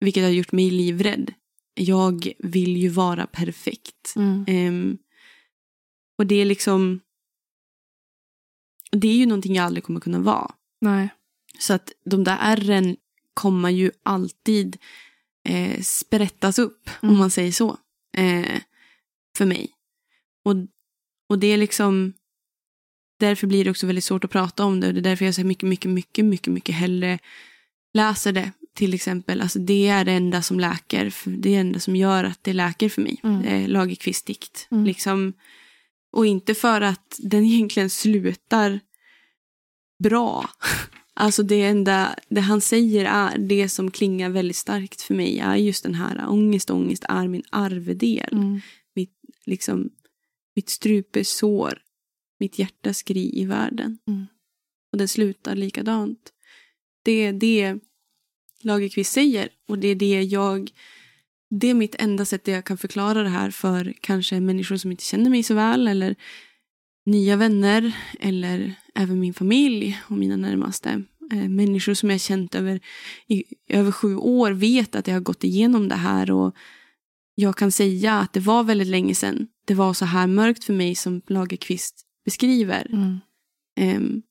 Vilket 0.00 0.22
har 0.22 0.30
gjort 0.30 0.52
mig 0.52 0.70
livrädd. 0.70 1.32
Jag 1.74 2.32
vill 2.38 2.76
ju 2.76 2.88
vara 2.88 3.26
perfekt. 3.26 4.16
mm, 4.16 4.44
Ehm, 4.48 4.98
och 6.18 6.26
det 6.26 6.34
är 6.34 6.44
liksom... 6.44 7.00
Det 9.00 9.08
är 9.08 9.14
ju 9.16 9.26
någonting 9.26 9.54
jag 9.54 9.64
aldrig 9.66 9.84
kommer 9.84 10.00
kunna 10.00 10.18
vara. 10.18 10.50
nej. 10.80 11.08
Så 11.58 11.72
att 11.72 11.92
de 12.04 12.24
där 12.24 12.38
ärren 12.40 12.96
kommer 13.34 13.70
ju 13.70 13.90
alltid 14.02 14.76
eh, 15.48 15.80
sprättas 15.82 16.58
upp, 16.58 16.90
Mm. 17.02 17.12
om 17.12 17.18
man 17.18 17.30
säger 17.30 17.52
så. 17.52 17.76
Eh, 18.16 18.60
för 19.38 19.44
mig. 19.46 19.70
Och, 20.44 20.54
och 21.28 21.38
det 21.38 21.46
är 21.46 21.56
liksom... 21.56 22.12
Därför 23.20 23.46
blir 23.46 23.64
det 23.64 23.70
också 23.70 23.86
väldigt 23.86 24.04
svårt 24.04 24.24
att 24.24 24.30
prata 24.30 24.64
om 24.64 24.80
det. 24.80 24.86
Och 24.86 24.94
det 24.94 25.00
är 25.00 25.02
därför 25.02 25.24
jag 25.24 25.34
så 25.34 25.44
mycket, 25.44 25.68
mycket, 25.68 25.90
mycket, 25.90 26.24
mycket, 26.24 26.52
mycket 26.52 26.74
hellre 26.74 27.18
läser 27.94 28.32
det. 28.32 28.52
Till 28.74 28.94
exempel. 28.94 29.40
Alltså 29.40 29.58
det 29.58 29.88
är 29.88 30.04
det 30.04 30.12
enda 30.12 30.42
som 30.42 30.60
läker. 30.60 31.14
Det 31.24 31.48
är 31.48 31.52
det 31.54 31.60
enda 31.60 31.80
som 31.80 31.96
gör 31.96 32.24
att 32.24 32.44
det 32.44 32.52
läker 32.52 32.88
för 32.88 33.02
mig. 33.02 33.20
Mm. 33.22 33.44
Eh, 33.44 33.68
Lagerkvist 33.68 34.26
dikt. 34.26 34.68
Mm. 34.70 34.84
Liksom, 34.84 35.32
och 36.12 36.26
inte 36.26 36.54
för 36.54 36.80
att 36.80 37.16
den 37.22 37.44
egentligen 37.52 37.90
slutar 37.90 38.80
bra. 39.98 40.50
Alltså 41.18 41.42
det 41.42 41.62
enda 41.62 42.18
det 42.28 42.40
han 42.40 42.60
säger 42.60 43.04
är 43.04 43.38
det 43.38 43.68
som 43.68 43.90
klingar 43.90 44.30
väldigt 44.30 44.56
starkt 44.56 45.02
för 45.02 45.14
mig 45.14 45.38
är 45.38 45.56
just 45.56 45.82
den 45.82 45.94
här 45.94 46.28
ångest, 46.28 46.70
ångest 46.70 47.04
är 47.08 47.28
min 47.28 47.42
arvedel. 47.50 48.28
Mm, 48.32 48.60
Liksom, 49.46 49.90
mitt 50.54 50.68
strupesår, 50.68 51.78
mitt 52.40 52.58
hjärta 52.58 52.94
skri 52.94 53.40
i 53.40 53.44
världen. 53.44 53.98
Mm. 54.06 54.26
Och 54.92 54.98
den 54.98 55.08
slutar 55.08 55.54
likadant. 55.54 56.32
Det 57.02 57.12
är 57.12 57.32
det 57.32 57.78
Lagerkvist 58.60 59.12
säger 59.12 59.48
och 59.68 59.78
det 59.78 59.88
är 59.88 59.94
det 59.94 60.22
jag 60.22 60.70
det 61.50 61.66
är 61.66 61.74
mitt 61.74 61.94
enda 61.94 62.24
sätt 62.24 62.44
där 62.44 62.52
jag 62.52 62.64
kan 62.64 62.78
förklara 62.78 63.22
det 63.22 63.28
här 63.28 63.50
för 63.50 63.94
kanske 64.00 64.40
människor 64.40 64.76
som 64.76 64.90
inte 64.90 65.04
känner 65.04 65.30
mig 65.30 65.42
så 65.42 65.54
väl 65.54 65.88
eller 65.88 66.16
nya 67.04 67.36
vänner 67.36 67.96
eller 68.20 68.74
även 68.96 69.20
min 69.20 69.34
familj 69.34 70.00
och 70.08 70.16
mina 70.16 70.36
närmaste. 70.36 71.02
Eh, 71.32 71.48
människor 71.48 71.94
som 71.94 72.10
jag 72.10 72.20
känt 72.20 72.54
över, 72.54 72.80
i 73.26 73.44
över 73.68 73.92
sju 73.92 74.16
år 74.16 74.50
vet 74.50 74.94
att 74.94 75.06
jag 75.06 75.14
har 75.14 75.20
gått 75.20 75.44
igenom 75.44 75.88
det 75.88 75.94
här 75.94 76.30
och 76.30 76.56
jag 77.34 77.56
kan 77.56 77.72
säga 77.72 78.14
att 78.14 78.32
det 78.32 78.40
var 78.40 78.64
väldigt 78.64 78.88
länge 78.88 79.14
sedan 79.14 79.48
det 79.66 79.74
var 79.74 79.94
så 79.94 80.04
här 80.04 80.26
mörkt 80.26 80.64
för 80.64 80.72
mig 80.72 80.94
som 80.94 81.22
Lagerkvist 81.26 82.02
beskriver. 82.24 82.86
mm, 82.92 83.20
Ehm, 83.80 84.22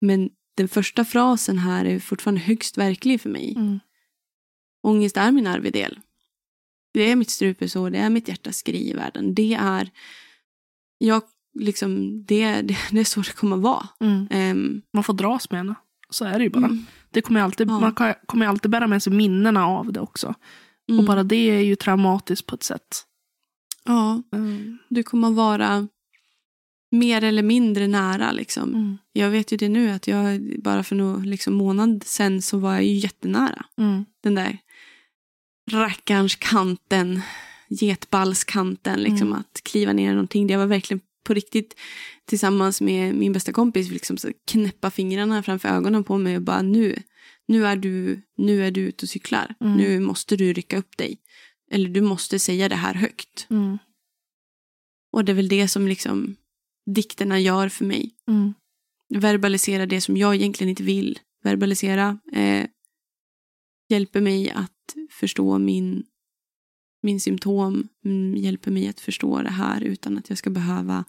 men 0.00 0.30
den 0.56 0.68
första 0.68 1.04
frasen 1.04 1.58
här 1.58 1.84
är 1.84 1.98
fortfarande 1.98 2.40
högst 2.40 2.78
verklig 2.78 3.20
för 3.20 3.30
mig. 3.30 3.54
mm, 3.56 3.80
Ångest 4.82 5.16
är 5.16 5.32
min 5.32 5.46
arvedel. 5.46 6.00
Det 6.92 7.10
är 7.10 7.16
mitt 7.16 7.30
strupesår, 7.30 7.90
det 7.90 7.98
är 7.98 8.10
mitt 8.10 8.28
hjärtas 8.28 8.56
skri 8.56 8.90
i 8.90 8.92
världen. 8.92 9.34
Det 9.34 9.54
är, 9.54 9.90
jag, 10.98 11.22
liksom, 11.58 12.22
det, 12.24 12.60
det, 12.62 12.76
det 12.90 13.00
är 13.00 13.04
så 13.04 13.20
det 13.20 13.32
kommer 13.36 13.56
vara. 13.56 13.88
mm. 14.00 14.26
Ehm, 14.30 14.82
Man 14.92 15.04
får 15.04 15.14
dras 15.14 15.50
med 15.50 15.60
henne. 15.60 15.74
Så 16.10 16.24
är 16.24 16.38
det 16.38 16.44
ju 16.44 16.50
bara. 16.50 16.64
mm, 16.64 16.86
Det 17.10 17.22
kommer 17.22 17.40
alltid, 17.40 17.68
Ja. 17.68 17.80
Man 17.80 17.94
kan- 17.94 18.14
kommer 18.26 18.46
alltid 18.46 18.70
bära 18.70 18.86
med 18.86 19.02
sig 19.02 19.12
minnena 19.12 19.66
av 19.66 19.92
det 19.92 20.00
också. 20.00 20.34
mm. 20.88 20.98
Och 21.00 21.04
bara 21.06 21.22
det 21.22 21.50
är 21.50 21.60
ju 21.60 21.76
traumatiskt 21.76 22.46
på 22.46 22.54
ett 22.54 22.62
sätt. 22.62 23.04
Ja, 23.84 24.22
Mm. 24.32 24.78
du 24.88 25.02
kommer 25.02 25.30
vara 25.30 25.88
mer 26.90 27.24
eller 27.24 27.42
mindre 27.42 27.86
nära. 27.86 28.32
Liksom. 28.32 28.68
Mm. 28.74 28.98
Jag 29.12 29.30
vet 29.30 29.52
ju 29.52 29.56
det 29.56 29.68
nu 29.68 29.90
att 29.90 30.06
jag 30.08 30.40
bara 30.62 30.82
för 30.82 30.96
någon 30.96 31.30
liksom, 31.30 31.54
månad 31.54 32.02
sen 32.06 32.42
så 32.42 32.58
var 32.58 32.72
jag 32.74 32.84
ju 32.84 32.94
jättenära. 32.94 33.64
Mm. 33.78 34.04
Den 34.22 34.34
där 34.34 34.58
rackarns 35.70 36.34
kanten, 36.36 37.20
getballskanten, 37.68 39.00
liksom 39.00 39.26
Mm. 39.28 39.38
att 39.40 39.60
kliva 39.64 39.92
ner 39.92 40.10
någonting. 40.10 40.46
Det 40.46 40.56
var 40.56 40.66
verkligen 40.66 41.00
på 41.26 41.34
riktigt 41.34 41.76
tillsammans 42.24 42.80
med 42.80 43.14
min 43.14 43.32
bästa 43.32 43.52
kompis 43.52 43.90
liksom 43.90 44.16
så 44.16 44.32
knäppa 44.44 44.90
fingrarna 44.90 45.42
framför 45.42 45.68
ögonen 45.68 46.04
på 46.04 46.18
mig 46.18 46.36
och 46.36 46.42
bara 46.42 46.62
nu, 46.62 47.02
nu 47.48 47.66
är 47.66 47.76
du, 47.76 48.22
nu 48.36 48.64
är 48.64 48.70
du 48.70 48.80
ute 48.80 49.04
och 49.04 49.08
cyklar. 49.08 49.54
Mm. 49.60 49.76
Nu 49.76 50.00
måste 50.00 50.36
du 50.36 50.52
rycka 50.52 50.78
upp 50.78 50.96
dig. 50.96 51.18
Eller 51.70 51.88
du 51.88 52.00
måste 52.00 52.38
säga 52.38 52.68
det 52.68 52.76
här 52.76 52.94
högt. 52.94 53.46
Mm. 53.50 53.78
Och 55.12 55.24
det 55.24 55.32
är 55.32 55.36
väl 55.36 55.48
det 55.48 55.68
som 55.68 55.88
liksom 55.88 56.36
dikterna 56.94 57.40
gör 57.40 57.68
för 57.68 57.84
mig. 57.84 58.14
Mm. 58.28 58.54
Verbalisera 59.08 59.86
det 59.86 60.00
som 60.00 60.16
jag 60.16 60.34
egentligen 60.34 60.70
inte 60.70 60.82
vill 60.82 61.18
verbalisera. 61.42 62.18
Eh, 62.32 62.66
hjälper 63.88 64.20
mig 64.20 64.50
att 64.50 64.94
förstå 65.10 65.58
min, 65.58 66.04
min 67.06 67.20
symptom. 67.20 67.88
Mm, 68.04 68.36
hjälper 68.36 68.70
mig 68.70 68.88
att 68.88 69.00
förstå 69.00 69.42
det 69.42 69.50
här 69.50 69.80
utan 69.80 70.18
att 70.18 70.28
jag 70.28 70.38
ska 70.38 70.50
behöva 70.50 71.04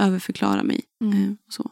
överförklara 0.00 0.62
mig. 0.62 0.80
Mm. 1.04 1.22
Eh, 1.24 1.30
och 1.46 1.52
så. 1.52 1.70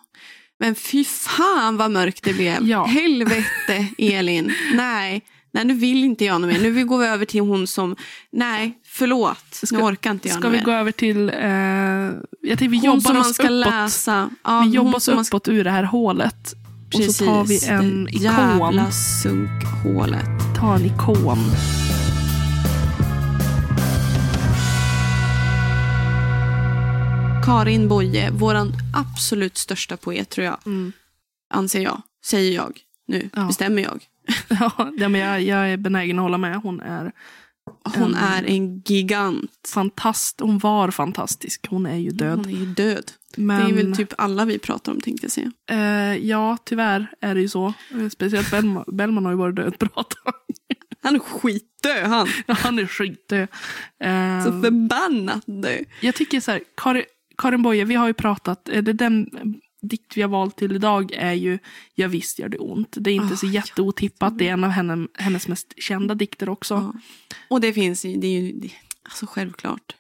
Men 0.59 0.75
fy 0.75 1.05
fan 1.05 1.77
vad 1.77 1.91
mörkt 1.91 2.25
det 2.25 2.33
blev. 2.35 2.69
Ja. 2.69 2.85
Helvete 2.85 3.87
Elin. 3.99 4.53
Nej. 4.75 5.23
Nej, 5.53 5.65
nu 5.65 5.75
vill 5.75 6.05
inte 6.05 6.25
jag 6.25 6.41
något 6.41 6.51
mer. 6.53 6.61
Nu 6.61 6.85
går 6.85 6.99
vi 6.99 7.07
över 7.07 7.25
till 7.25 7.41
hon 7.41 7.67
som, 7.67 7.97
nej, 8.33 8.79
förlåt. 8.87 9.45
Ska- 9.51 9.77
nu 9.77 9.83
orkar 9.83 10.11
inte 10.11 10.29
jag 10.29 10.39
Ska 10.39 10.49
vi 10.49 10.57
mer. 10.59 10.65
gå 10.65 10.71
över 10.71 10.93
till... 10.93 11.29
Eh, 11.29 11.49
jag 11.49 12.59
tänkte 12.59 12.69
vi 12.69 12.77
hon 12.77 12.85
jobbar 12.87 13.19
oss 13.21 13.35
ska 13.35 13.43
uppåt. 13.43 13.51
läsa. 13.67 14.31
Ja, 14.45 14.61
vi 14.61 14.71
jobbar 14.77 14.95
oss 14.97 15.05
som 15.05 15.15
man 15.15 15.25
ska- 15.25 15.37
uppåt 15.37 15.49
ur 15.49 15.65
det 15.65 15.71
här 15.71 15.83
hålet. 15.83 16.55
Och 16.95 17.03
så 17.15 17.25
tar 17.25 17.45
vi 17.45 17.49
Precis, 17.55 17.69
en 17.69 18.05
det 18.05 18.11
ikon. 18.11 18.23
Jävla 18.23 18.91
sunkhålet. 18.91 20.27
Ta 20.61 20.75
en 20.77 20.85
ikon. 20.85 21.39
Karin 27.47 27.89
Boye, 27.89 28.31
våran 28.31 28.73
absolut 28.95 29.57
största 29.59 29.97
poet 29.97 30.29
tror 30.31 30.45
jag. 30.47 30.57
Mm. 30.67 30.93
Anser 31.55 31.81
jag. 31.81 32.03
Säger 32.25 32.55
jag. 32.55 32.79
Nu 33.09 33.31
Ja. 33.35 33.45
bestämmer 33.47 33.83
jag. 33.83 34.05
Ja, 34.49 34.91
ja, 34.99 35.09
men 35.09 35.21
jag, 35.21 35.43
jag 35.43 35.71
är 35.71 35.77
benägen 35.77 36.19
att 36.19 36.23
hålla 36.23 36.39
med. 36.39 36.57
Hon 36.57 36.81
är 36.81 37.13
Hon 37.95 38.15
Mm. 38.15 38.25
är 38.33 38.45
en 38.45 38.79
gigant. 38.87 39.51
fantast. 39.75 40.41
Hon 40.41 40.59
var 40.59 40.91
fantastisk. 40.91 41.67
Hon 41.71 41.87
är 41.87 41.97
ju 41.97 42.11
död. 42.11 42.37
Hon 42.39 42.47
är 42.55 42.59
ju 42.59 42.67
död. 42.67 43.13
Men, 43.37 43.61
Det 43.65 43.71
är 43.81 43.85
väl 43.85 43.97
typ 43.97 44.13
alla 44.19 44.45
vi 44.45 44.59
pratar 44.59 44.93
om 44.93 45.01
tänkte 45.01 45.25
jag 45.25 45.33
säga. 45.33 45.51
eh, 45.71 46.17
ja, 46.27 46.57
tyvärr 46.65 47.07
är 47.21 47.35
det 47.35 47.41
ju 47.41 47.49
så. 47.49 47.67
Eh, 47.91 48.09
Speciellt 48.09 48.51
Bellman, 48.51 48.85
Bellman 48.87 49.25
har 49.25 49.33
ju 49.33 49.39
varit 49.39 49.57
död 49.57 49.75
bra 49.79 49.89
tag. 50.03 50.35
Han 51.03 51.15
är 51.15 51.19
skitdöd 51.19 52.07
han. 52.07 52.29
Han 52.47 52.79
är 52.79 52.87
skitdöd. 52.87 53.49
Eh, 54.01 54.45
Så 54.45 54.51
förbannat 54.63 55.43
död. 55.47 55.85
jag 56.01 56.15
tycker 56.15 56.41
så 56.41 56.51
här, 56.51 56.61
Karin, 56.77 57.05
Karin 57.39 57.63
Boye, 57.63 57.85
vi 57.85 57.95
har 57.95 58.07
ju 58.07 58.15
pratat, 58.15 58.69
eh, 58.69 58.83
det 58.83 58.93
den 58.93 59.31
dikt 59.83 60.17
vi 60.17 60.23
har 60.23 60.29
valt 60.29 60.57
till 60.57 60.73
idag 60.77 61.13
är 61.13 61.33
ju 61.33 61.59
Ja 61.95 62.09
visst 62.09 62.39
gör 62.39 62.49
det 62.49 62.59
ont. 62.59 62.97
Det 63.01 63.11
är 63.11 63.15
inte 63.15 63.35
Ah, 63.35 63.37
så 63.37 63.47
jätteotippat. 63.47 64.39
Det 64.39 64.49
är 64.49 64.53
en 64.53 64.65
av 64.65 64.71
henne, 64.71 65.09
hennes 65.15 65.49
mest 65.49 65.75
kända 65.77 66.15
dikter 66.15 66.49
också. 66.49 66.75
Ja. 66.75 67.01
Och 67.49 67.61
det 67.61 67.73
finns 67.73 68.05
ju, 68.05 68.17
det 68.17 68.27
är 68.27 68.41
ju 68.41 68.53
det, 68.53 68.71
alltså 69.03 69.27
självklart. 69.27 69.97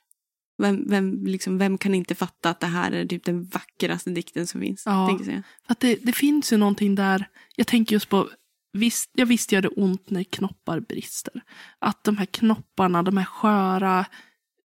Vem, 0.58 0.84
vem, 0.88 1.26
liksom, 1.26 1.58
vem 1.58 1.78
kan 1.78 1.94
inte 1.94 2.14
fatta 2.14 2.50
att 2.50 2.60
det 2.60 2.66
här 2.66 2.92
är 2.92 3.06
typ 3.06 3.24
den 3.24 3.44
vackraste 3.44 4.10
dikten 4.10 4.46
som 4.46 4.60
finns? 4.60 4.82
Ja. 4.86 5.18
Jag 5.26 5.42
att 5.66 5.80
det, 5.80 5.98
det 6.02 6.12
finns 6.12 6.52
ju 6.52 6.56
någonting 6.56 6.94
där, 6.94 7.28
jag 7.56 7.66
tänker 7.66 7.96
just 7.96 8.08
på, 8.08 8.28
visst, 8.72 9.10
jag 9.14 9.26
visst 9.26 9.52
gör 9.52 9.62
det 9.62 9.68
ont 9.68 10.10
när 10.10 10.24
knoppar 10.24 10.80
brister. 10.80 11.40
Att 11.78 12.04
de 12.04 12.16
här 12.16 12.26
knopparna, 12.26 13.02
de 13.02 13.16
här 13.16 13.24
sköra, 13.24 14.06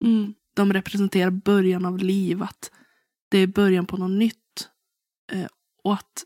Mm. 0.04 0.34
De 0.58 0.74
representerar 0.74 1.30
början 1.32 1.86
av 1.86 1.98
liv. 1.98 2.42
Att 2.44 2.72
det 3.30 3.38
är 3.38 3.48
början 3.48 3.86
på 3.86 3.98
något 3.98 4.12
nytt. 4.20 4.70
Eh, 5.32 5.48
och 5.84 5.94
att 5.94 6.24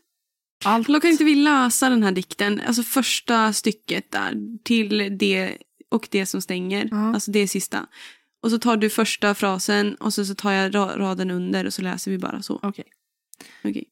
allt... 0.64 0.86
Då 0.88 1.00
kan 1.00 1.10
inte 1.10 1.24
vi 1.24 1.34
läsa 1.34 1.88
den 1.88 2.02
här 2.02 2.12
dikten, 2.12 2.60
alltså 2.60 2.82
första 2.82 3.52
stycket 3.52 4.10
där, 4.10 4.58
till 4.64 5.18
det 5.18 5.58
och 5.90 6.08
det 6.10 6.26
som 6.26 6.42
stänger, 6.42 6.88
Ja. 6.90 7.14
alltså 7.14 7.30
det 7.30 7.48
sista. 7.48 7.86
Och 8.42 8.50
så 8.50 8.58
tar 8.58 8.76
du 8.76 8.90
första 8.90 9.34
frasen 9.34 9.94
och 9.94 10.14
så, 10.14 10.24
så 10.24 10.34
tar 10.34 10.52
jag 10.52 10.74
ra- 10.74 10.96
raden 10.98 11.30
under 11.30 11.66
och 11.66 11.74
så 11.74 11.82
läser 11.82 12.10
vi 12.10 12.18
bara 12.18 12.42
så. 12.42 12.60
Okej. 12.62 12.84
Okej. 13.64 13.84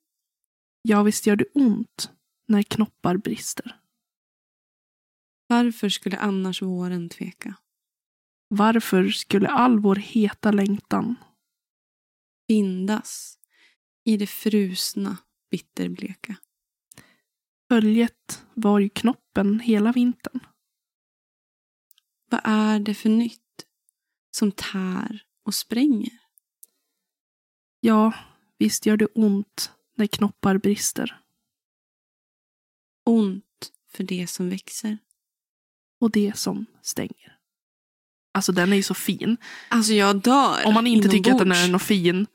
Ja, 0.83 1.03
visst 1.03 1.27
gör 1.27 1.37
det 1.37 1.45
ont 1.55 2.11
när 2.49 2.63
knoppar 2.63 3.17
brister. 3.17 3.77
Varför 5.47 5.89
skulle 5.89 6.17
annars 6.19 6.63
våren 6.63 7.09
tveka? 7.09 7.55
Varför 8.53 9.09
skulle 9.09 9.49
all 9.49 9.79
vår 9.79 9.97
heta 9.97 10.53
längtan 10.53 11.17
Bindas 12.49 13.39
i 14.05 14.17
det 14.17 14.27
frusna, 14.27 15.17
bitterbleka. 15.51 16.37
Följet 17.69 18.47
var 18.55 18.79
ju 18.79 18.89
knoppen 18.89 19.61
hela 19.61 19.93
vintern. 19.93 20.41
Vad 22.31 22.41
är 22.45 22.81
det 22.81 22.95
för 22.95 23.09
nytt 23.09 23.67
som 24.31 24.53
tär 24.53 25.25
och 25.43 25.55
spränger? 25.55 26.19
Ja, 27.81 28.15
visst 28.59 28.87
gör 28.87 28.97
det 28.97 29.07
ont 29.15 29.73
när 29.95 30.07
knoppar 30.07 30.59
brister. 30.59 31.21
Ont 33.05 33.73
för 33.89 34.05
det 34.05 34.27
som 34.27 34.51
växer. 34.51 34.99
Och 36.01 36.11
det 36.11 36.37
som 36.37 36.67
stänger. 36.83 37.40
Alltså 38.35 38.53
den 38.53 38.73
är 38.73 38.77
ju 38.77 38.83
så 38.83 38.95
fin. 38.95 39.37
Alltså 39.69 39.93
jag 39.93 40.17
dör 40.23 40.67
Om 40.67 40.75
man 40.75 40.87
inte 40.87 41.09
tycker 41.09 41.31
att 41.31 41.39
den 41.39 41.47
inombords. 41.47 41.69
är 41.69 41.73
något 41.73 41.83
fin. 41.83 42.27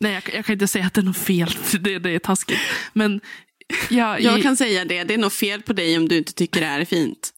Nej, 0.00 0.12
jag, 0.12 0.34
jag 0.34 0.44
kan 0.44 0.52
inte 0.52 0.68
säga 0.68 0.86
att 0.86 0.94
det 0.94 1.00
är 1.00 1.04
något 1.04 1.16
fel. 1.16 1.50
Det, 1.80 1.98
det 1.98 2.10
är 2.10 2.18
taskigt. 2.18 2.58
Men 2.92 3.20
jag, 3.90 4.20
Jag 4.20 4.42
kan 4.42 4.56
säga 4.56 4.84
det, 4.84 5.04
det 5.04 5.14
är 5.14 5.18
nog 5.18 5.32
fel 5.32 5.62
på 5.62 5.72
dig 5.72 5.96
om 5.98 6.08
du 6.08 6.18
inte 6.18 6.32
tycker 6.32 6.60
det 6.60 6.66
här 6.66 6.80
är 6.80 6.84
fint. 6.84 7.30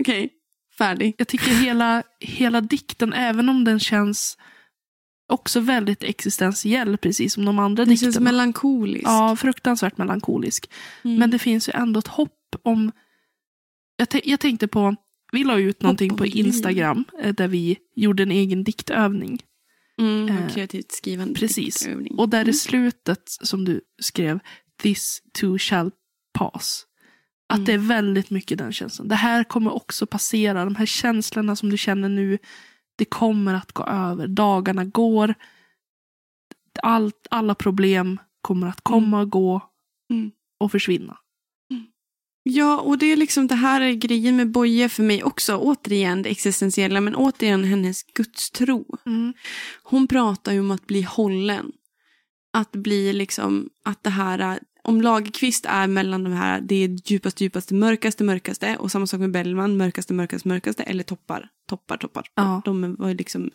Okej, 0.00 0.30
färdig. 0.78 1.14
jag 1.18 1.28
tycker 1.28 1.50
hela, 1.50 2.02
hela 2.20 2.60
dikten, 2.60 3.12
även 3.12 3.48
om 3.48 3.64
den 3.64 3.80
känns 3.80 4.38
också 5.32 5.60
väldigt 5.60 6.02
existentiell, 6.02 6.98
precis 6.98 7.34
som 7.34 7.44
de 7.44 7.58
andra 7.58 7.84
Det 7.84 7.90
dikterna. 7.90 8.12
känns 8.12 8.24
melankoliskt. 8.24 9.06
Ja, 9.08 9.36
fruktansvärt 9.36 9.98
melankolisk. 9.98 10.70
Mm. 11.04 11.16
Men 11.18 11.30
det 11.30 11.38
finns 11.38 11.68
ju 11.68 11.72
ändå 11.74 11.98
ett 12.00 12.06
hopp 12.06 12.56
om... 12.62 12.92
Jag, 13.96 14.20
jag 14.24 14.40
tänkte 14.40 14.68
på, 14.68 14.96
vi 15.32 15.44
la 15.44 15.58
ut 15.58 15.82
någonting 15.82 16.16
på. 16.16 16.26
Instagram 16.26 17.04
eh, 17.22 17.34
där 17.34 17.48
vi 17.48 17.78
gjorde 17.94 18.22
en 18.22 18.30
egen 18.30 18.64
diktövning. 18.64 19.42
mm, 19.98 20.28
eh, 20.28 20.48
kreativt 20.48 20.92
skrivande. 20.92 21.34
precis. 21.34 21.80
diktövning. 21.80 22.14
Och 22.18 22.28
där 22.28 22.38
Mm. 22.40 22.50
i 22.50 22.52
slutet 22.54 23.22
som 23.26 23.64
du 23.64 23.80
skrev, 24.02 24.38
this 24.82 25.22
too 25.32 25.58
shall 25.58 25.90
pass. 26.38 26.86
Att 27.48 27.56
Mm. 27.58 27.64
det 27.66 27.72
är 27.72 27.78
väldigt 27.78 28.30
mycket 28.30 28.58
den 28.58 28.72
känslan. 28.72 29.08
Det 29.08 29.14
här 29.14 29.44
kommer 29.44 29.74
också 29.74 30.06
passera. 30.06 30.64
De 30.64 30.74
här 30.76 30.86
känslorna 30.86 31.56
som 31.56 31.70
du 31.70 31.76
känner 31.78 32.08
nu, 32.08 32.38
det 32.96 33.04
kommer 33.04 33.54
att 33.54 33.72
gå 33.72 33.84
över. 33.84 34.26
Dagarna 34.28 34.84
går. 34.84 35.34
Allt, 36.82 37.26
alla 37.30 37.54
problem 37.54 38.18
kommer 38.40 38.66
att 38.66 38.80
komma 38.80 39.20
och 39.20 39.30
gå 39.30 39.62
Mm. 40.10 40.30
och 40.60 40.72
försvinna. 40.72 41.18
Ja, 42.42 42.80
och 42.80 42.98
det 42.98 43.06
är 43.06 43.16
liksom 43.16 43.46
det 43.46 43.54
här 43.54 43.80
är 43.80 43.92
grejen 43.92 44.36
med 44.36 44.50
Boje 44.50 44.88
för 44.88 45.02
mig 45.02 45.22
också. 45.22 45.56
Återigen 45.56 46.22
det 46.22 46.30
existentiella, 46.30 47.00
men 47.00 47.16
återigen 47.16 47.64
hennes 47.64 48.02
gudstro. 48.02 48.98
Hon 49.82 50.06
pratar 50.06 50.52
ju 50.52 50.60
om 50.60 50.70
att 50.70 50.86
bli 50.86 51.02
hållen. 51.02 51.72
Att 52.52 52.72
bli 52.72 53.12
liksom, 53.12 53.70
att 53.84 54.04
det 54.04 54.10
här, 54.10 54.60
om 54.82 55.02
Lagerkvist 55.02 55.66
är 55.66 55.86
mellan 55.86 56.24
de 56.24 56.32
här, 56.32 56.60
det 56.60 56.74
är 56.74 56.98
djupaste, 57.10 57.44
djupaste, 57.44 57.74
mörkaste, 57.74 58.24
mörkaste 58.24 58.76
och 58.76 58.92
samma 58.92 59.06
sak 59.06 59.20
med 59.20 59.30
Bellman, 59.30 59.76
mörkaste, 59.76 60.14
mörkaste, 60.14 60.48
mörkaste 60.48 60.82
eller 60.82 61.04
toppar, 61.04 61.48
toppar, 61.68 61.96
toppar. 61.96 62.26
Ja. 62.34 62.62
De 62.64 62.94
var 62.94 63.08
ju 63.08 63.14
liksom 63.14 63.50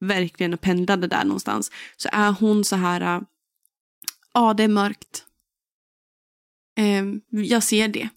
verkligen 0.00 0.54
och 0.54 0.60
pendlade 0.60 1.06
där 1.06 1.24
någonstans. 1.24 1.70
Så 1.96 2.08
är 2.12 2.32
hon 2.32 2.64
så 2.64 2.76
här, 2.76 3.24
ja 4.34 4.54
det 4.54 4.62
är 4.62 4.68
mörkt. 4.68 5.24
Ehm, 6.76 7.20
jag 7.30 7.62
ser 7.62 7.88
det. 7.88 8.08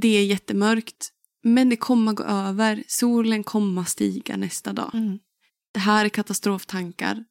Det 0.00 0.08
är 0.08 0.24
jättemörkt. 0.24 1.10
Men 1.42 1.68
det 1.68 1.76
kommer 1.76 2.12
gå 2.12 2.22
över. 2.24 2.84
Solen 2.86 3.44
kommer 3.44 3.84
stiga 3.84 4.36
nästa 4.36 4.72
dag 4.72 4.90
Mm. 4.94 5.18
det 5.74 5.80
här 5.80 6.04
är 6.04 6.08
katastroftankar. 6.08 7.24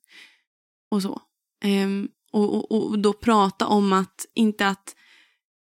Och 0.91 1.01
så. 1.01 1.21
Ehm, 1.63 2.07
och, 2.31 2.53
och, 2.55 2.71
och 2.89 2.99
då 2.99 3.13
prata 3.13 3.67
om 3.67 3.93
att, 3.93 4.25
inte 4.33 4.67
att 4.67 4.95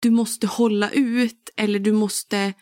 du 0.01 0.11
måste 0.11 0.47
hålla 0.47 0.91
ut 0.91 1.51
eller 1.57 1.79
du 1.79 1.93
måste 1.93 2.55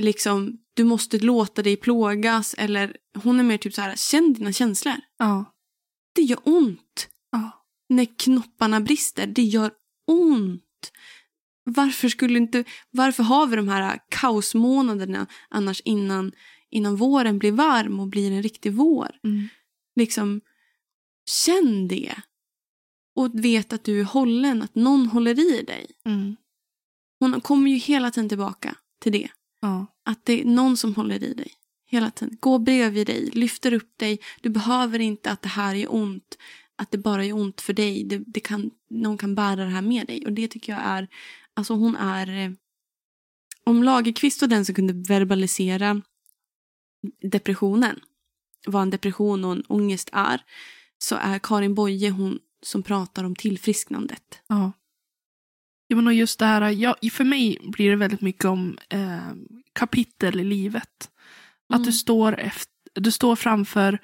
liksom, 0.00 0.58
du 0.74 0.84
måste 0.84 1.18
låta 1.18 1.62
dig 1.62 1.76
plågas 1.76 2.54
eller 2.58 2.96
hon 3.22 3.40
är 3.40 3.44
mer 3.44 3.58
typ 3.58 3.74
så 3.74 3.80
här, 3.80 3.96
känn 3.96 4.32
dina 4.32 4.52
känslor. 4.52 4.94
Ja. 5.18 5.44
Det 6.14 6.22
gör 6.22 6.38
ont 6.44 7.08
Ja. 7.30 7.50
när 7.88 8.18
knopparna 8.18 8.80
brister. 8.80 9.26
Det 9.26 9.42
gör 9.42 9.70
ont. 10.06 10.62
Varför 11.64 12.08
skulle 12.08 12.38
inte, 12.38 12.64
varför 12.90 13.22
har 13.22 13.46
vi 13.46 13.56
de 13.56 13.68
här 13.68 13.98
kaosmånaderna 14.08 15.26
annars 15.48 15.80
innan, 15.84 16.32
innan 16.70 16.96
våren 16.96 17.38
blir 17.38 17.52
varm 17.52 18.00
och 18.00 18.06
blir 18.08 18.32
en 18.32 18.42
riktig 18.42 18.72
vår? 18.72 19.10
Mm. 19.24 19.48
liksom 19.96 20.40
känn 21.30 21.88
det. 21.88 22.14
Och 23.16 23.44
vet 23.44 23.72
att 23.72 23.84
du 23.84 24.00
är 24.00 24.04
hållen, 24.04 24.62
att 24.62 24.74
någon 24.74 25.06
håller 25.06 25.40
i 25.40 25.62
dig. 25.62 25.86
Mm. 26.04 26.36
Hon 27.20 27.40
kommer 27.40 27.70
ju 27.70 27.76
hela 27.76 28.10
tiden 28.10 28.28
tillbaka 28.28 28.76
till 29.00 29.12
det. 29.12 29.28
Ja. 29.60 29.86
Att 30.04 30.24
det 30.24 30.40
är 30.40 30.44
någon 30.44 30.76
som 30.76 30.94
håller 30.94 31.24
i 31.24 31.34
dig. 31.34 31.52
Hela 31.86 32.10
tiden. 32.10 32.36
Gå 32.40 32.58
bredvid 32.58 33.06
dig, 33.06 33.30
lyfter 33.32 33.72
upp 33.72 33.98
dig. 33.98 34.20
Du 34.40 34.48
behöver 34.48 34.98
inte 34.98 35.30
att 35.30 35.42
det 35.42 35.48
här 35.48 35.74
är 35.74 35.94
ont. 35.94 36.38
Att 36.76 36.90
det 36.90 36.98
bara 36.98 37.24
är 37.24 37.32
ont 37.32 37.60
för 37.60 37.72
dig. 37.72 38.04
Det, 38.04 38.18
det 38.26 38.40
kan, 38.40 38.70
någon 38.90 39.18
kan 39.18 39.34
bära 39.34 39.64
det 39.64 39.70
här 39.70 39.82
med 39.82 40.06
dig. 40.06 40.26
Och 40.26 40.32
det 40.32 40.48
tycker 40.48 40.72
jag 40.72 40.82
är, 40.84 41.08
alltså 41.56 41.74
hon 41.74 41.96
är, 41.96 42.44
eh, 42.46 42.50
om 43.66 43.82
Lagerkvist 43.82 44.40
var 44.40 44.48
den 44.48 44.64
som 44.64 44.74
kunde 44.74 44.92
verbalisera 45.08 46.02
depressionen, 47.30 48.00
vad 48.66 48.82
en 48.82 48.90
depression 48.90 49.44
och 49.44 49.52
en 49.52 49.64
ångest 49.68 50.10
är, 50.12 50.42
så 50.98 51.14
är 51.16 51.38
Karin 51.38 51.74
Boye 51.74 52.10
hon 52.10 52.38
som 52.62 52.82
pratar 52.82 53.24
om 53.24 53.36
tillfrisknandet. 53.36 54.38
Ja. 54.46 54.72
Ja, 55.86 55.96
men 55.96 56.06
och 56.06 56.14
just 56.14 56.38
det 56.38 56.46
här, 56.46 56.70
ja, 56.70 56.96
för 57.12 57.24
mig 57.24 57.58
blir 57.62 57.90
det 57.90 57.96
väldigt 57.96 58.20
mycket 58.20 58.44
om 58.44 58.78
eh, 58.88 59.32
kapitel 59.72 60.40
i 60.40 60.44
livet. 60.44 61.10
Att 61.68 61.76
Mm. 61.76 61.86
du, 61.86 61.92
står 61.92 62.38
efter, 62.40 62.72
du 62.94 63.10
står 63.12 63.36
framför 63.36 63.98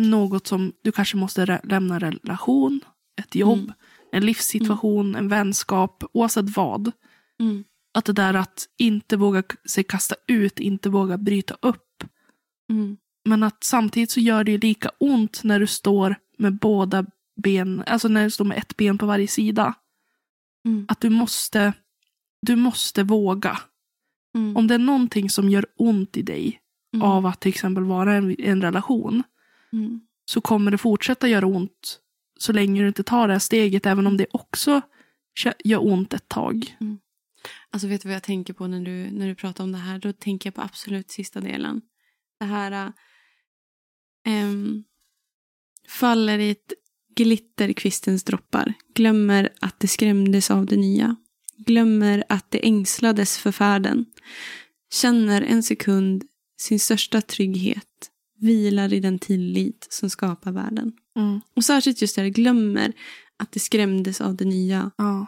något 0.00 0.46
som 0.46 0.72
du 0.82 0.92
kanske 0.92 1.16
måste 1.16 1.46
re- 1.46 1.66
lämna 1.66 1.98
relation, 1.98 2.80
ett 3.16 3.34
jobb, 3.34 3.58
Mm. 3.58 3.72
En 4.12 4.26
livssituation, 4.26 5.14
en 5.14 5.28
vänskap, 5.28 6.04
oavsett 6.12 6.56
vad. 6.56 6.92
Mm. 7.40 7.64
Att 7.94 8.04
det 8.04 8.12
där 8.12 8.34
att 8.34 8.66
inte 8.78 9.16
våga 9.16 9.42
sig 9.70 9.84
kasta 9.84 10.14
ut, 10.26 10.60
inte 10.60 10.88
våga 10.90 11.18
bryta 11.18 11.56
upp. 11.62 12.04
Mm. 12.70 12.96
Men 13.24 13.42
att 13.42 13.64
samtidigt 13.64 14.10
så 14.10 14.20
gör 14.20 14.44
det 14.44 14.50
ju 14.52 14.58
lika 14.58 14.90
ont 15.00 15.40
när 15.44 15.60
du 15.60 15.66
står 15.66 16.16
med 16.38 16.58
båda 16.58 17.06
ben, 17.42 17.82
alltså 17.86 18.08
när 18.08 18.24
du 18.24 18.30
står 18.30 18.44
med 18.44 18.58
ett 18.58 18.76
ben 18.76 18.98
på 18.98 19.06
varje 19.06 19.28
sida. 19.28 19.74
Mm. 20.64 20.86
Att 20.88 21.00
du 21.00 21.10
måste, 21.10 21.72
du 22.42 22.56
måste 22.56 23.02
våga. 23.02 23.58
Mm. 24.34 24.56
Om 24.56 24.66
det 24.66 24.74
är 24.74 24.78
någonting 24.78 25.30
som 25.30 25.50
gör 25.50 25.66
ont 25.76 26.16
i 26.16 26.22
dig 26.22 26.60
Mm. 26.94 27.06
av 27.06 27.26
att 27.26 27.40
till 27.40 27.48
exempel 27.48 27.84
vara 27.84 28.14
en, 28.14 28.40
en 28.40 28.62
relation 28.62 29.22
Mm. 29.72 30.00
så 30.24 30.40
kommer 30.40 30.70
det 30.70 30.78
fortsätta 30.78 31.28
göra 31.28 31.46
ont 31.46 32.00
så 32.42 32.52
länge 32.52 32.82
du 32.82 32.88
inte 32.88 33.02
tar 33.02 33.28
det 33.28 33.34
här 33.34 33.38
steget 33.38 33.86
även 33.86 34.06
om 34.06 34.16
det 34.16 34.26
också 34.30 34.82
gör 35.64 35.86
ont 35.86 36.14
ett 36.14 36.28
tag. 36.28 36.76
Mm. 36.80 36.98
Alltså 37.70 37.88
vet 37.88 38.02
du 38.02 38.08
vad 38.08 38.16
jag 38.16 38.22
tänker 38.22 38.52
på 38.52 38.66
när 38.66 38.80
du, 38.80 39.10
när 39.10 39.28
du 39.28 39.34
pratar 39.34 39.64
om 39.64 39.72
det 39.72 39.78
här? 39.78 39.98
Då 39.98 40.12
tänker 40.12 40.46
jag 40.46 40.54
på 40.54 40.62
absolut 40.62 41.10
sista 41.10 41.40
delen. 41.40 41.80
Det 42.40 42.44
här 42.44 42.92
äh, 44.26 44.52
faller 45.88 46.38
i 46.38 46.50
ett 46.50 46.72
glitter 47.16 47.68
i 47.68 47.74
kvistens 47.74 48.24
droppar. 48.24 48.74
Glömmer 48.94 49.48
att 49.60 49.80
det 49.80 49.88
skrämdes 49.88 50.50
av 50.50 50.66
det 50.66 50.76
nya. 50.76 51.16
Glömmer 51.56 52.24
att 52.28 52.50
det 52.50 52.66
ängslades 52.66 53.38
för 53.38 53.52
färden. 53.52 54.06
Känner 54.92 55.42
en 55.42 55.62
sekund 55.62 56.24
sin 56.60 56.80
största 56.80 57.20
trygghet. 57.20 58.10
Vilar 58.38 58.92
i 58.92 59.00
den 59.00 59.18
tillit 59.18 59.86
som 59.90 60.10
skapar 60.10 60.52
världen. 60.52 60.92
Mm. 61.18 61.40
Och 61.56 61.64
särskilt 61.64 62.02
just 62.02 62.16
det 62.16 62.22
här, 62.22 62.28
glömmer 62.28 62.92
att 63.36 63.52
det 63.52 63.60
skrämdes 63.60 64.20
av 64.20 64.36
det 64.36 64.44
nya. 64.44 64.90
Ja. 64.96 65.26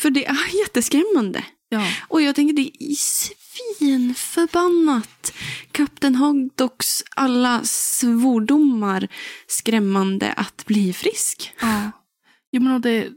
För 0.00 0.10
det 0.10 0.26
är 0.26 0.56
jätteskrämmande. 0.60 1.44
Ja. 1.68 1.86
Och 2.08 2.22
jag 2.22 2.34
tänker 2.34 2.54
det 2.54 2.84
är 2.84 2.94
svinförbannat. 2.94 5.32
Kapten 5.72 6.14
Hogdocks 6.14 7.02
alla 7.16 7.60
svordomar 7.64 9.08
skrämmande 9.46 10.32
att 10.32 10.64
bli 10.66 10.92
frisk. 10.92 11.52
ja. 11.60 11.90
Jo, 12.52 12.62
men 12.62 12.80
det, 12.80 13.12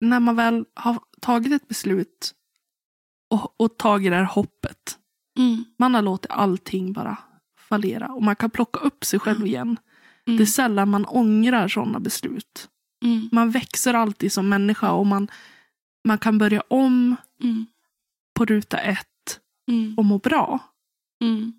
när 0.00 0.20
man 0.20 0.36
väl 0.36 0.64
har 0.74 0.98
tagit 1.20 1.52
ett 1.52 1.68
beslut 1.68 2.34
och, 3.30 3.60
och 3.60 3.78
tagit 3.78 4.12
det 4.12 4.16
här 4.16 4.24
hoppet. 4.24 4.98
Mm. 5.38 5.64
Man 5.78 5.94
har 5.94 6.02
låtit 6.02 6.30
allting 6.30 6.92
bara 6.92 7.18
fallera 7.68 8.12
och 8.12 8.22
man 8.22 8.36
kan 8.36 8.50
plocka 8.50 8.80
upp 8.80 9.04
sig 9.04 9.18
själv 9.20 9.46
igen. 9.46 9.76
Mm. 10.28 10.36
Det 10.36 10.44
är 10.44 10.46
sällan 10.46 10.88
man 10.88 11.04
ångrar 11.04 11.68
sådana 11.68 12.00
beslut. 12.00 12.68
Mm. 13.04 13.28
Man 13.32 13.50
växer 13.50 13.94
alltid 13.94 14.32
som 14.32 14.48
människa 14.48 14.90
och 14.92 15.06
man, 15.06 15.28
man 16.08 16.18
kan 16.18 16.38
börja 16.38 16.60
om 16.68 17.16
Mm. 17.42 17.66
på 18.34 18.44
ruta 18.44 18.78
ett 18.78 19.06
Mm. 19.68 19.94
och 19.98 20.04
må 20.04 20.18
bra. 20.18 20.58
Mm. 21.22 21.52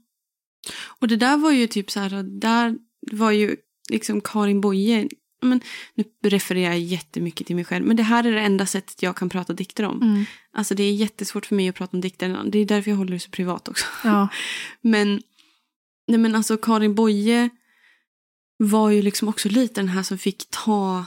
Och 1.00 1.08
det 1.08 1.16
där 1.16 1.38
var 1.38 1.52
ju 1.52 1.68
typ 1.68 1.92
så 1.92 2.00
här, 2.00 2.24
där 2.24 2.78
var 3.12 3.32
ju 3.32 3.56
liksom 3.90 4.22
Karin 4.22 4.62
Boye, 4.62 5.10
men, 5.42 5.62
nu 5.96 6.04
refererar 6.30 6.72
jag 6.72 6.80
jättemycket 6.80 7.48
till 7.48 7.56
mig 7.56 7.66
själv, 7.66 7.86
men 7.86 7.96
det 7.98 8.04
här 8.04 8.24
är 8.24 8.32
det 8.32 8.42
enda 8.42 8.66
sättet 8.66 9.04
jag 9.04 9.16
kan 9.16 9.30
prata 9.30 9.54
dikter 9.54 9.84
om. 9.84 10.02
Mm. 10.02 10.26
Alltså 10.54 10.76
det 10.76 10.84
är 10.84 10.94
jättesvårt 10.94 11.46
för 11.46 11.56
mig 11.56 11.70
att 11.70 11.76
prata 11.76 11.98
om 11.98 12.02
dikter, 12.02 12.44
det 12.46 12.60
är 12.60 12.66
därför 12.66 12.92
jag 12.92 12.98
håller 12.98 13.12
det 13.14 13.20
så 13.20 13.32
privat 13.32 13.68
också. 13.68 13.86
Ja. 14.04 14.28
Men, 14.82 15.22
nej 16.08 16.18
men 16.20 16.36
alltså 16.36 16.58
Karin 16.58 16.96
Boye 16.96 17.50
var 18.70 18.90
ju 18.90 19.02
liksom 19.02 19.28
också 19.28 19.50
lite 19.50 19.82
den 19.82 19.90
här 19.90 20.04
som 20.04 20.18
fick 20.18 20.50
ta 20.50 21.06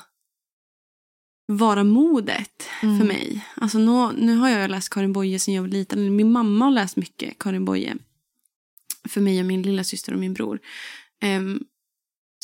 vara 1.46 1.84
modet 1.84 2.62
Mm. 2.82 2.98
för 2.98 3.06
mig. 3.06 3.46
Alltså 3.54 3.78
nu, 3.78 4.12
nu 4.26 4.36
har 4.36 4.48
jag 4.48 4.70
läst 4.70 4.88
Karin 4.90 5.12
Boye 5.12 5.38
sedan 5.38 5.54
jag 5.54 5.62
var 5.62 5.68
liten. 5.68 6.16
Min 6.16 6.32
mamma 6.32 6.64
har 6.64 6.72
läst 6.72 6.96
mycket 6.96 7.38
Karin 7.38 7.64
Boye. 7.64 7.96
För 9.08 9.20
mig 9.20 9.40
och 9.40 9.46
min 9.46 9.62
lilla 9.62 9.84
syster 9.84 10.12
och 10.12 10.18
min 10.18 10.34
bror. 10.34 10.60
Ehm, 11.20 11.64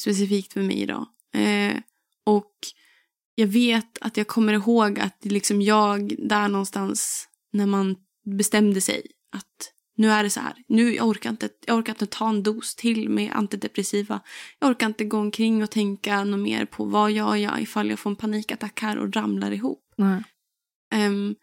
specifikt 0.01 0.53
för 0.53 0.63
mig 0.63 0.87
då. 0.87 1.07
Eh, 1.41 1.77
och 2.25 2.53
jag 3.35 3.47
vet 3.47 3.99
att 4.01 4.17
jag 4.17 4.27
kommer 4.27 4.53
ihåg 4.53 4.99
att 4.99 5.25
liksom 5.25 5.63
jag 5.63 6.15
där 6.19 6.49
någonstans 6.49 7.29
när 7.53 7.67
man 7.67 7.97
bestämde 8.25 8.81
sig 8.81 9.07
att 9.33 9.73
nu 10.03 10.11
är 10.11 10.23
det 10.23 10.31
så 10.31 10.41
här. 10.41 10.55
Nu 10.69 10.95
jag 10.95 11.09
orkar 11.09 11.31
inte, 11.31 11.49
jag 11.67 11.79
orkar 11.79 11.93
inte 11.93 12.07
ta 12.07 12.29
en 12.29 12.43
dos 12.43 12.75
till 12.75 13.09
med 13.09 13.33
antidepressiva. 13.33 14.21
Jag 14.59 14.71
orkar 14.71 14.87
inte 14.87 15.05
gå 15.05 15.19
omkring 15.19 15.63
och 15.63 15.71
tänka 15.71 16.25
något 16.25 16.41
mer 16.41 16.65
på 16.65 16.85
vad 16.85 17.13
gör 17.13 17.37
jag 17.37 17.63
ifall 17.63 17.91
jag 17.91 17.99
får 17.99 18.11
en 18.11 18.17
panikattack 18.17 18.81
här 18.81 18.99
och 18.99 19.15
ramlar 19.15 19.51
ihop. 19.51 19.95
Nej. 19.97 20.23
Ehm, 20.93 21.35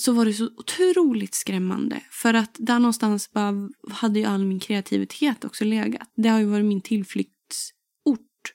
så 0.00 0.12
var 0.12 0.24
det 0.24 0.32
så 0.32 0.46
otroligt 0.56 1.34
skrämmande. 1.34 2.00
För 2.10 2.34
att 2.34 2.56
där 2.58 2.78
någonstans 2.78 3.30
bara 3.32 3.68
hade 3.90 4.18
ju 4.18 4.24
all 4.24 4.44
min 4.44 4.60
kreativitet 4.60 5.44
också 5.44 5.64
legat. 5.64 6.12
Det 6.16 6.28
har 6.28 6.38
ju 6.38 6.44
varit 6.44 6.64
min 6.64 6.80
tillflyktsort. 6.80 7.34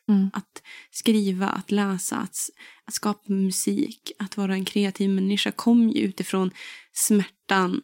Mm. 0.10 0.30
Att 0.34 0.62
skriva, 0.92 1.48
att 1.48 1.72
läsa, 1.72 2.18
att, 2.18 2.36
att 2.86 2.94
skapa 2.94 3.34
musik, 3.34 4.12
att 4.20 4.38
vara 4.38 4.54
en 4.54 4.66
kreativ 4.66 5.10
människa 5.10 5.52
kom 5.52 5.90
ju 5.90 6.02
utifrån 6.02 6.52
smärtan. 6.94 7.82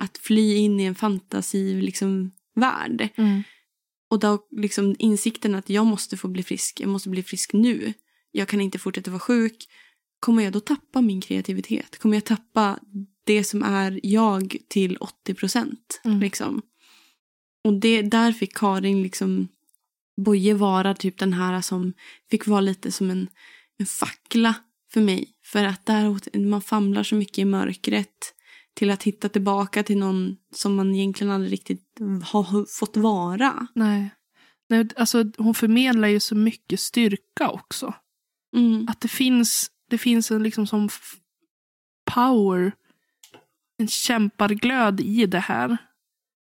Att 0.00 0.18
fly 0.18 0.56
in 0.56 0.80
i 0.80 0.84
en 0.84 0.94
fantasi 0.94 1.80
liksom, 1.80 2.30
värld. 2.54 3.08
Mm. 3.16 3.42
Och 4.10 4.18
då 4.18 4.46
liksom 4.50 4.96
insikten 4.98 5.54
att 5.54 5.70
jag 5.70 5.86
måste 5.86 6.16
få 6.16 6.28
bli 6.28 6.42
frisk, 6.42 6.80
jag 6.80 6.88
måste 6.88 7.08
bli 7.08 7.22
frisk 7.22 7.52
nu. 7.52 7.92
Jag 8.32 8.48
kan 8.48 8.60
inte 8.60 8.78
fortsätta 8.78 9.10
vara 9.10 9.20
sjuk. 9.20 9.68
Kommer 10.20 10.42
jag 10.42 10.52
då 10.52 10.60
tappa 10.60 11.00
min 11.00 11.20
kreativitet? 11.20 11.98
Kommer 11.98 12.16
jag 12.16 12.24
tappa 12.24 12.78
det 13.24 13.44
som 13.44 13.62
är 13.62 14.00
jag 14.02 14.56
till 14.68 14.96
80 14.96 15.34
procent? 15.34 16.00
Mm. 16.04 16.20
Liksom? 16.20 16.62
Och 17.64 17.80
det, 17.80 18.02
där 18.02 18.32
fick 18.32 18.56
Karin 18.56 19.02
liksom 19.02 19.48
Boje 20.24 20.54
vara 20.54 20.94
typ 20.94 21.18
den 21.18 21.32
här 21.32 21.60
som 21.60 21.92
fick 22.30 22.46
vara 22.46 22.60
lite 22.60 22.92
som 22.92 23.10
en, 23.10 23.28
en 23.78 23.86
fackla 23.86 24.54
för 24.92 25.00
mig. 25.00 25.28
För 25.44 25.64
att 25.64 25.86
där 25.86 26.38
man 26.38 26.62
famlar 26.62 27.02
så 27.02 27.14
mycket 27.14 27.38
i 27.38 27.44
mörkret 27.44 28.34
till 28.80 28.90
att 28.90 29.02
hitta 29.02 29.28
tillbaka 29.28 29.82
till 29.82 29.98
någon 29.98 30.36
som 30.54 30.74
man 30.74 30.94
egentligen 30.94 31.32
aldrig 31.32 31.52
riktigt 31.52 31.98
har 32.24 32.78
fått 32.78 32.96
vara. 32.96 33.66
Nej. 33.74 34.10
Nej, 34.68 34.88
alltså, 34.96 35.24
hon 35.38 35.54
förmedlar 35.54 36.08
ju 36.08 36.20
så 36.20 36.34
mycket 36.34 36.80
styrka 36.80 37.50
också. 37.50 37.94
Mm. 38.56 38.86
Att 38.90 39.00
det 39.00 39.08
finns, 39.08 39.70
det 39.90 39.98
finns 39.98 40.30
en 40.30 40.42
liksom 40.42 40.66
som 40.66 40.88
power, 42.14 42.72
en 43.78 43.88
kämparglöd 43.88 45.00
i 45.00 45.26
det 45.26 45.38
här. 45.38 45.76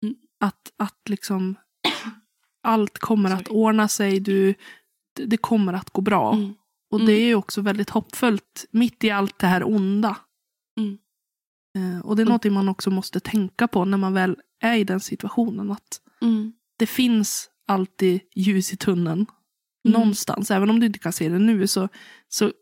Mm. 0.02 0.14
Att, 0.40 0.72
att 0.76 1.08
liksom 1.08 1.54
allt 2.62 2.98
kommer 2.98 3.30
att 3.30 3.46
Sorry. 3.46 3.60
ordna 3.60 3.88
sig, 3.88 4.20
du, 4.20 4.54
det, 5.26 5.36
kommer 5.36 5.72
att 5.72 5.90
gå 5.90 6.00
bra. 6.00 6.34
Mm. 6.34 6.54
Och 6.90 7.00
Mm. 7.00 7.06
det 7.06 7.12
är 7.12 7.26
ju 7.26 7.34
också 7.34 7.60
väldigt 7.60 7.90
hoppfullt 7.90 8.66
mitt 8.70 9.04
i 9.04 9.10
allt 9.10 9.38
det 9.38 9.46
här 9.46 9.64
onda. 9.64 10.16
Eh, 11.76 12.06
och 12.06 12.16
det 12.16 12.22
är 12.22 12.26
Mm. 12.26 12.32
något 12.32 12.52
man 12.52 12.68
också 12.68 12.90
måste 12.90 13.20
tänka 13.20 13.68
på 13.68 13.84
när 13.84 13.98
man 13.98 14.12
väl 14.14 14.36
är 14.62 14.76
i 14.76 14.84
den 14.84 15.00
situationen. 15.00 15.70
Att 15.70 16.00
Mm. 16.22 16.52
det 16.78 16.86
finns 16.86 17.50
alltid 17.66 18.20
ljus 18.34 18.72
i 18.72 18.76
tunneln. 18.76 19.26
Mm. 19.88 20.00
Någonstans, 20.00 20.50
även 20.50 20.70
om 20.70 20.80
du 20.80 20.86
inte 20.86 20.98
kan 20.98 21.12
se 21.12 21.28
det 21.28 21.38
nu 21.38 21.66
så, 21.66 21.88
så 22.28 22.52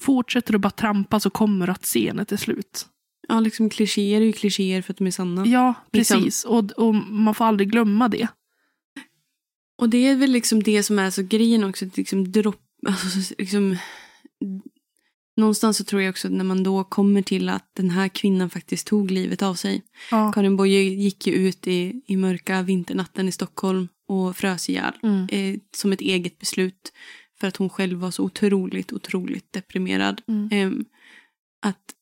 fortsätter 0.00 0.52
du 0.52 0.58
bara 0.58 0.70
trampa 0.70 1.20
så 1.20 1.30
kommer 1.30 1.66
du 1.66 1.72
att 1.72 1.84
se 1.86 2.12
när 2.12 2.24
det 2.24 2.32
är 2.32 2.36
slut. 2.36 2.86
Ja, 3.28 3.40
liksom 3.40 3.70
klichéer 3.70 4.20
är 4.20 4.24
ju 4.24 4.32
klichéer 4.32 4.82
för 4.82 4.92
att 4.92 4.96
de 4.98 5.06
är 5.06 5.10
sanna. 5.10 5.46
Ja, 5.46 5.74
Liksom. 5.92 6.16
precis. 6.18 6.44
Och, 6.44 6.70
och 6.72 6.94
man 6.94 7.34
får 7.34 7.44
aldrig 7.44 7.70
glömma 7.70 8.08
det. 8.08 8.28
Och 9.78 9.88
det 9.88 9.98
är 10.08 10.16
väl 10.16 10.30
liksom 10.30 10.62
det 10.62 10.82
som 10.82 10.98
är 10.98 11.10
så 11.10 11.22
grejen 11.22 11.64
också. 11.64 11.84
Att 11.86 11.96
liksom 11.96 12.32
dropp, 12.32 12.62
alltså, 12.86 13.34
liksom, 13.38 13.76
någonstans 15.36 15.76
så 15.76 15.84
tror 15.84 16.02
jag 16.02 16.10
också 16.10 16.28
att 16.28 16.34
när 16.34 16.44
man 16.44 16.62
då 16.62 16.84
kommer 16.84 17.22
till 17.22 17.48
att 17.48 17.70
den 17.76 17.90
här 17.90 18.08
kvinnan 18.08 18.50
faktiskt 18.50 18.86
tog 18.86 19.10
livet 19.10 19.42
av 19.42 19.54
sig. 19.54 19.82
Ja. 20.10 20.32
Karin 20.32 20.56
Boye 20.56 20.82
gick 20.82 21.26
ju 21.26 21.32
ut 21.32 21.66
i, 21.66 22.02
i 22.06 22.16
mörka 22.16 22.62
vinternatten 22.62 23.28
i 23.28 23.32
Stockholm 23.32 23.88
och 24.08 24.36
frös 24.36 24.68
ihjäl. 24.68 24.92
Mm. 25.02 25.28
Eh, 25.32 25.60
som 25.76 25.92
ett 25.92 26.00
eget 26.00 26.38
beslut. 26.38 26.92
För 27.40 27.48
att 27.48 27.56
hon 27.56 27.70
själv 27.70 27.98
var 27.98 28.10
så 28.10 28.24
otroligt, 28.24 28.92
otroligt 28.92 29.52
deprimerad. 29.52 30.22
Mm. 30.28 30.48
Ehm, 30.52 30.84
att 31.66 31.94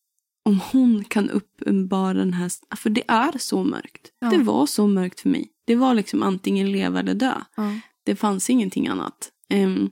om 0.45 0.61
hon 0.73 1.05
kan 1.05 1.31
uppenbara 1.31 2.15
den 2.15 2.33
här... 2.33 2.77
För 2.77 2.91
det 2.91 3.03
är 3.09 3.39
så 3.39 3.65
mörkt. 3.65 4.13
Ja. 4.19 4.31
Det 4.31 4.39
var 4.39 4.67
så 4.67 4.87
mörkt 4.87 5.21
för 5.21 5.29
mig. 5.29 5.49
Det 5.67 5.77
var 5.77 5.95
liksom 5.95 6.23
antingen 6.23 6.73
leva 6.73 7.01
eller 7.01 7.15
dö. 7.15 7.35
Ja. 7.57 7.81
Det 8.05 8.17
fanns 8.17 8.51
ingenting 8.51 8.89
annat. 8.89 9.33
Um, 9.55 9.91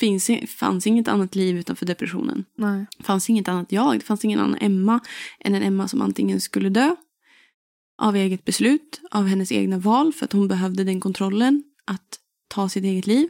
finns, 0.00 0.30
fanns 0.48 0.86
inget 0.86 1.08
annat 1.08 1.34
liv 1.34 1.56
utanför 1.56 1.86
depressionen. 1.86 2.44
Nej. 2.58 2.86
Fanns 3.00 3.30
inget 3.30 3.48
annat 3.48 3.72
jag. 3.72 3.98
Det 3.98 4.04
fanns 4.04 4.24
ingen 4.24 4.40
annan 4.40 4.58
Emma 4.60 5.00
än 5.40 5.54
en 5.54 5.62
Emma 5.62 5.88
som 5.88 6.02
antingen 6.02 6.40
skulle 6.40 6.68
dö 6.68 6.96
av 7.98 8.16
eget 8.16 8.44
beslut, 8.44 9.00
av 9.10 9.26
hennes 9.26 9.52
egna 9.52 9.78
val 9.78 10.12
för 10.12 10.24
att 10.24 10.32
hon 10.32 10.48
behövde 10.48 10.84
den 10.84 11.00
kontrollen 11.00 11.62
att 11.84 12.18
ta 12.48 12.68
sitt 12.68 12.84
eget 12.84 13.06
liv. 13.06 13.28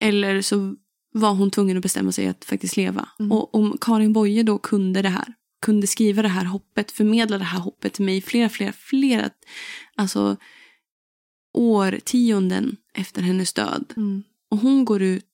Eller 0.00 0.42
så 0.42 0.76
var 1.12 1.34
hon 1.34 1.50
tvungen 1.50 1.76
att 1.76 1.82
bestämma 1.82 2.12
sig 2.12 2.26
att 2.26 2.44
faktiskt 2.44 2.76
leva. 2.76 3.08
Mm. 3.18 3.32
Och 3.32 3.54
om 3.54 3.78
Karin 3.80 4.12
Boye 4.12 4.42
då 4.42 4.58
kunde 4.58 5.02
det 5.02 5.08
här, 5.08 5.34
kunde 5.62 5.86
skriva 5.86 6.22
det 6.22 6.28
här 6.28 6.44
hoppet, 6.44 6.92
förmedla 6.92 7.38
det 7.38 7.44
här 7.44 7.60
hoppet 7.60 7.92
till 7.92 8.04
mig 8.04 8.20
flera, 8.20 8.48
flera, 8.48 8.72
flera 8.72 9.30
alltså 9.96 10.36
årtionden 11.54 12.76
efter 12.94 13.22
hennes 13.22 13.52
död 13.52 13.92
Mm. 13.96 14.22
och 14.50 14.58
hon 14.58 14.84
går 14.84 15.02
ut 15.02 15.24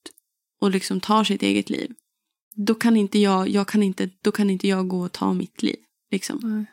och 0.61 0.71
liksom 0.71 1.01
tar 1.01 1.25
sitt 1.25 1.43
eget 1.43 1.71
liv. 1.71 1.93
Då 2.55 2.75
kan 2.75 2.97
inte 2.97 3.19
jag, 3.19 3.49
jag 3.49 3.69
kan 3.69 3.83
inte, 3.83 4.11
då 4.23 4.33
kan 4.33 4.51
inte 4.51 4.69
jag 4.69 4.89
gå 4.89 5.01
och 5.01 5.13
ta 5.13 5.33
mitt 5.33 5.63
liv. 5.63 5.77
Liksom. 6.11 6.39
Nej. 6.43 6.65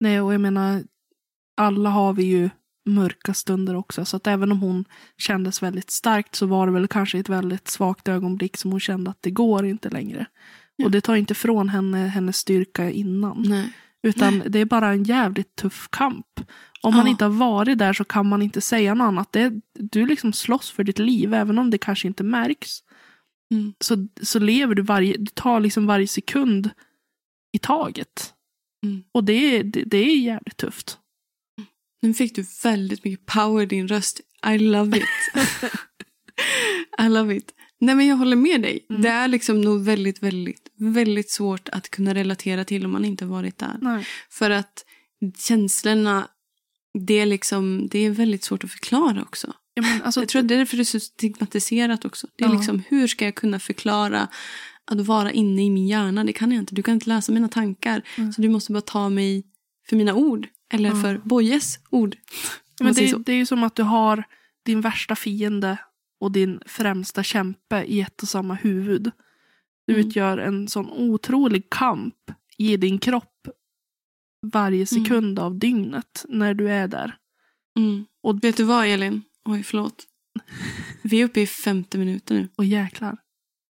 Nej, 0.00 0.20
och 0.20 0.34
jag 0.34 0.40
menar, 0.40 0.84
alla 1.56 1.90
har 1.90 2.12
vi 2.12 2.24
ju 2.24 2.50
mörka 2.86 3.34
stunder 3.34 3.74
också. 3.76 4.04
Så 4.04 4.16
att 4.16 4.26
även 4.26 4.52
om 4.52 4.60
hon 4.60 4.84
kändes 5.18 5.62
väldigt 5.62 5.90
starkt 5.90 6.34
så 6.34 6.46
var 6.46 6.66
det 6.66 6.72
väl 6.72 6.88
kanske 6.88 7.18
ett 7.18 7.28
väldigt 7.28 7.68
svagt 7.68 8.08
ögonblick 8.08 8.56
som 8.56 8.70
hon 8.70 8.80
kände 8.80 9.10
att 9.10 9.22
det 9.22 9.30
går 9.30 9.66
inte 9.66 9.90
längre. 9.90 10.26
Ja. 10.76 10.84
Och 10.84 10.90
det 10.90 11.00
tar 11.00 11.14
inte 11.14 11.34
från 11.34 11.68
henne 11.68 11.98
hennes 11.98 12.36
styrka 12.36 12.90
innan. 12.90 13.42
Nej. 13.48 13.72
Utan 14.02 14.42
det 14.46 14.58
är 14.58 14.64
bara 14.64 14.88
en 14.88 15.04
jävligt 15.04 15.56
tuff 15.56 15.88
kamp. 15.90 16.26
Om 16.82 16.94
man 16.94 17.06
Ja. 17.06 17.10
inte 17.10 17.24
har 17.24 17.30
varit 17.30 17.78
där 17.78 17.92
så 17.92 18.04
kan 18.04 18.28
man 18.28 18.42
inte 18.42 18.60
säga 18.60 18.94
något 18.94 19.04
annat. 19.04 19.32
Det, 19.32 19.52
du 19.74 20.06
liksom 20.06 20.32
slåss 20.32 20.70
för 20.70 20.84
ditt 20.84 20.98
liv, 20.98 21.34
även 21.34 21.58
om 21.58 21.70
det 21.70 21.78
kanske 21.78 22.08
inte 22.08 22.24
märks. 22.24 22.78
Mm. 23.52 23.74
Så, 23.80 24.08
så 24.22 24.38
lever 24.38 24.74
du 24.74 24.82
varje, 24.82 25.16
du 25.18 25.26
tar 25.34 25.60
liksom 25.60 25.86
varje 25.86 26.06
sekund 26.06 26.70
i 27.52 27.58
taget. 27.58 28.34
Mm. 28.86 29.04
Och 29.12 29.24
det, 29.24 29.32
är- 29.56 29.64
det, 29.64 29.82
det 29.84 29.96
är 29.98 30.16
jävligt 30.16 30.56
tufft. 30.56 30.98
Nu 32.02 32.14
fick 32.14 32.34
du 32.36 32.44
väldigt 32.62 33.04
mycket 33.04 33.26
power 33.26 33.62
i 33.62 33.66
din 33.66 33.88
röst. 33.88 34.20
I 34.54 34.58
love 34.58 34.98
it. 34.98 35.04
I 37.02 37.08
love 37.08 37.36
it. 37.36 37.54
Nej 37.80 37.94
men 37.94 38.06
jag 38.06 38.16
håller 38.16 38.36
med 38.36 38.62
dig. 38.62 38.86
Mm. 38.90 39.02
Det 39.02 39.08
är 39.08 39.28
liksom 39.28 39.60
nog 39.60 39.84
väldigt, 39.84 40.22
väldigt, 40.22 40.68
väldigt 40.76 41.30
svårt 41.30 41.68
att 41.68 41.88
kunna 41.88 42.14
relatera 42.14 42.64
till 42.64 42.84
om 42.84 42.90
man 42.92 43.04
inte 43.04 43.26
varit 43.26 43.58
där. 43.58 43.78
Nej. 43.82 44.06
För 44.30 44.50
att 44.50 44.84
känslorna, 45.38 46.28
det 47.06 47.14
är 47.18 47.26
liksom, 47.26 47.88
det 47.90 47.98
är 47.98 48.10
väldigt 48.10 48.44
svårt 48.44 48.64
att 48.64 48.70
förklara 48.70 49.22
också. 49.22 49.52
Ja, 49.74 49.82
men 49.82 50.02
alltså, 50.02 50.20
Jag 50.20 50.28
tror 50.28 50.42
att 50.42 50.48
det 50.48 50.54
är 50.54 50.58
därför 50.58 50.76
det 50.76 50.82
är 50.82 50.84
så 50.84 51.00
stigmatiserat 51.00 52.04
också. 52.04 52.26
Det 52.36 52.44
är 52.44 52.48
Ja. 52.48 52.54
liksom, 52.54 52.82
hur 52.88 53.06
ska 53.06 53.24
jag 53.24 53.34
kunna 53.34 53.58
förklara 53.58 54.28
att 54.90 55.00
vara 55.06 55.32
inne 55.32 55.64
i 55.66 55.70
min 55.70 55.86
hjärna? 55.86 56.24
Det 56.24 56.32
kan 56.32 56.52
jag 56.52 56.58
inte. 56.62 56.74
Du 56.74 56.82
kan 56.82 56.94
inte 56.94 57.08
läsa 57.08 57.32
mina 57.32 57.48
tankar. 57.48 58.02
Mm. 58.18 58.32
Så 58.32 58.42
du 58.42 58.48
måste 58.48 58.72
bara 58.72 58.80
ta 58.80 59.08
mig 59.08 59.44
för 59.88 59.96
mina 59.96 60.14
ord. 60.14 60.48
Eller 60.72 60.88
Ja. 60.88 61.02
för 61.02 61.18
Bojes 61.24 61.78
ord. 61.90 62.16
men 62.80 62.94
det, 62.94 63.16
det 63.26 63.32
är 63.32 63.36
ju 63.36 63.46
som 63.46 63.62
att 63.64 63.74
du 63.74 63.82
har 63.82 64.24
din 64.64 64.80
värsta 64.80 65.16
fiende 65.16 65.78
och 66.20 66.32
din 66.32 66.60
främsta 66.66 67.22
kämpe 67.22 67.82
i 67.82 68.00
ett 68.00 68.22
och 68.22 68.28
samma 68.28 68.54
huvud. 68.54 69.10
Du 69.86 69.94
Mm. 69.94 70.06
utgör 70.06 70.38
en 70.38 70.68
sån 70.68 70.90
otrolig 70.90 71.70
kamp 71.70 72.14
i 72.58 72.76
din 72.76 72.98
kropp 72.98 73.48
varje 74.52 74.76
Mm. 74.76 74.86
sekund 74.86 75.38
av 75.38 75.58
dygnet 75.58 76.24
när 76.28 76.54
du 76.54 76.70
är 76.70 76.88
där. 76.88 77.16
Mm. 77.78 78.04
Och- 78.22 78.44
Vet 78.44 78.56
du 78.56 78.64
vad 78.64 78.86
Elin? 78.86 79.22
Oj, 79.44 79.62
förlåt. 79.62 80.04
Vi 81.02 81.20
är 81.20 81.24
uppe 81.24 81.40
i 81.40 81.46
femte 81.46 81.98
minuten 81.98 82.36
nu. 82.36 82.48
Och 82.56 82.64
jäklar. 82.64 83.16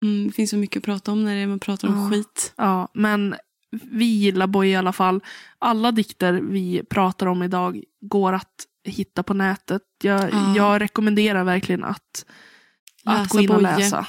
Mm, 0.03 0.28
det 0.28 0.34
finns 0.34 0.49
så 0.49 0.57
mycket 0.57 0.78
att 0.78 0.84
prata 0.84 1.11
om 1.11 1.26
när 1.26 1.47
man 1.47 1.59
pratar 1.59 1.88
om 1.88 1.95
Ja. 2.03 2.09
skit. 2.09 2.53
Ja, 2.57 2.88
men 2.93 3.36
vi 3.91 4.05
gillar 4.05 4.47
Boy 4.47 4.68
i 4.70 4.76
alla 4.76 4.93
fall. 4.93 5.22
Alla 5.59 5.91
dikter 5.91 6.34
vi 6.34 6.82
pratar 6.89 7.26
om 7.28 7.43
idag 7.43 7.84
går 8.01 8.34
att 8.34 8.66
hitta 8.84 9.24
på 9.24 9.34
nätet. 9.34 9.82
Jag, 10.03 10.30
Ja. 10.34 10.53
jag 10.55 10.82
rekommenderar 10.82 11.43
verkligen 11.43 11.84
att, 11.84 12.26
att 13.05 13.30
gå 13.30 13.39
in 13.39 13.49
och 13.49 13.61
Boye. 13.61 13.78
läsa. 13.78 14.07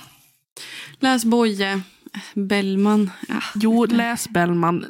Läs 1.00 1.24
Boje. 1.24 1.80
Bellman. 2.34 3.11
Ja. 3.28 3.40
Jo, 3.54 3.84
läs 3.86 4.28
Bellman. 4.28 4.86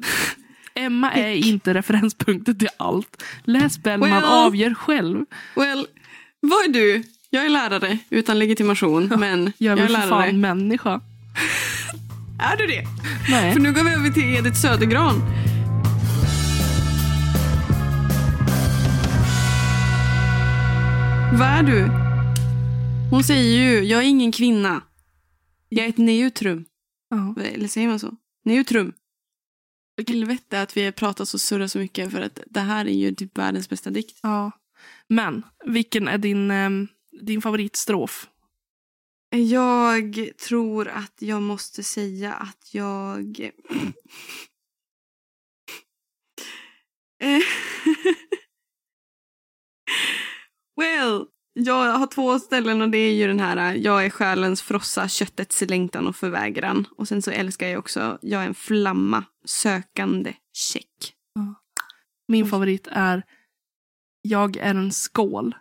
Emma 0.75 1.12
är 1.12 1.31
inte 1.49 1.75
referenspunkten 1.75 2.59
till 2.59 2.69
allt. 2.77 3.23
Läs 3.45 3.79
Bellman, 3.83 4.11
Well. 4.11 4.25
avgör 4.25 4.75
själv. 4.75 5.25
Well, 5.57 5.87
vad 6.41 6.64
är 6.64 6.68
du? 6.72 7.03
Jag 7.30 7.45
är 7.45 7.49
lärare 7.49 7.99
utan 8.11 8.39
legitimation, 8.39 9.12
men 9.18 9.53
Jag 9.59 9.78
jag 9.78 9.84
är 9.84 9.89
lärare. 9.89 10.09
fan 10.09 10.41
människa. 10.41 11.01
Är 12.41 12.57
du 12.57 12.66
det? 12.66 12.84
Nej. 13.30 13.53
För 13.53 13.61
nu 13.61 13.72
går 13.72 13.84
vi 13.84 13.91
över 13.95 14.11
till 14.11 14.34
Edith 14.37 14.57
Södergran. 14.57 15.22
Vad 21.39 21.49
är 21.49 21.62
du? 21.62 21.89
Hon 23.11 23.24
säger 23.24 23.59
ju, 23.61 23.84
jag 23.84 24.03
är 24.03 24.07
ingen 24.07 24.32
kvinna. 24.32 24.82
Jag 25.68 25.84
är 25.84 25.89
ett 25.89 25.99
neutrum. 25.99 26.64
Ja. 27.11 27.43
Eller 27.43 27.68
säger 27.68 27.89
man 27.89 27.99
så? 27.99 28.16
Neutrum. 28.45 28.93
Helvete 30.09 30.62
att 30.62 30.76
vi 30.76 30.93
pratar 30.93 31.24
så 31.24 31.39
surrar 31.39 31.66
så 31.66 31.78
mycket 31.78 32.11
för 32.12 32.20
att 32.22 32.41
det 32.47 32.61
här 32.61 32.84
är 32.87 32.93
ju 32.95 33.14
typ 33.14 33.39
världens 33.39 33.68
bästa 33.68 33.91
dikt. 33.91 34.18
ja. 34.22 34.51
Men, 35.09 35.43
vilken 35.65 36.09
är 36.09 36.19
din, 36.19 36.51
ehm, 36.51 36.89
din 37.23 37.43
favoritstrof? 37.43 38.29
Jag 39.31 40.31
tror 40.49 40.89
att 40.89 41.15
jag 41.19 41.43
måste 41.43 41.83
säga 41.83 42.33
att 42.33 42.75
jag... 42.75 43.51
Eh, 47.23 47.41
well, 50.77 51.27
jag 51.53 51.93
har 51.93 52.07
två 52.07 52.39
ställen 52.39 52.83
och 52.83 52.91
det 52.91 52.99
är 52.99 53.13
ju 53.13 53.27
den 53.27 53.41
här 53.41 53.75
jag 53.75 54.05
är 54.05 54.11
själens 54.11 54.63
frossa, 54.63 55.09
köttets 55.09 55.61
längtan 55.61 56.07
och 56.07 56.17
förvägran. 56.17 56.87
Och 56.97 57.09
sen 57.09 57.23
så 57.23 57.31
älskar 57.31 57.69
jag 57.69 57.79
också 57.79 58.19
jag 58.23 58.43
är 58.43 58.47
en 58.47 58.55
flamma, 58.55 59.25
sökande, 59.45 60.35
check. 60.53 61.15
Min 62.29 62.47
favorit 62.47 62.89
är 62.91 63.23
Jag 64.29 64.57
är 64.57 64.70
en 64.74 64.93
skål 64.93 65.55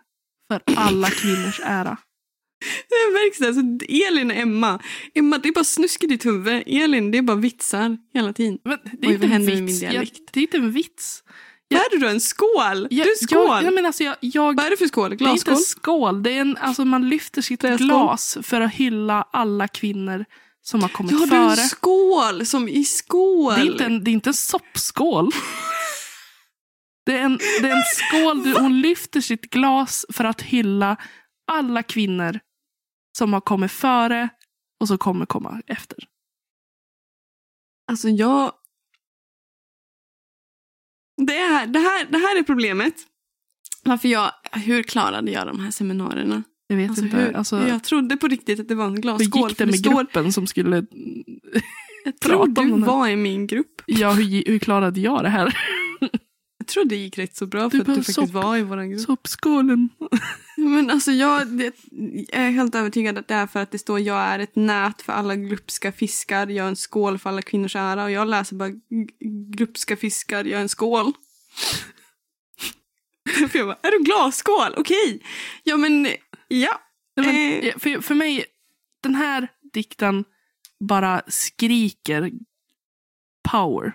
för 0.52 0.60
alla 0.76 1.10
kvinnors 1.10 1.60
ära. 1.64 1.98
Det 2.88 3.12
märks 3.12 3.38
det. 3.38 3.46
Alltså, 3.46 3.62
Elin 3.88 4.30
och 4.30 4.36
Emma. 4.36 4.80
Emma, 5.14 5.38
det 5.38 5.48
är 5.48 5.52
bara 5.52 5.64
snusk 5.64 6.04
i 6.04 6.06
ditt 6.06 6.26
huvud. 6.26 6.62
Elin, 6.66 7.10
det 7.10 7.18
är 7.18 7.22
bara 7.22 7.36
vitsar 7.36 7.98
hela 8.14 8.32
tiden. 8.32 8.58
Men 8.64 8.78
det 8.84 9.06
är 9.06 9.10
Oj, 9.10 9.14
inte 9.14 9.26
vad 9.26 9.30
händer 9.30 9.54
med 9.54 9.64
vits. 9.66 9.82
Jag, 9.82 10.08
det 10.32 10.40
är 10.40 10.42
inte 10.42 10.56
en 10.56 10.72
vits. 10.72 11.22
Vad 11.68 11.80
är 11.80 11.90
det 11.98 12.06
då? 12.06 12.10
En 12.10 12.20
skål? 12.20 12.86
Jag, 12.90 13.06
du 13.06 13.10
är 13.12 13.24
skål? 13.24 13.46
Jag, 13.48 13.62
jag, 13.64 13.74
menar, 13.74 13.86
alltså, 13.86 14.04
jag, 14.04 14.16
jag, 14.20 14.56
Vad 14.56 14.66
är 14.66 14.70
det 14.70 14.76
för 14.76 14.86
skål? 14.86 15.10
det 15.10 15.14
är 15.24 15.30
inte 15.30 15.44
Glasskål? 15.44 15.54
en 15.54 15.60
skål. 15.60 16.22
Det 16.22 16.30
är 16.30 16.40
en, 16.40 16.56
alltså, 16.56 16.84
man 16.84 17.08
lyfter 17.08 17.42
sitt 17.42 17.62
glas 17.62 18.38
för 18.42 18.60
att 18.60 18.72
hylla 18.74 19.28
alla 19.32 19.68
kvinnor 19.68 20.24
som 20.62 20.82
har 20.82 20.88
kommit 20.88 21.12
Ja, 21.12 21.18
du 21.18 21.24
är 21.24 21.28
före. 21.28 21.62
en 21.62 21.68
skål 21.68 22.46
som 22.46 22.68
i 22.68 22.84
skål. 22.84 23.54
Det 23.54 23.60
är 23.60 23.64
inte 23.66 23.84
en, 23.84 24.04
det 24.04 24.10
är 24.10 24.12
inte 24.12 24.30
en 24.30 24.34
soppskål. 24.34 25.30
Det 27.06 27.18
är 27.18 27.22
en, 27.24 27.38
det 27.62 27.68
är 27.68 27.76
en 27.76 27.82
skål. 27.84 28.62
Hon 28.62 28.80
lyfter 28.80 29.20
sitt 29.20 29.50
glas 29.50 30.06
för 30.12 30.24
att 30.24 30.42
hylla 30.42 30.96
alla 31.52 31.82
kvinnor 31.82 32.40
som 33.18 33.32
har 33.32 33.40
kommit 33.40 33.72
före 33.72 34.28
och 34.80 34.88
som 34.88 34.98
kommer 34.98 35.26
komma 35.26 35.62
efter. 35.66 35.98
Alltså 37.90 38.08
jag... 38.08 38.52
Det 41.26 41.32
här, 41.32 41.66
det, 41.66 41.78
här, 41.78 42.06
det 42.10 42.18
här 42.18 42.38
är 42.38 42.42
problemet. 42.42 42.94
Varför 43.84 44.08
jag... 44.08 44.32
Hur 44.52 44.82
klarade 44.82 45.30
jag 45.30 45.46
de 45.46 45.60
här 45.60 45.70
seminarierna? 45.70 46.42
Jag 46.66 46.76
vet 46.76 46.88
Alltså, 46.90 47.04
inte. 47.04 47.16
hur, 47.16 47.32
Alltså, 47.32 47.68
jag 47.68 47.84
trodde 47.84 48.16
på 48.16 48.28
riktigt 48.28 48.60
att 48.60 48.68
det 48.68 48.74
var 48.74 48.84
en 48.86 48.94
hur 48.94 49.02
glasskål. 49.02 49.48
gick 49.48 49.58
för 49.58 49.64
det 49.64 49.70
med 49.70 49.78
står, 49.78 49.90
gruppen 49.90 50.32
som 50.32 50.46
skulle... 50.46 50.86
Jag 52.04 52.18
tror 52.20 52.46
du 52.46 52.80
var 52.80 53.08
i 53.08 53.16
min 53.16 53.46
grupp. 53.46 53.82
Ja, 53.86 54.12
hur, 54.12 54.44
hur 54.46 54.58
klarade 54.58 55.00
jag 55.00 55.22
det 55.22 55.28
här? 55.28 55.56
Jag 56.66 56.72
tror 56.72 56.84
det 56.84 56.96
gick 56.96 57.18
rätt 57.18 57.36
så 57.36 57.46
bra 57.46 57.68
Du 57.68 57.70
för 57.70 57.78
att 57.78 57.86
du 57.86 57.94
faktiskt 57.94 58.14
sopp. 58.14 58.30
var 58.30 58.56
i 58.56 58.62
vår 58.62 58.84
grupp. 58.90 59.00
Soppskålen. 59.00 59.88
Men 60.56 60.90
alltså 60.90 61.12
jag, 61.12 61.46
det, 61.48 61.76
jag 62.28 62.42
är 62.42 62.50
helt 62.50 62.74
övertygad 62.74 63.18
att 63.18 63.28
det 63.28 63.34
är 63.34 63.46
för 63.46 63.60
att 63.60 63.70
det 63.70 63.78
står 63.78 64.00
jag 64.00 64.18
är 64.18 64.38
ett 64.38 64.56
nät 64.56 65.02
för 65.02 65.12
alla 65.12 65.36
glupska 65.36 65.92
fiskar, 65.92 66.46
jag 66.46 66.64
är 66.64 66.68
en 66.68 66.76
skål 66.76 67.18
för 67.18 67.30
alla 67.30 67.42
kvinnors 67.42 67.76
ära 67.76 68.04
och 68.04 68.10
jag 68.10 68.28
läser 68.28 68.56
bara 68.56 68.70
glupska 69.50 69.96
fiskar, 69.96 70.44
jag 70.44 70.58
är 70.58 70.62
en 70.62 70.68
skål. 70.68 71.12
för 73.50 73.58
jag 73.58 73.66
bara, 73.66 73.78
är 73.82 73.90
du 73.98 74.04
glasskål? 74.04 74.74
Okej. 74.76 75.22
Ja 75.62 75.76
men, 75.76 76.08
ja. 76.48 76.80
Men, 77.16 77.26
Eh. 77.26 77.78
för, 77.78 78.00
för 78.00 78.14
mig, 78.14 78.44
den 79.02 79.14
här 79.14 79.48
dikten 79.72 80.24
bara 80.88 81.22
skriker 81.28 82.30
power. 83.50 83.92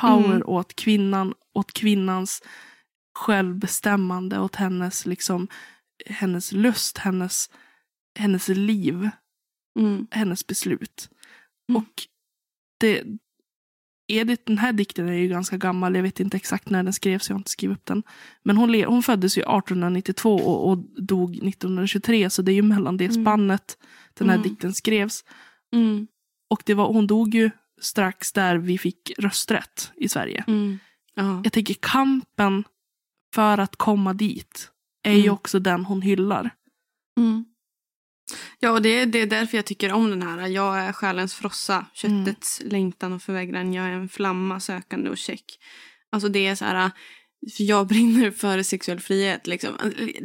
Power 0.00 0.34
Mm. 0.36 0.42
åt 0.48 0.76
kvinnan, 0.76 1.34
åt 1.54 1.72
kvinnans 1.72 2.42
självbestämmande, 3.18 4.38
åt 4.40 4.56
hennes, 4.56 5.06
liksom, 5.06 5.48
hennes 6.06 6.52
lust, 6.52 6.98
hennes, 6.98 7.50
hennes 8.18 8.48
liv, 8.48 9.10
Mm. 9.78 10.06
hennes 10.10 10.46
beslut. 10.46 11.10
Mm. 11.68 11.82
Och 11.82 12.02
det, 12.80 13.02
Edith, 14.08 14.42
den 14.46 14.58
här 14.58 14.72
dikten 14.72 15.08
är 15.08 15.12
ju 15.12 15.28
ganska 15.28 15.56
gammal, 15.56 15.94
jag 15.94 16.02
vet 16.02 16.20
inte 16.20 16.36
exakt 16.36 16.70
när 16.70 16.82
den 16.82 16.92
skrevs, 16.92 17.28
jag 17.28 17.34
har 17.34 17.40
inte 17.40 17.50
skrivit 17.50 17.78
upp 17.78 17.86
den. 17.86 18.02
Men 18.42 18.56
hon, 18.56 18.72
le, 18.72 18.86
hon 18.86 19.02
föddes 19.02 19.38
ju 19.38 19.40
1892 19.42 20.34
och, 20.36 20.70
och 20.70 20.78
dog 21.02 21.30
1923, 21.36 22.30
så 22.30 22.42
det 22.42 22.52
är 22.52 22.54
ju 22.54 22.62
mellan 22.62 22.96
det 22.96 23.04
Mm. 23.04 23.24
spannet 23.24 23.78
den 24.14 24.28
här 24.28 24.36
Mm. 24.36 24.48
dikten 24.48 24.74
skrevs. 24.74 25.24
Mm. 25.74 26.06
Och 26.50 26.62
det 26.66 26.74
var, 26.74 26.92
hon 26.92 27.06
dog 27.06 27.34
ju 27.34 27.50
strax 27.80 28.32
där 28.32 28.56
vi 28.56 28.78
fick 28.78 29.12
rösträtt 29.18 29.92
i 29.96 30.08
Sverige. 30.08 30.44
Mm. 30.46 30.78
Ja. 31.14 31.40
Jag 31.44 31.52
tänker 31.52 31.74
kampen 31.80 32.64
för 33.34 33.58
att 33.58 33.76
komma 33.76 34.12
dit 34.12 34.70
är 35.02 35.12
ju 35.12 35.20
Mm. 35.22 35.32
också 35.34 35.58
den 35.58 35.84
hon 35.84 36.02
hyllar. 36.02 36.50
Mm. 37.18 37.44
Ja, 38.58 38.70
och 38.70 38.82
det, 38.82 38.88
är- 38.88 39.06
det 39.06 39.18
är 39.18 39.26
därför 39.26 39.58
jag 39.58 39.66
tycker 39.66 39.92
om 39.92 40.10
den 40.10 40.22
här. 40.22 40.46
Jag 40.48 40.78
är 40.78 40.92
själens 40.92 41.34
frossa, 41.34 41.86
köttets 41.94 42.60
längtan 42.64 43.12
och 43.12 43.22
förvägran. 43.22 43.72
Jag 43.72 43.86
är 43.86 43.90
en 43.92 44.08
flamma, 44.08 44.60
sökande 44.60 45.10
och 45.10 45.18
check. 45.18 45.44
Alltså 46.12 46.28
det 46.28 46.46
är 46.46 46.54
så 46.54 46.64
här, 46.64 46.90
jag 47.58 47.86
brinner 47.88 48.30
för 48.30 48.62
sexuell 48.62 49.00
frihet. 49.00 49.46
Liksom. 49.46 49.74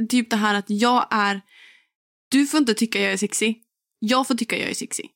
Typ 0.10 0.30
det 0.30 0.36
här 0.36 0.56
att 0.56 0.70
jag 0.70 1.08
är, 1.12 1.41
du 2.32 2.47
får 2.47 2.58
inte 2.60 2.74
tycka 2.74 2.99
jag 3.01 3.12
är 3.14 3.18
sexig. 3.18 3.62
Jag 3.99 4.28
får 4.28 4.36
tycka 4.36 4.58
jag 4.58 4.70
är 4.70 4.74
sexig. 4.74 5.10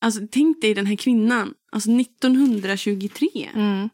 Alltså 0.00 0.20
tänk 0.30 0.60
dig 0.60 0.74
den 0.74 0.86
här 0.86 0.96
kvinnan, 0.96 1.54
alltså 1.72 1.90
1923. 1.90 3.28
Mm. 3.54 3.88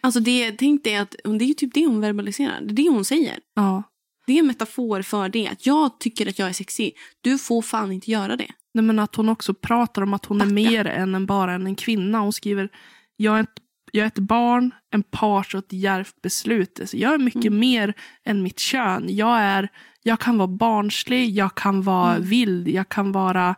Alltså 0.00 0.20
det, 0.20 0.52
tänk 0.52 0.84
dig 0.84 0.96
att, 0.96 1.16
det 1.24 1.44
är 1.44 1.48
ju 1.48 1.54
typ 1.54 1.74
det 1.74 1.86
hon 1.86 2.00
verbaliserar. 2.00 2.60
Det 2.60 2.72
är 2.72 2.74
det 2.74 2.88
hon 2.88 3.04
säger. 3.04 3.38
Ja. 3.54 3.82
Det 4.26 4.32
är 4.32 4.38
en 4.38 4.46
metafor 4.46 5.02
för 5.02 5.28
det. 5.28 5.48
Att 5.48 5.66
jag 5.66 6.00
tycker 6.00 6.28
att 6.28 6.38
jag 6.38 6.48
är 6.48 6.52
sexig. 6.52 6.92
Du 7.20 7.38
får 7.38 7.62
fan 7.62 7.92
inte 7.92 8.10
göra 8.10 8.36
det. 8.36 8.48
Nej, 8.74 8.84
men 8.84 8.98
att 8.98 9.14
hon 9.14 9.28
också 9.28 9.54
pratar 9.54 10.02
om 10.02 10.14
att 10.14 10.24
hon 10.26 10.40
är 10.40 10.44
Backa. 10.44 10.54
mer 10.54 10.84
än 10.86 11.14
en, 11.14 11.26
bara 11.26 11.52
en 11.54 11.74
kvinna. 11.74 12.18
Hon 12.18 12.32
skriver 12.32 12.68
jag 13.16 13.38
är, 13.38 13.42
ett, 13.42 13.52
jag 13.92 14.02
är 14.02 14.06
ett 14.06 14.18
barn, 14.18 14.70
en 14.90 15.02
part 15.02 15.54
och 15.54 15.58
ett 15.58 15.72
djärvt 15.72 16.22
beslut. 16.22 16.80
Alltså, 16.80 16.96
jag 16.96 17.14
är 17.14 17.18
mycket 17.18 17.44
Mm. 17.44 17.58
mer 17.58 17.94
än 18.24 18.42
mitt 18.42 18.58
kön. 18.58 19.04
Jag, 19.16 19.40
är, 19.40 19.68
jag 20.02 20.20
kan 20.20 20.38
vara 20.38 20.48
barnslig, 20.48 21.30
jag 21.30 21.54
kan 21.54 21.82
vara 21.82 22.14
Mm. 22.14 22.28
vild, 22.28 22.68
jag 22.68 22.88
kan 22.88 23.12
vara 23.12 23.54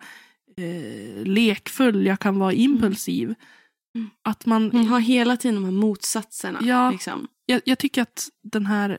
eh, 0.56 1.24
lekfull, 1.26 2.06
jag 2.06 2.20
kan 2.20 2.38
vara 2.38 2.52
impulsiv. 2.52 3.34
Mm. 3.94 4.10
Att 4.22 4.46
man, 4.46 4.70
Hon 4.70 4.86
har 4.86 5.00
hela 5.00 5.36
tiden 5.36 5.54
de 5.54 5.64
här 5.64 5.72
motsatserna. 5.72 6.58
Ja. 6.62 6.90
Liksom. 6.90 7.28
jag, 7.46 7.60
jag 7.64 7.78
tycker 7.78 8.02
att 8.02 8.28
den 8.42 8.66
här... 8.66 8.98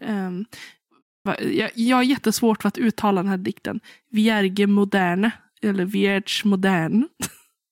va- 1.24 1.42
jag, 1.42 1.72
jag 1.76 1.96
har 1.98 2.04
jättesvårt 2.04 2.62
för 2.62 2.68
att 2.68 2.78
uttala 2.78 3.22
den 3.22 3.30
här 3.30 3.38
dikten. 3.38 3.80
Vierge 4.12 4.68
moderne, 4.68 5.32
eller 5.62 5.86
Vierge 5.86 6.42
modern. 6.44 7.08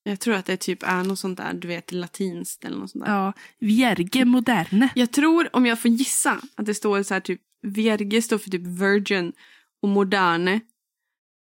Jag 0.05 0.19
tror 0.19 0.35
att 0.35 0.45
det 0.45 0.57
typ 0.57 0.83
är 0.83 1.03
något 1.03 1.19
sånt 1.19 1.37
där, 1.37 1.53
du 1.53 1.67
vet, 1.67 1.91
latinskt 1.91 2.65
eller 2.65 2.77
något 2.77 2.91
sånt 2.91 3.05
där. 3.05 3.13
Ja, 3.13 3.33
Vierge 3.59 4.25
moderne. 4.25 4.89
Jag 4.95 5.11
tror, 5.11 5.49
om 5.53 5.65
jag 5.65 5.79
får 5.79 5.91
gissa, 5.91 6.41
att 6.55 6.65
det 6.65 6.73
står 6.73 7.03
så 7.03 7.13
här 7.13 7.21
typ, 7.21 7.41
Verge 7.67 8.21
står 8.21 8.37
för 8.37 8.49
typ 8.49 8.61
virgin 8.61 9.33
och 9.81 9.89
moderne. 9.89 10.59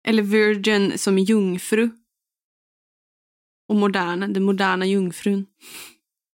Eller 0.07 0.23
virgin 0.23 0.97
som 0.97 1.19
jungfru. 1.19 1.89
Och 3.69 3.75
moderne, 3.75 4.27
den 4.27 4.43
moderna 4.43 4.85
jungfrun. 4.85 5.45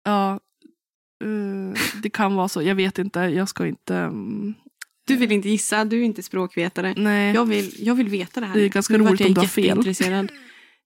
Ja, 0.06 0.40
eh, 1.24 1.80
det 2.04 2.10
kan 2.10 2.36
vara 2.36 2.48
så. 2.48 2.62
Jag 2.62 2.76
vet 2.76 3.00
inte. 3.00 3.20
Jag 3.20 3.50
ska 3.50 3.68
inte 3.68 3.96
mm, 3.96 4.54
Du 5.08 5.16
vill 5.16 5.32
inte 5.32 5.50
gissa, 5.50 5.86
du 5.86 6.00
är 6.00 6.04
inte 6.04 6.24
språkvetare. 6.24 6.94
Nej, 6.98 7.34
Jag 7.36 7.46
vill, 7.46 7.74
jag 7.78 7.96
vill 7.96 8.10
veta 8.10 8.40
det 8.40 8.46
här. 8.46 8.56
Det 8.56 8.62
är 8.62 8.70
ganska 8.70 8.98
Nu 8.98 9.04
roligt 9.04 9.20
jag 9.20 9.28
om 9.28 9.34
du 9.34 9.42
har 9.42 9.48
fel. 9.48 9.84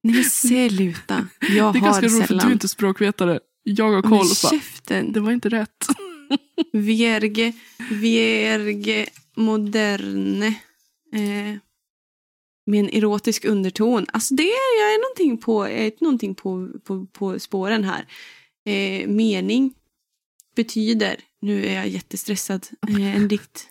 Nej 0.04 0.16
men 0.16 0.24
sluta. 0.24 1.28
Jag 1.40 1.50
det 1.50 1.58
är 1.58 1.62
har 1.62 1.74
ganska 1.74 2.02
roligt 2.06 2.18
för 2.18 2.28
sällan. 2.28 2.46
du 2.46 2.50
är 2.52 2.54
inte 2.54 2.68
språkvetare. 2.68 3.40
Jag 3.64 3.86
har 3.86 4.02
Men 4.02 4.12
koll. 4.12 4.28
Käften. 4.28 5.12
det 5.12 5.20
var 5.20 5.32
inte 5.32 5.50
rätt. 5.50 5.88
Vierge, 6.74 7.54
vierge 7.92 9.06
moderne. 9.36 10.48
Eh, 11.14 11.58
med 12.68 12.80
en 12.80 12.90
erotisk 12.90 13.46
underton. 13.46 14.06
Alltså 14.14 14.36
det 14.36 14.44
jag 14.80 14.94
är 14.94 15.02
någonting 15.02 15.38
på, 15.46 15.64
jag 15.70 15.80
är 15.80 15.92
någonting 16.00 16.36
på, 16.36 16.70
på, 16.84 17.06
på 17.06 17.40
spåren 17.40 17.84
här. 17.84 18.06
Eh, 18.66 19.08
mening 19.08 19.74
betyder, 20.56 21.16
nu 21.42 21.66
är 21.66 21.74
jag 21.74 21.88
jättestressad, 21.88 22.68
eh, 22.88 23.16
en 23.16 23.28
dikt. 23.28 23.68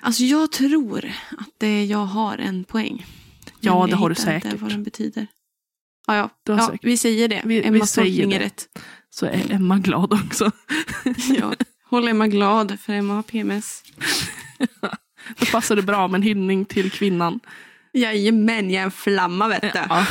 Alltså 0.00 0.22
jag 0.22 0.52
tror 0.52 1.12
att 1.38 1.48
det, 1.58 1.84
jag 1.84 1.98
har 2.06 2.38
en 2.38 2.64
poäng. 2.64 3.06
Ja, 3.60 3.86
det 3.86 3.96
har 3.96 4.08
du 4.08 4.14
hittar 4.14 4.34
inte 4.34 4.46
säkert. 4.48 4.60
vad 4.62 4.70
den 4.70 4.82
betyder. 4.82 5.26
Ja, 6.06 6.16
ja. 6.16 6.30
Ja 6.44 6.66
säkert. 6.66 6.84
vi 6.84 6.96
säger 6.96 7.28
det. 7.28 7.42
Vi- 7.44 7.62
Emma 7.64 7.86
tolkning 7.86 8.32
är 8.32 8.38
rätt. 8.38 8.78
Så 9.10 9.26
är 9.26 9.52
Emma 9.52 9.78
glad 9.78 10.12
också. 10.12 10.50
Ja. 11.38 11.54
Håll 11.84 12.08
Emma 12.08 12.26
glad 12.28 12.80
för 12.80 12.92
Emma 12.92 13.14
har 13.14 13.22
PMS. 13.22 13.82
Då 15.38 15.46
passar 15.46 15.76
det 15.76 15.82
bra 15.82 16.08
med 16.08 16.18
en 16.18 16.22
hyllning 16.22 16.64
till 16.64 16.90
kvinnan. 16.90 17.40
Jajamän, 17.92 18.70
jag 18.70 18.80
är 18.80 18.84
en 18.84 18.90
flamma 18.90 19.48
vet 19.48 19.62
du. 19.62 19.70
Ja. 19.74 20.06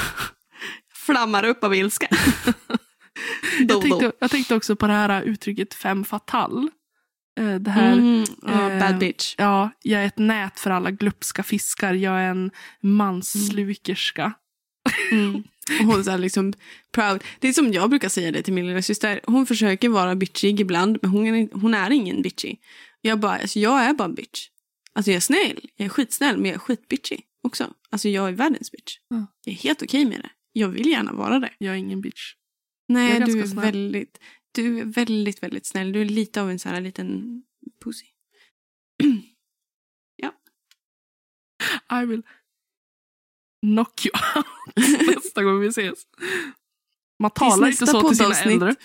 Flammar 0.95 1.43
upp 1.45 1.63
av 1.63 1.75
ilska. 1.75 2.07
Jag, 3.69 3.81
tänkte, 3.81 4.11
jag 4.19 4.31
tänkte 4.31 4.55
också 4.55 4.75
på 4.75 4.87
det 4.87 4.93
här 4.93 5.21
uttrycket 5.21 5.73
femme 5.73 6.03
fatale. 6.05 6.67
Eh, 7.39 7.55
Det 7.55 7.71
här, 7.71 7.93
Mm, 7.93 8.23
ja, 8.41 8.71
eh, 8.71 8.79
bad 8.79 8.97
bitch. 8.97 9.35
ja, 9.37 9.69
jag 9.81 10.01
är 10.01 10.05
ett 10.07 10.17
nät 10.17 10.59
för 10.59 10.69
alla 10.71 10.91
glupska 10.91 11.43
fiskar. 11.43 11.93
Jag 11.93 12.19
är 12.19 12.29
en 12.29 12.51
mansslukerska. 12.81 14.33
Mm. 15.11 15.35
Och 15.79 15.85
hon 15.85 16.09
är 16.09 16.17
liksom 16.17 16.53
proud. 16.91 17.23
Det 17.39 17.47
är 17.47 17.53
som 17.53 17.73
jag 17.73 17.89
brukar 17.89 18.09
säga 18.09 18.31
det 18.31 18.41
till 18.43 18.53
min 18.53 18.67
lilla 18.67 18.81
syster. 18.81 19.21
Hon 19.23 19.45
försöker 19.45 19.89
vara 19.89 20.15
bitchig 20.15 20.59
ibland, 20.59 20.97
men 21.01 21.11
hon 21.11 21.27
är, 21.27 21.49
hon 21.53 21.73
är 21.73 21.89
ingen 21.91 22.21
bitchig. 22.21 22.59
Jag 23.01 23.19
bara, 23.19 23.37
alltså 23.37 23.59
jag 23.59 23.83
är 23.85 23.93
bara 23.93 24.05
en 24.05 24.15
bitch. 24.15 24.47
Alltså 24.95 25.11
jag 25.11 25.15
är 25.15 25.21
snäll, 25.21 25.69
jag 25.75 25.85
är 25.85 25.89
skitsnäll, 25.89 26.37
men 26.37 26.45
jag 26.45 26.55
är 26.55 26.59
skitbitchig 26.59 27.25
också. 27.43 27.73
Alltså 27.89 28.09
jag 28.09 28.27
är 28.27 28.31
världens 28.31 28.71
bitch. 28.71 28.97
Ja. 29.07 29.27
Jag 29.45 29.53
är 29.53 29.57
helt 29.57 29.81
okej 29.81 30.05
med 30.05 30.19
det. 30.19 30.29
Jag 30.51 30.69
vill 30.69 30.87
gärna 30.87 31.13
vara 31.13 31.39
det. 31.39 31.53
Jag 31.57 31.73
är 31.73 31.77
ingen 31.77 32.01
bitch. 32.01 32.33
Nej, 32.87 33.11
är 33.11 33.25
du 33.25 33.41
är 33.41 33.47
snäll. 33.47 33.65
väldigt, 33.65 34.19
du 34.51 34.79
är 34.79 34.85
väldigt, 34.85 35.43
väldigt 35.43 35.65
snäll. 35.65 35.91
Du 35.91 36.01
är 36.01 36.05
lite 36.05 36.41
av 36.41 36.49
en 36.49 36.59
sån 36.59 36.71
här 36.71 36.81
liten 36.81 37.41
pussy. 37.83 38.05
I 41.91 42.05
will 42.05 42.23
knock 43.61 44.05
you 44.05 44.11
out 44.35 44.45
nästa 45.15 45.43
gång 45.43 45.59
vi 45.59 45.67
ses. 45.67 45.99
Man 47.19 47.31
talar 47.31 47.67
inte 47.67 47.87
så 47.87 48.09
till 48.09 48.17
sina 48.17 48.35
äldre. 48.35 48.75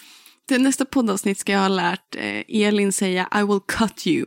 Till 0.48 0.62
nästa 0.62 0.84
poddavsnitt 0.84 1.38
ska 1.38 1.52
jag 1.52 1.60
ha 1.60 1.68
lärt 1.68 2.14
eh, 2.14 2.44
Elin 2.48 2.92
säga 2.92 3.28
I 3.34 3.42
will 3.42 3.60
cut 3.68 4.06
you. 4.06 4.26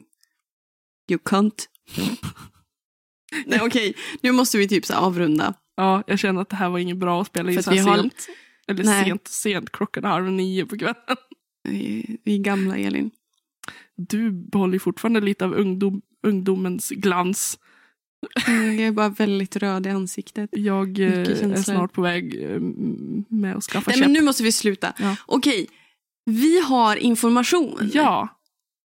You 1.12 1.20
cunt. 1.26 1.70
Nej 3.46 3.60
okej, 3.62 3.94
nu 4.22 4.32
måste 4.32 4.58
vi 4.58 4.68
typ 4.68 4.86
så 4.86 4.94
avrunda. 4.94 5.54
Ja, 5.76 6.04
jag 6.08 6.20
känner 6.20 6.42
att 6.42 6.50
det 6.50 6.56
här 6.56 6.70
var 6.70 6.80
inget 6.80 6.98
bra 6.98 7.22
att 7.22 7.28
spela 7.28 7.52
in 7.52 7.64
så 7.64 7.72
här 7.72 7.82
har- 7.82 7.98
sent. 7.98 8.28
Eller 8.68 8.84
Nej. 8.84 9.06
sent, 9.06 9.28
sent. 9.28 9.72
Klockan 9.72 10.06
är 10.06 10.10
halv 10.10 10.32
nio 10.32 10.66
på 10.66 10.78
kvällen. 10.78 10.96
Vi 11.64 12.18
vi 12.24 12.34
är 12.36 12.40
gamla 12.40 12.78
Elin. 12.78 13.12
Du 13.98 14.32
behåller 14.32 14.80
fortfarande 14.80 15.22
lite 15.22 15.46
av 15.46 15.54
ungdom, 15.54 16.02
ungdomens 16.28 16.90
glans. 16.90 17.60
Mm, 18.48 18.80
Jag 18.80 18.88
är 18.88 18.92
bara 18.92 19.10
väldigt 19.10 19.56
röd 19.56 19.88
i 19.88 19.90
ansiktet. 19.90 20.50
Jag 20.54 21.00
eh, 21.00 21.20
är 21.20 21.56
snart 21.64 21.94
på 21.94 22.02
väg 22.02 22.44
eh, 22.44 22.60
med 23.30 23.56
att 23.56 23.64
skaffa 23.64 23.90
Nej 23.92 23.98
käpp. 23.98 24.06
men 24.08 24.14
nu 24.14 24.22
måste 24.22 24.44
vi 24.44 24.52
sluta. 24.52 24.94
Ja. 25.00 25.16
Okej, 25.26 25.68
vi 26.26 26.60
har 26.62 26.96
information. 26.96 27.90
Ja, 27.94 28.28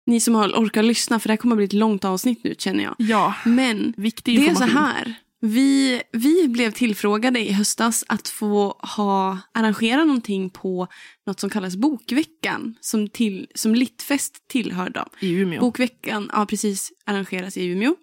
Ni 0.06 0.20
som 0.20 0.36
har 0.36 0.50
orkar 0.50 0.84
lyssna 0.84 1.20
för 1.20 1.28
det 1.28 1.32
här 1.32 1.38
kommer 1.38 1.56
att 1.56 1.58
bli 1.58 1.66
ett 1.66 1.74
långt 1.74 2.06
avsnitt 2.06 2.44
nu 2.44 2.56
känner 2.58 2.84
jag. 2.84 2.96
ja. 2.98 3.36
Men 3.46 3.94
Viktig 3.98 4.36
Det 4.40 4.42
är 4.42 4.46
så 4.46 4.50
information. 4.52 4.78
här. 4.78 5.14
Vi, 5.44 6.02
vi 6.12 6.48
blev 6.48 6.72
tillfrågade 6.72 7.40
i 7.40 7.52
höstas 7.52 8.04
att 8.08 8.28
få 8.28 8.76
ha, 8.98 9.38
arrangera 9.54 10.04
någonting 10.06 10.50
på 10.50 10.88
något 11.28 11.40
som 11.40 11.50
kallas 11.50 11.76
Bokveckan. 11.76 12.76
Som, 12.82 13.08
till, 13.10 13.48
som 13.56 13.76
Littfest 13.76 14.48
tillhör 14.48 14.90
dem. 14.90 15.10
I 15.20 15.32
Umeå. 15.34 15.60
Bokveckan 15.62 16.30
ja, 16.34 16.46
precis, 16.46 16.92
arrangeras 17.06 17.58
i 17.58 17.66
Umeå. 17.66 17.96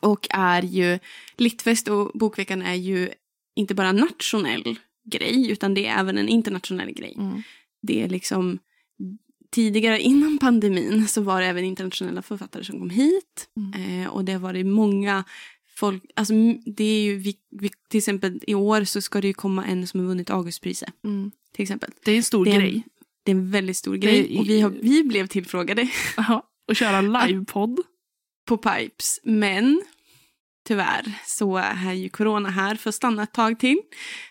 Och 0.00 0.26
är 0.30 0.62
ju, 0.62 0.98
Littfest 1.36 1.88
och 1.88 2.10
Bokveckan 2.14 2.62
är 2.62 2.74
ju 2.74 3.10
inte 3.56 3.74
bara 3.74 3.88
en 3.88 3.96
nationell 3.96 4.78
grej 5.10 5.50
utan 5.50 5.74
det 5.74 5.86
är 5.86 5.98
även 6.00 6.18
en 6.18 6.28
internationell 6.28 6.92
grej. 6.92 7.14
Mm. 7.18 7.42
Det 7.82 8.02
är 8.02 8.08
liksom 8.08 8.58
tidigare 9.50 10.00
innan 10.00 10.38
pandemin 10.38 11.08
så 11.08 11.20
var 11.22 11.40
det 11.40 11.46
även 11.46 11.64
internationella 11.64 12.22
författare 12.22 12.64
som 12.64 12.78
kom 12.78 12.90
hit. 12.90 13.48
Mm. 13.56 14.02
Eh, 14.02 14.08
och 14.08 14.24
det 14.24 14.32
har 14.32 14.40
varit 14.40 14.66
många 14.66 15.24
folk, 15.76 16.02
alltså 16.16 16.32
det 16.76 16.84
är 16.84 17.02
ju, 17.02 17.16
vi, 17.16 17.34
vi, 17.50 17.70
till 17.88 17.98
exempel 17.98 18.40
i 18.46 18.54
år 18.54 18.84
så 18.84 19.00
ska 19.00 19.20
det 19.20 19.26
ju 19.28 19.34
komma 19.34 19.64
en 19.64 19.86
som 19.86 20.00
har 20.00 20.06
vunnit 20.06 20.30
Augustpriset. 20.30 20.94
Mm. 21.04 21.30
Till 21.54 21.62
exempel. 21.62 21.90
Det 22.04 22.12
är 22.12 22.16
en 22.16 22.22
stor 22.22 22.44
Det 22.44 22.50
är 22.50 22.54
en- 22.54 22.60
grej. 22.60 22.84
Det 23.24 23.32
är 23.32 23.36
en 23.36 23.50
väldigt 23.50 23.76
stor 23.76 23.96
grej 23.96 24.34
är- 24.34 24.38
och 24.40 24.48
vi, 24.48 24.60
har, 24.60 24.70
vi 24.70 25.04
blev 25.04 25.26
tillfrågade 25.26 25.88
Jaha. 26.16 26.42
Och 26.68 26.76
köra 26.76 27.00
livepodd. 27.26 27.80
på 28.48 28.56
Pipes. 28.58 29.20
Men 29.24 29.82
tyvärr 30.68 31.12
så 31.26 31.56
är 31.56 31.92
ju 31.92 32.08
corona 32.08 32.48
här 32.50 32.74
för 32.74 32.88
att 32.88 32.94
stanna 32.94 33.22
ett 33.22 33.32
tag 33.34 33.58
till. 33.60 33.78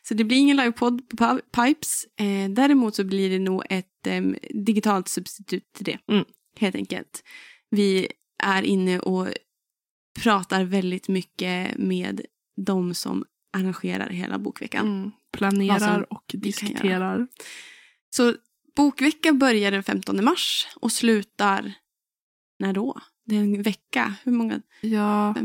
Så 0.03 0.13
det 0.13 0.23
blir 0.23 0.37
ingen 0.37 0.57
livepodd 0.57 1.09
på 1.09 1.15
Pi- 1.17 1.41
Pipes. 1.55 2.05
Eh, 2.19 2.49
däremot 2.49 2.95
så 2.95 3.03
blir 3.03 3.29
det 3.29 3.39
nog 3.39 3.63
ett 3.69 3.88
digitalt 4.49 5.07
substitut 5.07 5.73
till 5.73 5.85
det. 5.85 5.99
Mm. 6.11 6.25
Helt 6.59 6.75
enkelt. 6.75 7.23
Vi 7.69 8.07
är 8.43 8.63
inne 8.63 8.99
och 8.99 9.27
pratar 10.23 10.63
väldigt 10.63 11.07
mycket 11.07 11.77
med 11.77 12.21
de 12.65 12.93
som 12.93 13.25
arrangerar 13.57 14.09
hela 14.09 14.39
bokveckan. 14.39 14.87
Mm. 14.87 15.11
Planerar 15.31 16.13
och 16.13 16.23
diskuterar. 16.33 17.27
Så 18.15 18.33
bokveckan 18.75 19.39
börjar 19.39 19.71
den 19.71 19.83
15 19.83 20.23
mars 20.23 20.67
och 20.75 20.91
slutar 20.91 21.73
när 22.59 22.73
då? 22.73 23.01
Det 23.25 23.35
är 23.35 23.39
en 23.39 23.61
vecka. 23.61 24.13
Hur 24.23 24.31
många? 24.31 24.61
Ja, 24.81 25.35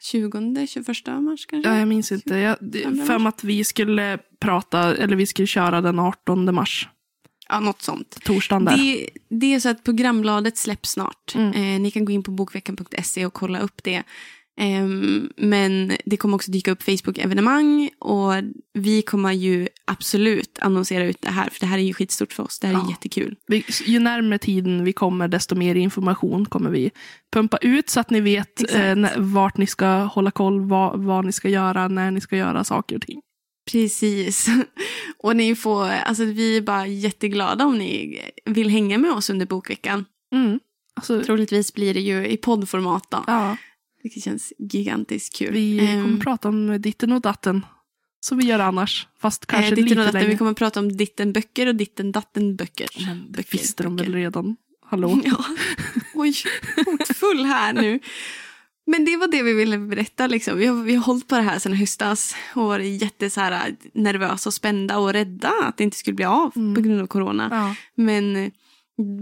20, 0.00 0.66
21 0.66 0.86
mars 1.06 1.46
kanske? 1.46 1.70
ja, 1.70 1.78
jag 1.78 1.88
minns 1.88 2.12
inte. 2.12 2.36
Jag, 2.36 2.58
för 3.06 3.28
att 3.28 3.44
vi 3.44 3.64
skulle 3.64 4.18
prata, 4.40 4.96
eller 4.96 5.16
vi 5.16 5.26
skulle 5.26 5.46
köra 5.46 5.80
den 5.80 5.98
18 5.98 6.54
mars. 6.54 6.88
Ja, 7.48 7.60
något 7.60 7.82
sånt. 7.82 8.18
Torsdagen 8.24 8.64
där. 8.64 8.76
Det, 8.76 9.08
det 9.28 9.54
är 9.54 9.60
så 9.60 9.68
att 9.68 9.84
programbladet 9.84 10.56
släpps 10.58 10.90
snart. 10.90 11.34
Mm. 11.34 11.52
Eh, 11.52 11.80
ni 11.80 11.90
kan 11.90 12.04
gå 12.04 12.12
in 12.12 12.22
på 12.22 12.30
bokveckan.se 12.30 13.26
och 13.26 13.32
kolla 13.32 13.60
upp 13.60 13.82
det. 13.84 14.02
Ehm, 14.56 15.30
men 15.36 15.92
det 16.04 16.16
kommer 16.16 16.34
också 16.34 16.50
dyka 16.50 16.70
upp 16.70 16.82
Facebook-evenemang 16.82 17.90
och 17.98 18.32
vi 18.74 19.02
kommer 19.02 19.32
ju 19.32 19.68
absolut 19.84 20.58
annonsera 20.62 21.04
ut 21.04 21.20
det 21.20 21.30
här 21.30 21.50
för 21.50 21.60
det 21.60 21.66
här 21.66 21.78
är 21.78 21.82
ju 21.82 21.94
skitstort 21.94 22.32
för 22.32 22.42
oss. 22.42 22.58
Det 22.60 22.66
här 22.66 22.74
är 22.74 22.78
Ja. 22.78 22.90
jättekul. 22.90 23.36
Vi, 23.46 23.64
ju 23.86 23.98
närmare 23.98 24.38
tiden 24.38 24.84
vi 24.84 24.92
kommer, 24.92 25.28
desto 25.28 25.54
mer 25.54 25.74
information 25.74 26.46
kommer 26.46 26.70
vi 26.70 26.90
pumpa 27.32 27.56
ut 27.56 27.90
så 27.90 28.00
att 28.00 28.10
ni 28.10 28.20
vet 28.20 28.74
eh, 28.74 28.96
vart 29.16 29.56
ni 29.56 29.66
ska 29.66 29.86
hålla 29.86 30.30
koll, 30.30 30.60
vad, 30.68 31.04
vad 31.04 31.24
ni 31.24 31.32
ska 31.32 31.48
göra, 31.48 31.88
när 31.88 32.10
ni 32.10 32.20
ska 32.20 32.36
göra 32.36 32.64
saker 32.64 32.96
och 32.96 33.02
ting. 33.02 33.20
Precis. 33.70 34.46
Och 35.18 35.36
ni 35.36 35.54
får, 35.56 35.84
alltså 35.84 36.24
vi 36.24 36.56
är 36.56 36.60
bara 36.62 36.86
jätteglada 36.86 37.64
om 37.64 37.78
ni 37.78 38.20
vill 38.44 38.68
hänga 38.68 38.98
med 38.98 39.10
oss 39.12 39.30
under 39.30 39.46
bokveckan. 39.46 40.04
Mm. 40.32 40.60
Alltså, 40.96 41.22
Troligtvis 41.22 41.74
blir 41.74 41.94
det 41.94 42.00
ju 42.00 42.26
i 42.26 42.36
poddformat 42.36 43.10
då. 43.10 43.24
ja, 43.26 43.56
Vilket 44.02 44.22
känns 44.24 44.52
gigantiskt 44.58 45.36
kul. 45.36 45.52
vi 45.54 45.78
kommer 45.78 46.20
prata 46.20 46.48
om 46.48 46.80
ditten 46.82 47.12
och 47.12 47.20
datten. 47.20 47.66
Som 48.20 48.38
vi 48.38 48.44
gör 48.44 48.58
annars. 48.58 49.08
Fast 49.20 49.46
kanske 49.46 49.70
eh, 49.72 49.76
lite 49.76 49.90
och 49.90 49.96
datten, 49.96 50.12
längre. 50.12 50.28
vi 50.30 50.36
kommer 50.36 50.52
prata 50.54 50.80
om 50.80 50.96
ditten 50.96 51.32
böcker 51.32 51.66
och 51.66 51.74
ditten 51.74 52.12
datten 52.12 52.56
böcker. 52.56 52.88
Men 53.06 53.32
det 53.32 53.52
visste 53.52 53.82
de 53.82 53.96
väl 53.96 54.14
redan. 54.14 54.56
Hallå? 54.86 55.20
Ja. 55.24 55.44
Oj, 56.14 56.34
hotfull 56.86 57.44
här 57.44 57.72
nu. 57.72 58.00
Men 58.86 59.04
det 59.04 59.16
var 59.16 59.28
det 59.28 59.42
vi 59.42 59.52
ville 59.52 59.78
berätta. 59.78 60.26
Liksom. 60.26 60.58
Vi, 60.58 60.66
har, 60.66 60.82
vi 60.82 60.94
har 60.94 61.04
hållit 61.04 61.28
på 61.28 61.34
det 61.36 61.42
här 61.42 61.58
sedan 61.58 61.72
höstas 61.72 62.36
och 62.54 62.64
varit 62.64 63.02
jätte 63.02 63.30
så 63.30 63.40
här, 63.40 63.76
nervösa 63.92 64.48
och 64.48 64.54
spända 64.54 64.98
och 64.98 65.12
rädda 65.12 65.52
att 65.62 65.76
det 65.76 65.84
inte 65.84 65.96
skulle 65.96 66.14
bli 66.14 66.24
av 66.24 66.52
Mm. 66.56 66.74
på 66.74 66.80
grund 66.80 67.00
av 67.00 67.06
corona. 67.06 67.48
Ja. 67.50 67.74
Men 68.02 68.36
eh, 68.36 68.50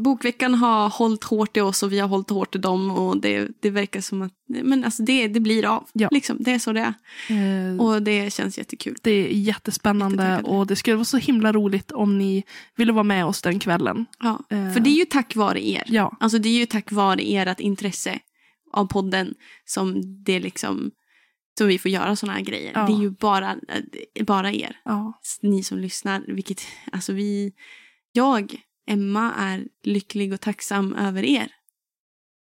bokveckan 0.04 0.54
har 0.54 0.88
hållit 0.88 1.24
hårt 1.24 1.56
i 1.56 1.60
oss 1.60 1.82
och 1.82 1.92
vi 1.92 1.98
har 1.98 2.08
hållit 2.08 2.30
hårt 2.30 2.54
i 2.54 2.58
dem 2.58 2.90
och 2.90 3.16
det, 3.20 3.48
det 3.60 3.70
verkar 3.70 4.00
som 4.00 4.22
att 4.22 4.32
men 4.48 4.84
alltså 4.84 5.02
det, 5.02 5.28
det 5.28 5.40
blir 5.40 5.64
av. 5.66 5.88
Ja. 5.92 6.08
Liksom, 6.10 6.36
det 6.40 6.50
är 6.52 6.58
så 6.58 6.72
det 6.72 6.80
är. 6.80 6.94
Eh, 7.72 7.80
Och 7.80 8.02
det 8.02 8.32
känns 8.32 8.58
jättekul. 8.58 8.96
det 9.02 9.10
är 9.10 9.28
jättespännande 9.28 10.40
och 10.44 10.66
det 10.66 10.76
skulle 10.76 10.96
vara 10.96 11.04
så 11.04 11.18
himla 11.18 11.52
roligt 11.52 11.92
om 11.92 12.18
ni 12.18 12.44
ville 12.76 12.92
vara 12.92 13.02
med 13.04 13.26
oss 13.26 13.42
den 13.42 13.58
kvällen. 13.58 14.06
Ja. 14.22 14.38
Eh. 14.50 14.72
För 14.72 14.80
det 14.80 14.90
är 14.90 14.98
ju 14.98 15.04
tack 15.04 15.36
vare 15.36 15.68
er. 15.68 15.82
Ja, 15.86 16.16
Alltså 16.20 16.38
det 16.38 16.48
är 16.48 16.58
ju 16.58 16.66
tack 16.66 16.92
vare 16.92 17.20
ert 17.22 17.60
intresse 17.60 18.18
av 18.72 18.86
podden 18.86 19.34
som 19.64 20.02
det 20.24 20.40
liksom 20.40 20.90
som 21.58 21.66
vi 21.66 21.78
får 21.78 21.90
göra 21.90 22.16
såna 22.16 22.32
här 22.32 22.40
grejer. 22.40 22.72
Ja. 22.74 22.86
Det 22.86 22.92
är 22.92 23.00
ju 23.00 23.10
bara, 23.10 23.50
eh, 24.14 24.24
bara 24.24 24.52
er, 24.52 24.76
Ja. 24.84 25.20
ni 25.42 25.62
som 25.62 25.78
lyssnar. 25.78 26.24
Vilket, 26.28 26.62
alltså 26.92 27.12
vi, 27.12 27.52
jag, 28.12 28.54
Emma, 28.86 29.32
är 29.38 29.64
lycklig 29.82 30.32
och 30.32 30.40
tacksam 30.40 30.94
över 30.94 31.22
er. 31.24 31.48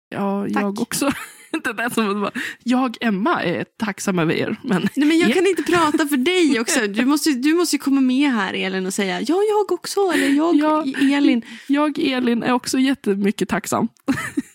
Ja, 0.10 0.48
Tack. 0.54 0.64
jag 0.64 0.82
också. 0.82 1.12
Det 1.64 1.74
där 1.74 1.90
som 1.90 2.22
bara, 2.22 2.32
jag, 2.64 2.98
Emma, 3.02 3.44
är 3.44 3.64
tacksam 3.64 4.20
över 4.20 4.34
er. 4.34 4.60
Men 4.64 4.82
Nej, 4.96 5.08
men 5.08 5.20
jag 5.20 5.30
Ja. 5.30 5.34
kan 5.34 5.48
inte 5.48 5.64
prata 5.64 6.08
för 6.08 6.18
dig 6.18 6.60
också. 6.60 6.88
Du 6.88 7.06
måste, 7.06 7.30
du 7.32 7.54
måste 7.54 7.78
komma 7.78 8.02
med 8.02 8.32
här 8.32 8.54
Elin 8.54 8.86
och 8.86 8.94
säga 8.94 9.22
ja, 9.22 9.42
jag 9.50 9.72
också. 9.72 10.00
Eller 10.14 10.28
jag, 10.30 10.56
Ja. 10.56 10.86
Elin. 11.18 11.42
jag, 11.68 12.00
Elin, 12.00 12.44
är 12.44 12.52
också 12.52 12.80
jättemycket 12.80 13.50
tacksam. 13.50 13.88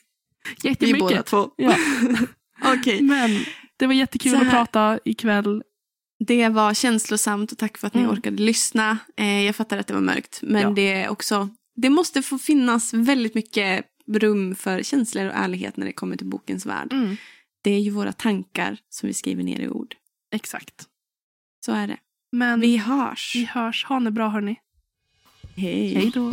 Vi 0.62 0.68
jättemycket. 0.68 0.98
båda 1.00 1.22
två. 1.22 1.50
Ja. 1.56 1.76
Men 3.00 3.44
det 3.76 3.86
var 3.86 3.94
jättekul 3.94 4.34
att 4.36 4.50
prata 4.50 4.98
ikväll. 5.04 5.62
Det 6.26 6.48
var 6.48 6.74
känslosamt 6.74 7.52
och 7.52 7.58
tack 7.58 7.78
för 7.78 7.86
att 7.86 7.94
ni 7.94 8.00
Mm. 8.00 8.12
orkade 8.12 8.42
lyssna. 8.42 8.98
Eh, 9.16 9.42
jag 9.42 9.56
fattar 9.56 9.78
att 9.78 9.86
det 9.86 9.94
var 9.94 10.00
mörkt, 10.00 10.38
men 10.42 10.62
Ja. 10.62 10.70
det 10.70 10.92
är 10.92 11.08
också 11.08 11.48
det 11.76 11.90
måste 11.90 12.22
få 12.22 12.38
finnas 12.38 12.94
väldigt 12.94 13.34
mycket 13.34 13.84
rum 14.12 14.54
för 14.54 14.82
känslor 14.82 15.26
och 15.26 15.34
ärlighet 15.34 15.76
när 15.76 15.86
det 15.86 15.92
kommer 15.92 16.16
till 16.16 16.26
bokens 16.26 16.66
värld. 16.66 16.92
Mm. 16.92 17.16
Det 17.62 17.70
är 17.70 17.80
ju 17.80 17.90
våra 17.90 18.12
tankar 18.12 18.78
som 18.88 19.06
vi 19.06 19.14
skriver 19.14 19.42
ner 19.42 19.60
i 19.60 19.68
ord. 19.68 19.94
Exakt. 20.34 20.74
Så 21.66 21.72
är 21.72 21.86
det. 21.86 21.96
Men 22.32 22.60
vi, 22.60 22.66
Vi 22.66 22.76
hörs. 22.76 23.32
vi 23.36 23.44
hörs. 23.44 23.84
Ha 23.84 24.00
det 24.00 24.10
bra 24.10 24.28
hörni. 24.28 24.56
Hej. 25.56 25.94
Hej 25.94 26.10
då. 26.14 26.32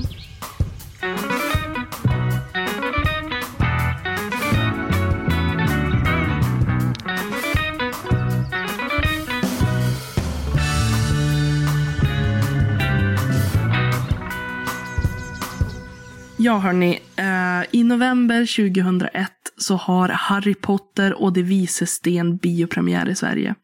Ja 16.44 16.58
hörni, 16.58 17.00
eh, 17.16 17.80
i 17.80 17.84
november 17.84 18.40
2001 18.40 19.32
så 19.58 19.76
har 19.76 20.10
Harry 20.10 20.54
Potter 20.54 21.14
och 21.14 21.34
de 21.34 21.44
vises 21.44 21.90
sten 21.90 22.38
biopremiär 22.38 23.10
i 23.10 23.16
Sverige. 23.16 23.56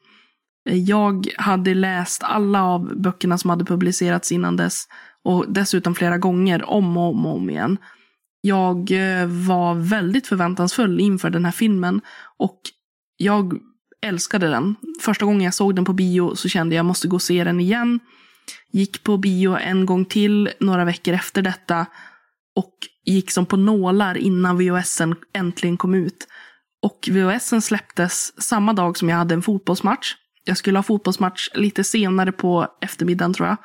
Eh, 0.69 0.77
jag 0.77 1.27
hade 1.37 1.73
läst 1.73 2.23
alla 2.23 2.63
av 2.63 3.01
böckerna 3.01 3.37
som 3.37 3.49
hade 3.49 3.65
publicerats 3.65 4.31
innan 4.31 4.57
dess 4.57 4.83
och 5.23 5.45
dessutom 5.53 5.95
flera 5.95 6.17
gånger 6.17 6.69
om 6.69 6.97
och 6.97 7.09
om, 7.09 7.25
och 7.25 7.35
om 7.35 7.49
igen. 7.49 7.77
Jag 8.41 8.91
eh, 8.91 9.27
var 9.27 9.75
väldigt 9.75 10.27
förväntansfull 10.27 10.99
inför 10.99 11.29
den 11.29 11.45
här 11.45 11.51
filmen 11.51 12.01
och 12.37 12.59
jag 13.17 13.53
älskade 14.01 14.49
den. 14.49 14.75
Första 15.01 15.25
gången 15.25 15.41
jag 15.41 15.53
såg 15.53 15.75
den 15.75 15.85
på 15.85 15.93
bio 15.93 16.35
så 16.35 16.49
kände 16.49 16.75
jag 16.75 16.85
måste 16.85 17.07
gå 17.07 17.15
och 17.15 17.21
se 17.21 17.43
den 17.43 17.59
igen. 17.59 17.99
Gick 18.71 19.03
på 19.03 19.17
bio 19.17 19.57
en 19.57 19.85
gång 19.85 20.05
till 20.05 20.49
några 20.59 20.85
veckor 20.85 21.13
efter 21.13 21.41
detta 21.41 21.85
och 22.55 22.73
gick 23.05 23.31
som 23.31 23.45
på 23.45 23.57
nålar 23.57 24.17
innan 24.17 24.57
VHSen 24.57 25.15
äntligen 25.33 25.77
kom 25.77 25.93
ut. 25.95 26.27
Och 26.81 27.09
VHSen 27.11 27.61
släpptes 27.61 28.41
samma 28.41 28.73
dag 28.73 28.97
som 28.97 29.09
jag 29.09 29.17
hade 29.17 29.33
en 29.33 29.41
fotbollsmatch. 29.41 30.15
Jag 30.43 30.57
skulle 30.57 30.77
ha 30.77 30.83
fotbollsmatch 30.83 31.49
lite 31.53 31.83
senare 31.83 32.31
på 32.31 32.67
eftermiddagen 32.81 33.33
tror 33.33 33.47
jag. 33.47 33.57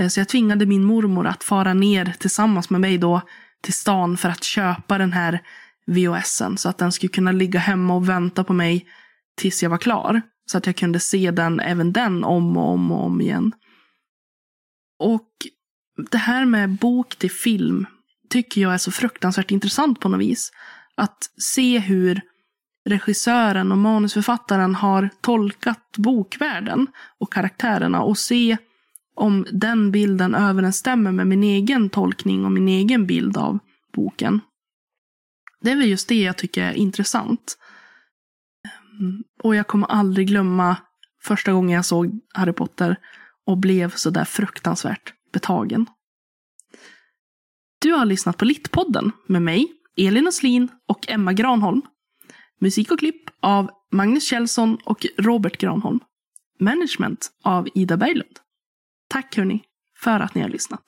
Eh, 0.00 0.08
så 0.08 0.20
jag 0.20 0.28
tvingade 0.28 0.66
min 0.66 0.84
mormor 0.84 1.26
att 1.26 1.44
fara 1.44 1.74
ner 1.74 2.14
tillsammans 2.18 2.70
med 2.70 2.80
mig 2.80 2.98
då 2.98 3.20
till 3.62 3.74
stan 3.74 4.16
för 4.16 4.28
att 4.28 4.44
köpa 4.44 4.98
den 4.98 5.12
här 5.12 5.42
VHSen. 5.86 6.58
Så 6.58 6.68
att 6.68 6.78
den 6.78 6.92
skulle 6.92 7.12
kunna 7.12 7.32
ligga 7.32 7.60
hemma 7.60 7.94
och 7.94 8.08
vänta 8.08 8.44
på 8.44 8.52
mig 8.52 8.86
tills 9.36 9.62
jag 9.62 9.70
var 9.70 9.78
klar. 9.78 10.22
Så 10.46 10.58
att 10.58 10.66
jag 10.66 10.76
kunde 10.76 11.00
se 11.00 11.30
den, 11.30 11.60
även 11.60 11.92
den, 11.92 12.24
om 12.24 12.56
och 12.56 12.72
om 12.72 12.92
och 12.92 13.04
om 13.04 13.20
igen. 13.20 13.52
Och 14.98 15.30
det 16.10 16.18
här 16.18 16.44
med 16.44 16.70
bok 16.70 17.16
till 17.16 17.30
film 17.30 17.86
tycker 18.36 18.60
jag 18.60 18.74
är 18.74 18.78
så 18.78 18.90
fruktansvärt 18.90 19.50
intressant 19.50 20.00
på 20.00 20.08
något 20.08 20.20
vis. 20.20 20.52
Att 20.94 21.18
se 21.38 21.78
hur 21.78 22.20
regissören 22.88 23.72
och 23.72 23.78
manusförfattaren 23.78 24.74
har 24.74 25.10
tolkat 25.20 25.96
bokvärlden 25.96 26.86
och 27.18 27.32
karaktärerna 27.32 28.02
och 28.02 28.18
se 28.18 28.56
om 29.14 29.46
den 29.52 29.90
bilden 29.90 30.34
överensstämmer 30.34 31.12
med 31.12 31.26
min 31.26 31.42
egen 31.42 31.90
tolkning 31.90 32.44
och 32.44 32.52
min 32.52 32.68
egen 32.68 33.06
bild 33.06 33.36
av 33.36 33.58
boken. 33.92 34.40
Det 35.60 35.70
är 35.70 35.76
väl 35.76 35.88
just 35.88 36.08
det 36.08 36.22
jag 36.22 36.36
tycker 36.36 36.62
är 36.62 36.72
intressant. 36.72 37.58
Ehm, 38.64 39.24
och 39.42 39.54
jag 39.54 39.66
kommer 39.66 39.86
aldrig 39.86 40.26
glömma 40.26 40.76
första 41.22 41.52
gången 41.52 41.76
jag 41.76 41.84
såg 41.84 42.20
Harry 42.34 42.52
Potter 42.52 42.96
och 43.46 43.58
blev 43.58 43.94
så 43.94 44.10
där 44.10 44.24
fruktansvärt 44.24 45.14
betagen. 45.32 45.86
Du 47.86 47.92
har 47.92 48.06
lyssnat 48.06 48.36
på 48.36 48.44
Littpodden 48.44 49.12
med 49.26 49.42
mig, 49.42 49.72
Elin 49.96 50.28
Oslin 50.28 50.68
och 50.88 51.08
Emma 51.08 51.32
Granholm. 51.32 51.82
Musik 52.60 52.90
och 52.90 52.98
klipp 52.98 53.22
av 53.42 53.70
Magnus 53.92 54.24
Kjellson 54.24 54.78
och 54.84 55.06
Robert 55.18 55.56
Granholm. 55.56 56.00
Management 56.60 57.30
av 57.42 57.68
Ida 57.74 57.96
Berglund. 57.96 58.38
Tack 59.08 59.36
hörni, 59.36 59.62
för 59.98 60.20
att 60.20 60.34
ni 60.34 60.40
har 60.42 60.48
lyssnat. 60.48 60.82